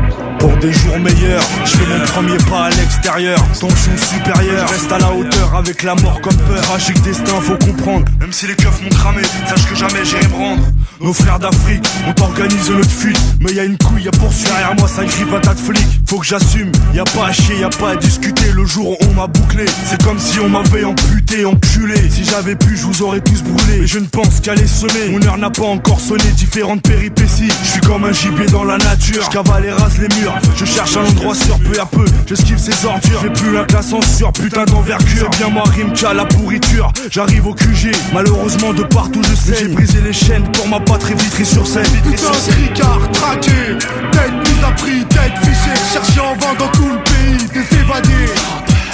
[0.44, 3.38] Pour des jours meilleurs, je fais mon premier pas à l'extérieur.
[3.58, 6.60] Tension supérieure, reste à la hauteur avec la mort comme peur.
[6.60, 8.04] Tragique destin, faut comprendre.
[8.20, 10.62] Même si les keufs m'ont cramé, sache que jamais j'irai me rendre.
[11.00, 13.18] Nos frères d'Afrique, on t'organise notre fuite.
[13.40, 15.86] Mais y a une couille à poursuivre derrière moi, ça crie patate flic.
[16.06, 18.52] Faut que j'assume, y a pas à chier, y a pas à discuter.
[18.52, 22.10] Le jour où on m'a bouclé, c'est comme si on m'avait amputé, enculé.
[22.10, 23.80] Si j'avais pu, je vous aurais tous brûlé.
[23.80, 25.08] Mais je ne pense qu'à les semer.
[25.10, 27.48] Mon heure n'a pas encore sonné, différentes péripéties.
[27.62, 29.22] Je suis comme un gibier dans la nature.
[29.24, 30.33] Je cavale et rase les murs.
[30.56, 32.04] Je cherche un endroit sûr, peu à peu.
[32.26, 33.20] J'esquive ces ordures.
[33.22, 35.28] J'ai plus la classe en sur putain d'envergure.
[35.32, 36.92] C'est bien moi, rime qu'à la pourriture.
[37.10, 39.58] J'arrive au QG, malheureusement de partout je sais.
[39.60, 41.84] J'ai brisé les chaînes pour ma patrie vitry sur scène.
[42.04, 43.78] Putain, tricard, traqué,
[44.12, 48.30] tête mise à prix, tête fichée, cherché en vain dans tout le pays, des évadés.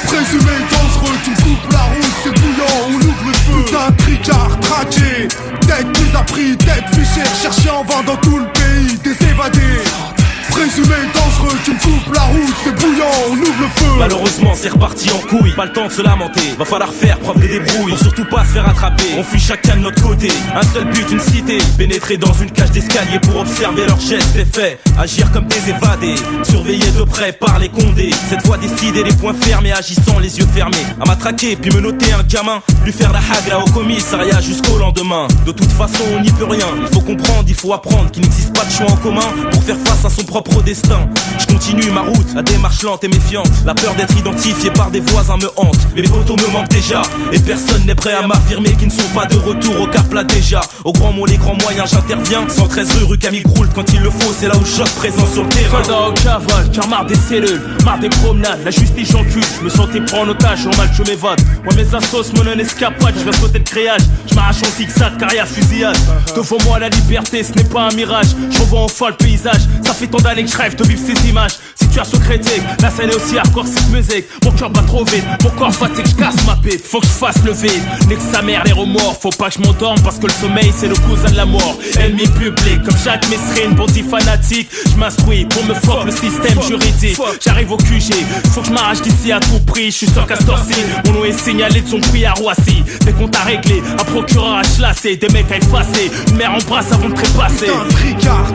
[0.06, 3.64] Présumé dangereux, tu coupes la route, c'est bouillant, on ouvre le feu.
[3.64, 5.28] Putain, tricard, traqué,
[5.60, 10.19] tête mise à prix, tête fichée, cherché en vain dans tout le pays, des évadés.
[10.50, 13.90] Présumé dangereux, tu me coupes la route, c'est bouillant, on ouvre le feu.
[13.98, 15.52] Malheureusement, c'est reparti en couille.
[15.54, 16.54] Pas le temps de se lamenter.
[16.58, 17.92] Va falloir faire preuve de débrouille.
[17.92, 19.04] Pour surtout pas se faire attraper.
[19.18, 20.28] On fuit chacun de notre côté.
[20.54, 21.58] Un seul but, une cité.
[21.78, 24.80] Pénétrer dans une cage d'escalier pour observer leurs gestes et faits.
[24.98, 26.14] Agir comme des évadés.
[26.42, 28.10] Surveiller de près par les condés.
[28.28, 30.86] Cette fois décider les poings fermés, agissant les yeux fermés.
[31.00, 32.62] À m'attraquer, puis me noter un gamin.
[32.84, 35.28] Lui faire la hagra au commissariat jusqu'au lendemain.
[35.46, 36.66] De toute façon, on n'y peut rien.
[36.80, 39.76] Il faut comprendre, il faut apprendre qu'il n'existe pas de choix en commun pour faire
[39.84, 41.08] face à son propre destin.
[41.38, 43.50] Je continue ma route, la démarche lente et méfiante.
[43.64, 45.78] La peur d'être identifié par des voisins me hante.
[45.94, 47.02] Mais les poteaux me manquent déjà.
[47.32, 50.24] Et personne n'est prêt à m'affirmer qu'ils ne sont pas de retour au cap là
[50.24, 50.60] déjà.
[50.84, 52.48] Au grand mot, les grands moyens, j'interviens.
[52.48, 55.42] 113 rue, rue Camille Groult, quand il le faut, c'est là où je présent sur
[55.42, 55.84] le terrain.
[55.84, 59.68] Soldat au cavale, car marre des cellules, marre des promenades, la justice j'encule, je me
[59.68, 61.40] sentais prendre en otage, normal je m'évade.
[61.64, 64.00] Moi mes assos, mon escalade capote, je vais sauter le créage.
[64.26, 65.96] Je m'arrache en zigzag, carrière fusillade.
[66.34, 68.28] Devant moi, la liberté, ce n'est pas un mirage.
[68.50, 69.60] Je revois en folle paysage.
[69.84, 71.52] Ça fait tant d'années que je rêve de vivre ces images.
[71.74, 74.26] Situation critique, la scène est aussi hardcore, c'est musique.
[74.44, 76.84] Mon cœur bat trop vite, mon corps fatigue, je casse ma pipe.
[76.84, 77.82] Faut que je fasse le vide.
[78.08, 79.18] Nique sa mère, les remords.
[79.20, 81.76] Faut pas que je m'endorme parce que le sommeil, c'est le cousin de la mort.
[81.98, 84.68] Ennemi public, comme Jacques Messrine, bandit fanatique.
[84.92, 87.18] Je m'instruis pour me fuck le système juridique.
[87.44, 88.12] J'arrive au QG,
[88.52, 89.86] faut que je m'arrache d'ici à tout prix.
[89.86, 92.84] Je suis sûr qu'à Storcy, mon nom est signalé de son prix à Roissy.
[93.04, 96.10] Des comptes à régler, un procureur à chlasser, des mecs à effacer.
[96.28, 97.66] Une mère en brasse avant de trépasser.
[97.66, 98.52] Putain, tricard,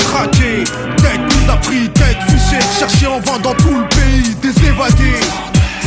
[1.66, 5.20] prix, tête fichée, cherché en vain dans tout le pays, des évadés.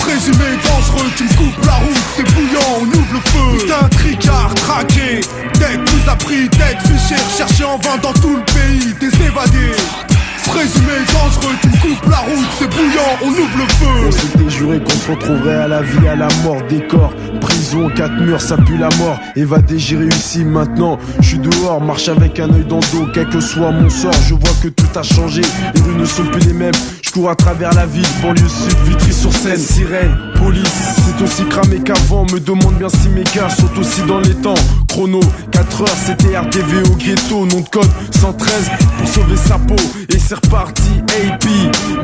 [0.01, 3.59] Présumé dangereux, tu me coupes la route, c'est bouillant, on ouvre le feu.
[3.59, 5.21] Putain, tricard, traqué,
[5.55, 10.18] tête mise à prix, tête fichée, cherché en vain dans tout le pays, des évadés.
[10.49, 14.07] Présumé dangereux, tu me coupes la route, c'est bouillant, on ouvre le feu.
[14.07, 17.13] On s'était juré qu'on se retrouverait à la vie, à la mort des corps.
[17.41, 19.19] Prison, quatre murs, ça pue la mort.
[19.37, 20.99] Évadé, j'ai réussi maintenant.
[21.21, 23.07] Je suis dehors, marche avec un œil dans le dos.
[23.15, 25.43] Quel que soit mon sort, je vois que tout a changé.
[25.75, 26.75] Les rues ne sont plus les mêmes.
[27.03, 30.63] Je cours à travers la ville, banlieue sud, Vitry-sur-Seine, sirène, police.
[31.07, 32.25] C'est aussi cramé qu'avant.
[32.33, 34.55] Me demande bien si mes gars sont aussi dans les temps.
[34.89, 35.21] Chrono,
[35.53, 37.47] 4 heures, c'était RDV au ghetto.
[37.47, 39.77] Nom de code 113 pour sauver sa peau.
[40.09, 41.47] Et reparti, AP.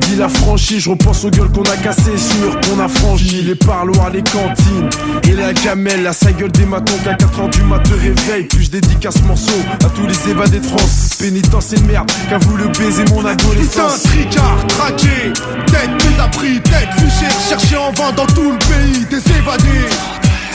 [0.01, 3.43] Dit la franchise, je repense aux gueules qu'on a cassées, sûr qu'on a franchi.
[3.43, 4.89] Les parloirs, les cantines.
[5.29, 8.45] Et la gamelle, la sa gueule des matons qu'à 4 ans du mat te réveille.
[8.45, 11.17] Puis je dédicace ce morceau à tous les évadés de France.
[11.19, 14.03] Pénitence et merde, qu'a voulu baiser mon adolescence.
[14.03, 15.33] tricard, traqué,
[15.67, 15.91] tête
[16.21, 19.89] à prix, tête fichée, cherché en vain dans tout le pays, des évadés.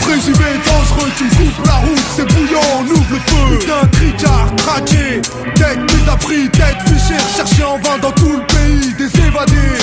[0.10, 3.60] Présumé dangereux, tu me coupes la route, c'est bouillant, on ouvre le feu.
[3.60, 5.22] Putain, tricard, traqué,
[5.54, 9.78] tête mise à prix, tête fichée, cherché en vain dans tout le pays, des évadés.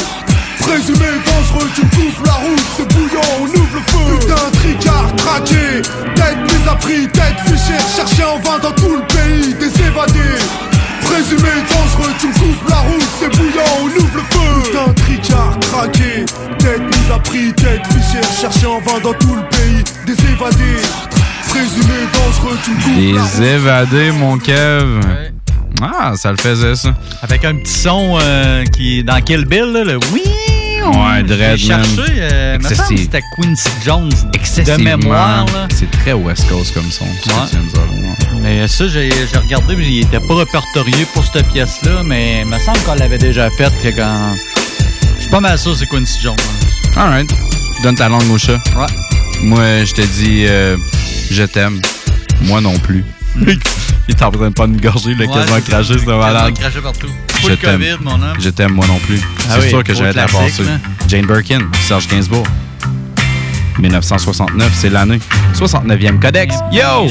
[0.62, 4.18] Présumé dangereux, tu coupes la route, c'est bouillant, on ouvre le feu.
[4.18, 5.82] Putain, tricard, traqué,
[6.16, 10.42] tête mise à prix, tête fichée, cherché en vain dans tout le pays, des évadés.
[11.16, 14.62] Présumé dangereux, tu me coupes la route, c'est bouillant, on ouvre le feu.
[14.64, 16.26] Putain, tricard, traqué,
[16.58, 20.82] tête mise à prix, tête fichée, cherché en vain dans tout le pays, des évadés.
[21.48, 23.40] Présumé dangereux, tu me coupes la route.
[23.40, 25.00] Les évadés, mon Kev.
[25.80, 26.90] Ah, ça le faisait, ça.
[27.22, 30.22] Avec un petit son euh, qui dans Kill Bill, là, le oui.
[30.92, 35.46] Ouais, Dread, cherché, euh, c'était Quincy Jones de mémoire.
[35.74, 37.04] C'est très West Coast comme son.
[37.04, 37.60] Ouais.
[38.42, 42.58] Mais ça, j'ai regardé, mais il était pas répertorié pour cette pièce-là, mais il me
[42.58, 44.34] semble qu'on l'avait déjà faite que quand.
[45.16, 46.36] Je suis pas mal sûr c'est Quincy Jones.
[46.96, 47.00] hein.
[47.00, 47.30] Alright.
[47.82, 48.58] Donne ta langue au chat.
[48.76, 48.86] Ouais.
[49.42, 50.76] Moi, je te dis, euh,
[51.30, 51.80] je t'aime.
[52.42, 53.04] Moi non plus.
[54.08, 56.00] il est en train de pas nous gorger, il a Ouais, quasiment craché, ça.
[56.00, 56.54] c'est malade.
[56.58, 57.08] Craché partout.
[57.42, 57.56] Je Full.
[57.58, 58.36] COVID, mon homme.
[58.38, 59.20] Je t'aime, moi non plus.
[59.48, 60.62] Ah c'est oui, sûr que j'allais la passer.
[61.08, 62.46] Jane Birkin, Serge Gainsbourg.
[63.78, 65.20] 1969, c'est l'année.
[65.54, 66.54] 69e Codex.
[66.72, 67.08] Yo!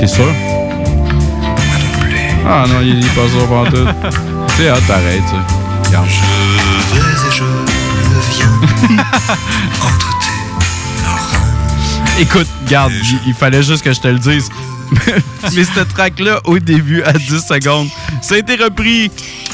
[0.00, 0.32] T'es sûr?
[2.46, 3.86] Ah non, il est pas sûr pas tout.
[4.56, 5.88] C'est hot, pareil, tu sais.
[5.88, 6.08] Regarde.
[6.08, 7.44] Je vais et je
[8.32, 8.96] viens
[12.18, 12.92] Écoute, garde,
[13.26, 14.48] il, fallait juste que je te le dise.
[15.54, 17.88] Mais cette track-là, au début, à 10 secondes,
[18.22, 19.10] ça a été repris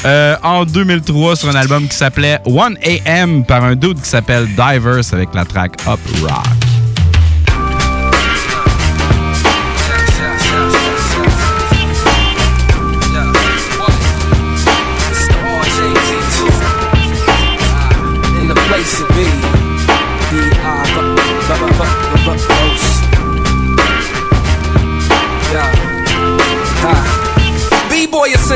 [0.06, 5.12] euh, en 2003 sur un album qui s'appelait 1AM par un dude qui s'appelle Divers
[5.12, 6.63] avec la track Up Rock.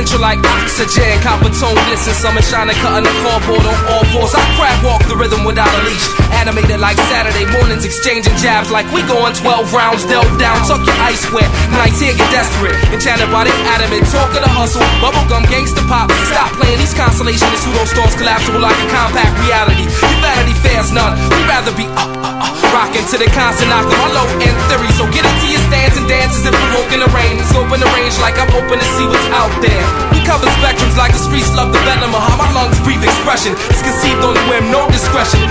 [0.08, 4.34] Essential like oxygen, copper tone glisten, summer shining, cutting the cardboard on all fours.
[4.34, 6.08] I crab walk the rhythm without a leash,
[6.38, 10.98] animated like Saturday mornings, exchanging jabs like we going 12 rounds, delve down, tuck your
[11.02, 11.50] ice wet.
[11.74, 16.06] Nights here get desperate, enchanted by the adamant talk of the hustle, bubblegum gangster pop.
[16.30, 19.84] Stop playing these constellations, pseudo stars collapsible like a compact reality.
[19.84, 21.18] Your vanity fares none.
[21.28, 24.56] We'd rather be up, up, up, rocking to the constant knock of my low end
[24.70, 24.90] theory.
[24.94, 27.42] So get into your stance and dances if we're walking the rain.
[27.50, 29.84] Scoping the range like I'm open to see what's out there.
[30.14, 33.58] We cover spectrums like the streets love the venom of how my lungs breathe expression.
[33.74, 35.42] It's conceived on the whim, no discretion.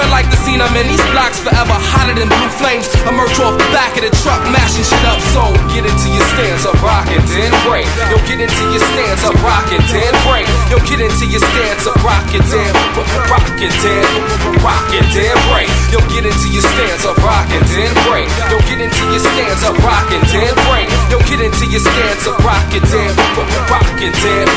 [0.00, 0.88] We like the scene I'm in.
[0.88, 2.88] These blocks forever hotter than blue flames.
[3.04, 5.20] Emerge off the back of the truck, mashing shit up.
[5.36, 5.44] So
[5.76, 7.84] get into your stance up, rockin', then break.
[8.08, 10.48] Yo, get into your stance up, rockin', then break.
[10.72, 12.72] Yo, get into your stance up, rockin', then
[13.28, 14.08] rockin', then
[14.64, 15.68] rockin', then break.
[15.92, 18.28] Yo, get into your stance up, rockin', then break.
[18.48, 20.88] Yo, get into your stance up, rockin', then break.
[21.12, 23.12] Yo, get into your stance up, rockin', then
[23.68, 24.48] rockin', then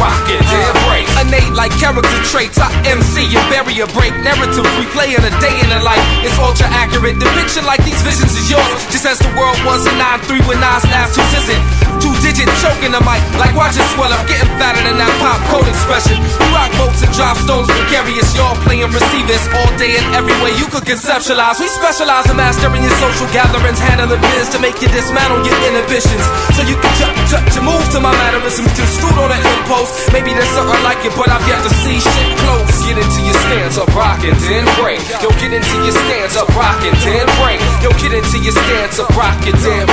[0.00, 1.04] rockin', then break.
[1.20, 2.56] Innate like character traits.
[2.56, 4.16] I MC your barrier break.
[4.24, 6.02] Narrative replaying a day in the life.
[6.22, 7.18] It's ultra accurate.
[7.18, 8.64] The Depiction like these visions is yours.
[8.94, 11.62] Just as the world was a 9-3 when Nas last who's isn't.
[11.98, 13.18] Two digit choking the mic.
[13.34, 14.22] Like watching swell up.
[14.30, 16.16] Getting fatter than that pop code expression.
[16.22, 18.30] You rock boats and drop stones precarious.
[18.38, 21.58] Y'all playing receivers all day and every way you could conceptualize.
[21.58, 23.82] We specialize in mastering your social gatherings.
[23.82, 26.24] Handling biz to make you dismantle your inhibitions.
[26.54, 28.70] So you can judge, judge your move to my mannerisms.
[28.76, 29.90] Construed on an impulse.
[30.12, 32.74] Maybe there's something like it, but I've yet to see shit close.
[32.86, 35.02] Get into your stance up, rockin', then break.
[35.18, 37.58] Yo, get into your stance up, rockin', then break.
[37.82, 39.86] Yo, get into your stance up, rockin', then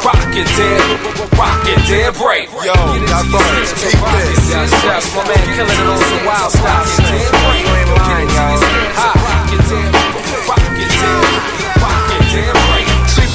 [0.00, 0.80] rockin', then
[1.36, 2.48] rockin', then break.
[2.64, 2.74] Yo,
[3.08, 4.48] got buttons, keep this.
[4.48, 6.86] Yes, my man killing it on some wild style.
[6.88, 7.68] Break.
[7.68, 9.17] Yo, get into your stance up,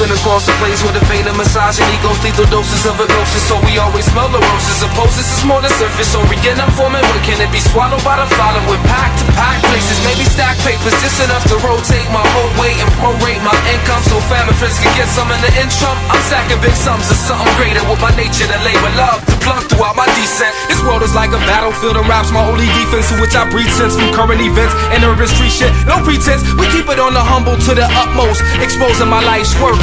[0.03, 3.55] Sweeping across the place with a vein of misogyny goes lethal doses of hypnosis, so
[3.63, 4.83] we always smell the roses.
[4.83, 6.99] Suppose this is more than surface, so begin informing.
[7.07, 9.95] When can it be swallowed by the follow with pack to pack places?
[10.03, 14.19] Maybe stack papers just enough to rotate my whole weight and prorate my income, so
[14.27, 15.95] family friends can get some in the interim.
[16.11, 19.63] I'm stacking big sums of something greater with my nature to labor love to plug
[19.71, 20.51] throughout my descent.
[20.67, 23.71] This world is like a battlefield of raps, my only defense, to which I breathe
[23.71, 25.71] sense from current events and urban street shit.
[25.87, 29.79] No pretense, we keep it on the humble to the utmost, exposing my life's work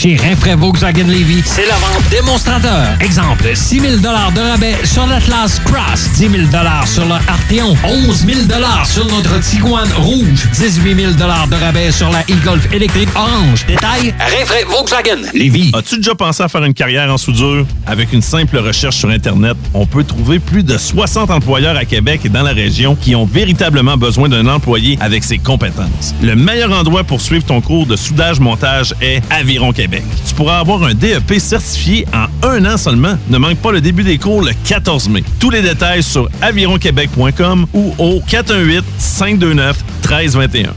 [0.00, 2.96] Chez Rinfraie Volkswagen Levy, c'est la vente démonstrateur.
[3.02, 6.32] Exemple, 6 000 de rabais sur l'Atlas Cross, 10 000
[6.86, 8.38] sur le Arteon, 11 000
[8.86, 13.66] sur notre Tiguan Rouge, 18 000 de rabais sur la e-Golf électrique orange.
[13.66, 15.70] Détail, Rinfraie Volkswagen Levy.
[15.74, 17.66] As-tu déjà pensé à faire une carrière en soudure?
[17.86, 22.22] Avec une simple recherche sur Internet, on peut trouver plus de 60 employeurs à Québec
[22.24, 26.14] et dans la région qui ont véritablement besoin d'un employé avec ses compétences.
[26.22, 29.89] Le meilleur endroit pour suivre ton cours de soudage-montage est Aviron Québec.
[30.26, 33.16] Tu pourras avoir un DEP certifié en un an seulement.
[33.28, 35.24] Ne manque pas le début des cours le 14 mai.
[35.38, 40.68] Tous les détails sur avironquebec.com ou au 418-529-1321.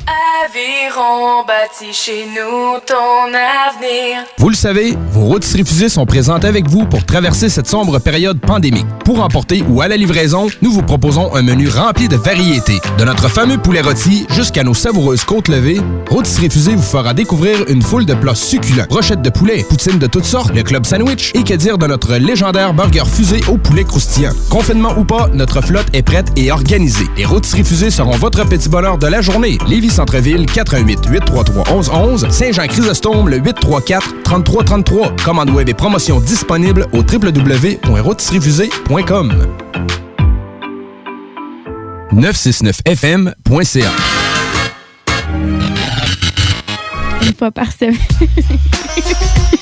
[4.37, 8.41] Vous le savez, vos rôtisseries fusées sont présentes avec vous pour traverser cette sombre période
[8.41, 8.85] pandémique.
[9.05, 12.81] Pour emporter ou à la livraison, nous vous proposons un menu rempli de variétés.
[12.97, 15.79] De notre fameux poulet rôti jusqu'à nos savoureuses côtes levées,
[16.09, 18.85] Rôtisserie Fusée vous fera découvrir une foule de plats succulents.
[18.89, 22.15] Brochettes de poulet, poutines de toutes sortes, le club sandwich et que dire de notre
[22.15, 24.33] légendaire burger fusé au poulet croustillant.
[24.49, 27.07] Confinement ou pas, notre flotte est prête et organisée.
[27.15, 29.57] Les Rôtisseries Fusées seront votre petit bonheur de la journée.
[29.67, 35.15] Lévis Centreville, 418 833 1111 Saint-Jean-Chrysostome, le 834 3333.
[35.23, 39.33] Commande web et promotion disponible au www.rôtisseriefusée.com
[42.13, 43.91] 969fm.ca
[47.21, 47.97] Une fois par semaine.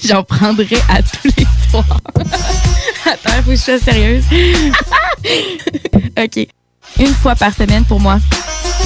[0.03, 2.01] J'en prendrai à tous les soirs.
[3.05, 4.25] Attends, faut que je sois sérieuse.
[6.17, 6.47] OK.
[6.99, 8.19] Une fois par semaine, pour moi,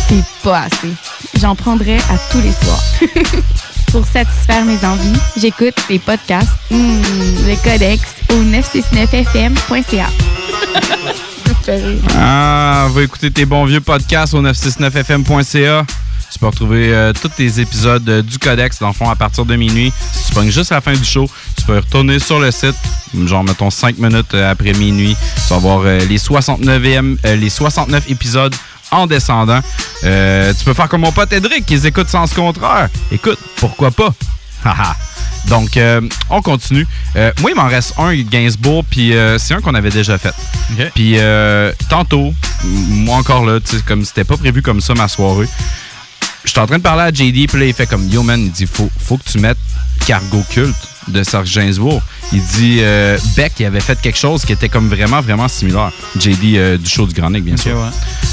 [0.08, 0.94] c'est pas assez.
[1.40, 2.84] J'en prendrai à tous les soirs.
[3.92, 7.02] pour satisfaire mes envies, j'écoute les podcasts, hmm,
[7.48, 8.02] le codex
[8.32, 10.10] au 969fm.ca.
[12.16, 15.84] Ah, va écouter tes bons vieux podcasts au 969fm.ca.
[16.36, 19.46] Tu peux retrouver euh, tous tes épisodes euh, du Codex, dans le fond, à partir
[19.46, 19.94] de minuit.
[20.12, 22.76] Si tu pognes juste à la fin du show, tu peux retourner sur le site,
[23.24, 25.16] genre, mettons, 5 minutes euh, après minuit.
[25.48, 28.54] Tu vas voir les, 69e, euh, les 69 épisodes
[28.92, 29.62] en descendant.
[30.02, 32.90] Tu peux faire comme mon pote Edric, qui les écoute sans ce contraire.
[33.14, 34.14] Écoute, pourquoi pas?
[34.66, 34.94] Haha.
[35.48, 36.88] Donc, euh, on continue.
[37.16, 40.34] Euh, moi, il m'en reste un, Gainsbourg, puis euh, c'est un qu'on avait déjà fait.
[40.96, 42.34] Puis, euh, tantôt,
[42.64, 45.48] moi encore là, tu sais, comme c'était pas prévu comme ça ma soirée,
[46.46, 48.52] j'étais en train de parler à JD, puis là, il fait comme Yo, man, il
[48.52, 49.58] dit faut, faut que tu mettes
[50.06, 50.76] Cargo Culte
[51.08, 52.02] de Serge Gainsbourg.
[52.32, 55.92] Il dit euh, Beck, il avait fait quelque chose qui était comme vraiment, vraiment similaire.
[56.20, 57.78] JD euh, du show du Grand Nick, bien sûr.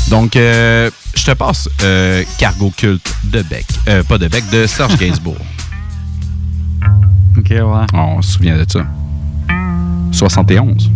[0.08, 1.68] Donc, euh, je te passe
[2.38, 3.66] Cargo Culte de Beck.
[3.88, 5.36] Euh, pas de Beck, de Serge Gainsbourg.
[7.38, 7.86] OK, ouais.
[7.94, 8.86] On se souvient de ça.
[10.12, 10.90] 71.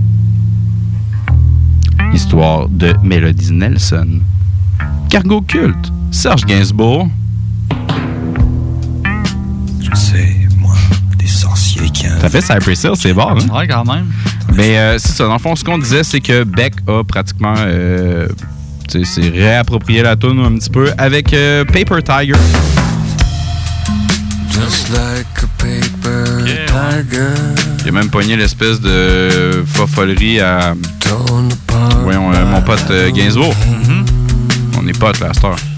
[2.12, 4.20] Histoire de Melody Nelson.
[5.08, 5.92] Cargo culte.
[6.10, 7.08] Serge Gainsbourg.
[9.80, 10.74] Je sais, moi,
[11.18, 12.06] des sorciers qui...
[12.06, 13.56] Ça fait Cypress Hill, c'est bon, hein?
[13.56, 14.06] Ouais, quand même.
[14.54, 15.26] Mais euh, c'est ça.
[15.26, 18.28] Dans le fond, ce qu'on disait, c'est que Beck a pratiquement euh,
[18.88, 22.38] tu tu sais, c'est réapproprié la tune un petit peu avec euh, Paper Tiger.
[24.50, 27.28] Just like a paper tiger.
[27.84, 30.74] J'ai même pogné l'espèce de fofolerie à.
[32.02, 33.54] Voyons, euh, mon pote euh, Gainsbourg.
[34.86, 35.32] On est potes là.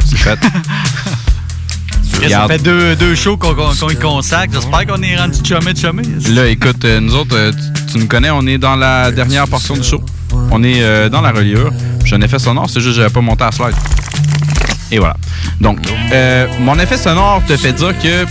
[0.04, 0.38] C'est fait.
[2.28, 4.52] Ça fait deux, deux shows qu'on qu'on y consacre.
[4.52, 6.02] J'espère qu'on est rendu chumé de chumé.
[6.28, 9.48] Là, écoute, euh, nous autres, euh, tu, tu nous connais, on est dans la dernière
[9.48, 10.02] portion du show.
[10.50, 11.70] On est euh, dans la reliure.
[12.04, 13.74] J'ai un effet sonore, c'est juste que j'avais pas monté à slide.
[14.90, 15.16] Et voilà.
[15.60, 15.78] Donc,
[16.12, 18.26] euh, mon effet sonore te fait dire que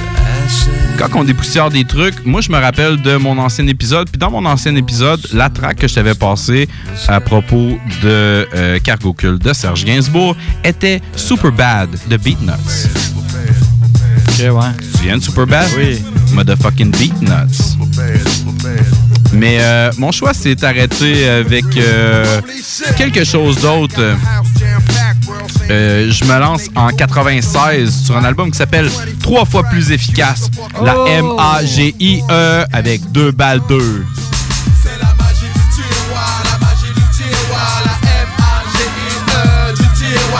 [0.97, 4.09] quand on dépoussière des trucs, moi, je me rappelle de mon ancien épisode.
[4.09, 6.67] Puis dans mon ancien épisode, la track que je t'avais passée
[7.07, 12.51] à propos de euh, Cargo Cult de Serge Gainsbourg était Super Bad de Beatnuts.
[14.27, 14.71] Ok, ouais.
[14.97, 15.69] Tu viens de Super Bad?
[15.77, 16.01] Oui.
[16.33, 17.77] Motherfucking Beatnuts.
[19.33, 22.41] Mais euh, mon choix s'est arrêté avec euh,
[22.97, 24.01] quelque chose d'autre.
[25.69, 28.89] Euh, je me lance en 96 sur un album qui s'appelle
[29.21, 30.49] Trois fois plus efficace.
[30.81, 31.05] La Oh!
[31.07, 34.05] M-A-G-I-E avec deux balles 2.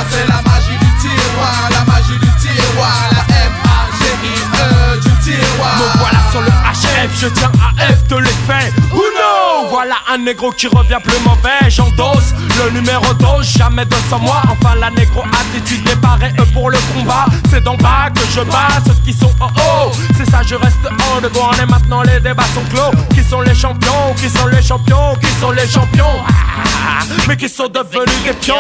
[0.10, 5.76] C'est la magie du tiroir, la magie du tiroir, la M-A-G-I-E du tiroir.
[5.78, 8.72] Me voilà sur le HF, je tiens à F de l'effet.
[9.70, 11.70] Voilà un négro qui revient plus mauvais.
[11.70, 12.34] J'endosse
[12.64, 14.42] le numéro 12, jamais 200 mois.
[14.50, 17.26] Enfin, la négro attitude est parée pour le combat.
[17.50, 19.92] C'est d'en bas que je bats ceux qui sont en haut.
[20.18, 21.28] C'est ça, je reste en de
[21.62, 22.92] et maintenant les débats sont clos.
[23.14, 26.24] Qui sont les champions, qui sont les champions, qui sont les champions?
[26.28, 28.56] Ah, mais qui sont devenus des pions?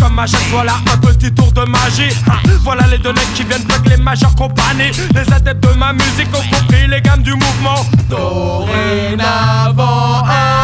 [0.00, 2.14] Comme à chaque fois là, un petit tour de magie.
[2.28, 4.90] Ah, Voilà les deux qui viennent avec les majeures compagnies.
[5.14, 7.86] Les adeptes de ma musique ont compris les gammes du mouvement.
[8.08, 10.02] Dorénavant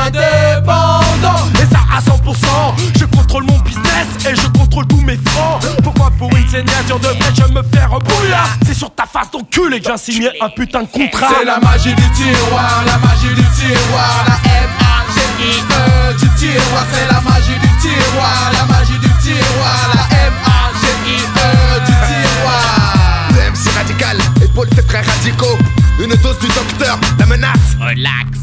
[0.07, 1.45] indépendant.
[1.55, 2.75] Et ça à 100%.
[2.99, 5.61] Je contrôle mon business et je contrôle tous mes francs.
[5.83, 9.81] Pourquoi pour une signature de vrai je me fais rebrouillard C'est sur ta face d'enculé
[9.81, 11.29] que j'ai signé un putain de contrat.
[11.39, 16.85] C'est la magie du tiroir, la magie du tiroir, la M-A-G-I-E du tiroir.
[16.93, 23.29] C'est la magie du tiroir, la magie du tiroir, la M-A-G-I-E du tiroir.
[23.31, 25.59] Le MC radical, épaule c'est très radicaux.
[26.01, 27.77] Une dose du docteur, la menace.
[27.81, 28.39] Relax.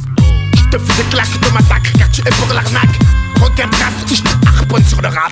[0.75, 2.99] Te fais des claques de massacre car tu es pour l'arnaque.
[3.39, 5.31] Regarde trace ou je te sur le rap.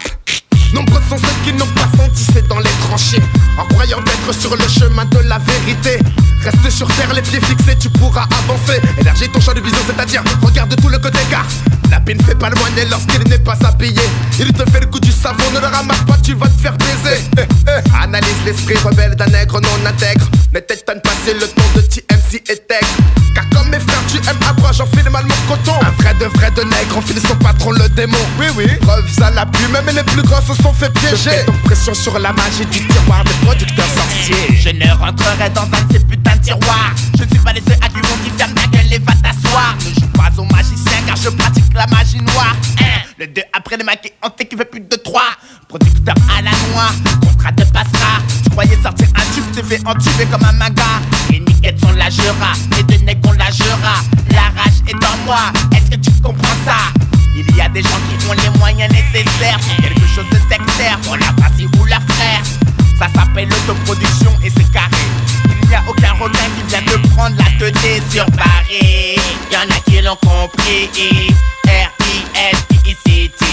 [0.73, 3.21] Nombreux sont ceux qui n'ont pas senti c'est dans les tranchées.
[3.57, 5.99] En croyant être sur le chemin de la vérité.
[6.43, 8.81] Reste sur terre, les pieds fixés, tu pourras avancer.
[8.99, 11.45] Élargis ton champ de vision, c'est-à-dire regarde tout le côté car
[11.89, 14.01] La ne fait pas le moignet lorsqu'il n'est pas habillé.
[14.39, 16.75] Il te fait le coup du savon, ne le ramasse pas, tu vas te faire
[16.77, 17.21] baiser.
[17.37, 18.03] Eh, eh.
[18.03, 20.27] Analyse l'esprit rebelle d'un nègre non intègre.
[20.53, 22.85] Ne t'étonne pas, c'est le ton de TMC et Tech
[23.33, 25.73] Car comme mes frères, tu aimes à boire, j'enfile mal mon coton.
[25.81, 28.17] Un vrai de vrai de nègre, enfile son patron le démon.
[28.39, 31.45] Oui, oui, preuves à l'appui, même les plus grands se sont fait piéger Je fais
[31.45, 35.81] donc pression sur la magie du tiroir des producteurs sorciers Je ne rentrerai dans un
[35.87, 36.93] de ces putains de tiroirs.
[37.17, 39.13] Je ne suis pas les seuls à qui on dit ferme ta gueule et va
[39.21, 39.75] t'asseoir.
[39.85, 42.55] Ne joue pas au magicien car je pratique la magie noire.
[42.79, 45.21] Hein, le 2 après le maquis hanté qui fait plus de 3.
[45.67, 46.91] Producteur à la noix,
[47.21, 48.21] contrat te passera.
[48.43, 51.01] Tu croyais sortir un tube, te fais entuber comme un manga.
[51.29, 53.95] Les niquettes sont la jura, les deux necks on la jura.
[54.31, 57.12] La rage est en moi, est-ce que tu comprends ça?
[57.35, 61.17] Il y a des gens qui ont les moyens nécessaires quelque chose de sectaire, pour
[61.17, 62.41] la partie ou la frère.
[62.99, 65.07] Ça s'appelle l'autoproduction et c'est carré.
[65.61, 69.17] Il n'y a aucun requin qui vient de prendre la tête sur Paris.
[69.51, 70.89] Y'en a qui l'ont compris.
[71.65, 73.45] R-I-S-I-C-T.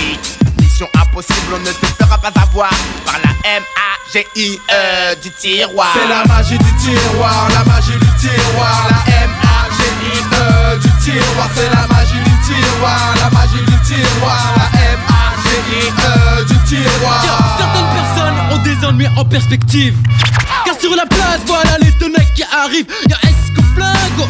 [0.61, 2.71] Mission impossible, on ne se fera pas avoir
[3.07, 5.93] par la M-A-G-I-E du tiroir.
[5.95, 11.87] C'est la magie du tiroir, la magie du tiroir, la M-A-G-I-E du tiroir, c'est la
[11.87, 17.25] magie du tiroir, la magie du tiroir, la M-A-G-I-E du tiroir.
[17.59, 19.97] Certaines personnes ont des ennuis en perspective.
[20.65, 22.87] Car sur la place, voilà les necks qui arrivent.
[23.09, 23.17] Y'a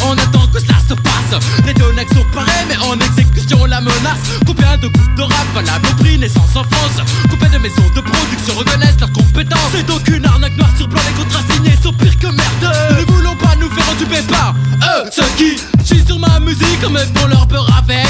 [0.06, 1.42] on attend que cela se passe.
[1.66, 4.18] Les deux necks sont parés, mais en exécution la menace.
[4.46, 8.00] Combien de groupes de rap valables au prix naissance en France Combien de maisons de
[8.00, 9.70] production reconnaissent leurs compétences?
[9.72, 12.76] C'est donc une arnaque noire sur blanc, les contrats signés sont pires que merde.
[12.98, 17.06] Ne voulons pas nous faire entuber par eux, ceux qui chient sur ma musique, mais
[17.14, 18.08] font leur peur avec.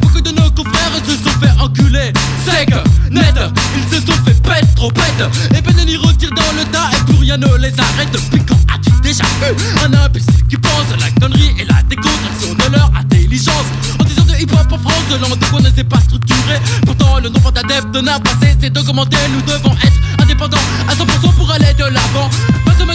[0.00, 2.12] Beaucoup de nos confrères se sont fait enculer.
[2.46, 2.70] Sec,
[3.10, 3.34] net,
[3.76, 5.28] ils se sont fait pète, trop bête.
[5.56, 8.14] Et peine n'y retire dans le tas et plus rien ne les arrête.
[8.14, 8.67] As-tu
[9.08, 13.64] un imbécile qui pense à la connerie et la décontraction de leur intelligence.
[13.98, 16.60] En disant de hip-hop en France, de langue qu'on ne sait pas structurée.
[16.84, 19.16] Pourtant le nombre d'adeptes n'a pas cessé d'augmenter.
[19.32, 20.58] Nous devons être indépendants
[20.88, 22.28] à 100% pour aller de l'avant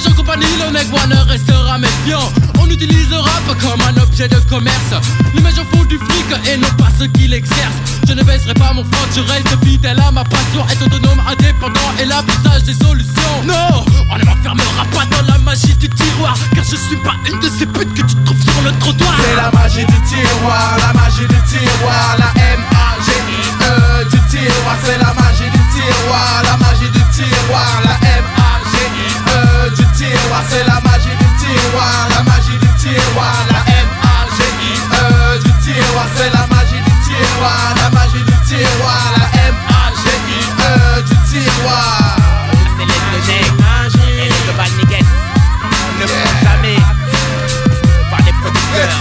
[0.02, 4.94] Compagnies, le mec ne restera méfiant On utilise le rap comme un objet de commerce.
[5.36, 7.78] Les majors font du fric et non pas ceux qui l'exercent.
[8.08, 10.66] Je ne baisserai pas mon front, je reste fidèle à ma passion.
[10.72, 13.44] Être autonome, indépendant et l'affichage des solutions.
[13.46, 16.36] Non, on ne m'enfermera pas dans la magie du tiroir.
[16.56, 19.14] Car je suis pas une de ces putes que tu trouves sur le trottoir.
[19.22, 25.14] C'est la magie du tiroir, la magie du tiroir, la M-A-G-I-E du tiroir, c'est la
[25.14, 28.33] magie du tiroir, la magie du tiroir, la M-A-G-I-E du
[30.50, 36.46] c'est la magie du tiroir, la magie du tiroir, la M-A-G-I-E du tiroir, c'est la
[36.48, 42.18] magie du tiroir, la magie du tiroir, la M-A-G-I-E du tiroir.
[42.78, 43.02] C'est les
[44.22, 44.72] et les global
[46.00, 46.06] ne
[46.44, 46.80] jamais
[48.10, 48.98] par les producteurs.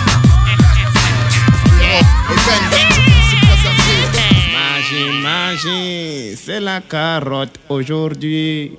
[4.53, 8.79] Magie, magie, c'est la carotte aujourd'hui.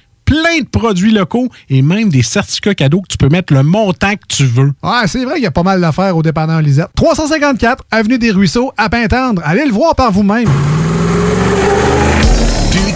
[0.31, 4.13] plein de produits locaux et même des certificats cadeaux que tu peux mettre le montant
[4.13, 4.71] que tu veux.
[4.81, 6.87] Ouais, c'est vrai qu'il y a pas mal d'affaires au dépanneur Lisette.
[6.95, 9.41] 354 Avenue des Ruisseaux, à Pintendre.
[9.43, 10.47] Allez le voir par vous-même.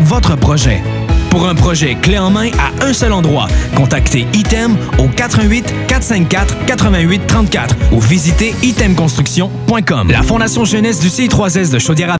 [0.00, 0.82] votre projet.
[1.30, 6.64] Pour un projet clé en main à un seul endroit, contactez Item au 88 454
[6.66, 10.10] 88 34 ou visitez itemconstruction.com.
[10.10, 12.10] La Fondation Jeunesse du CI3S de Chaudière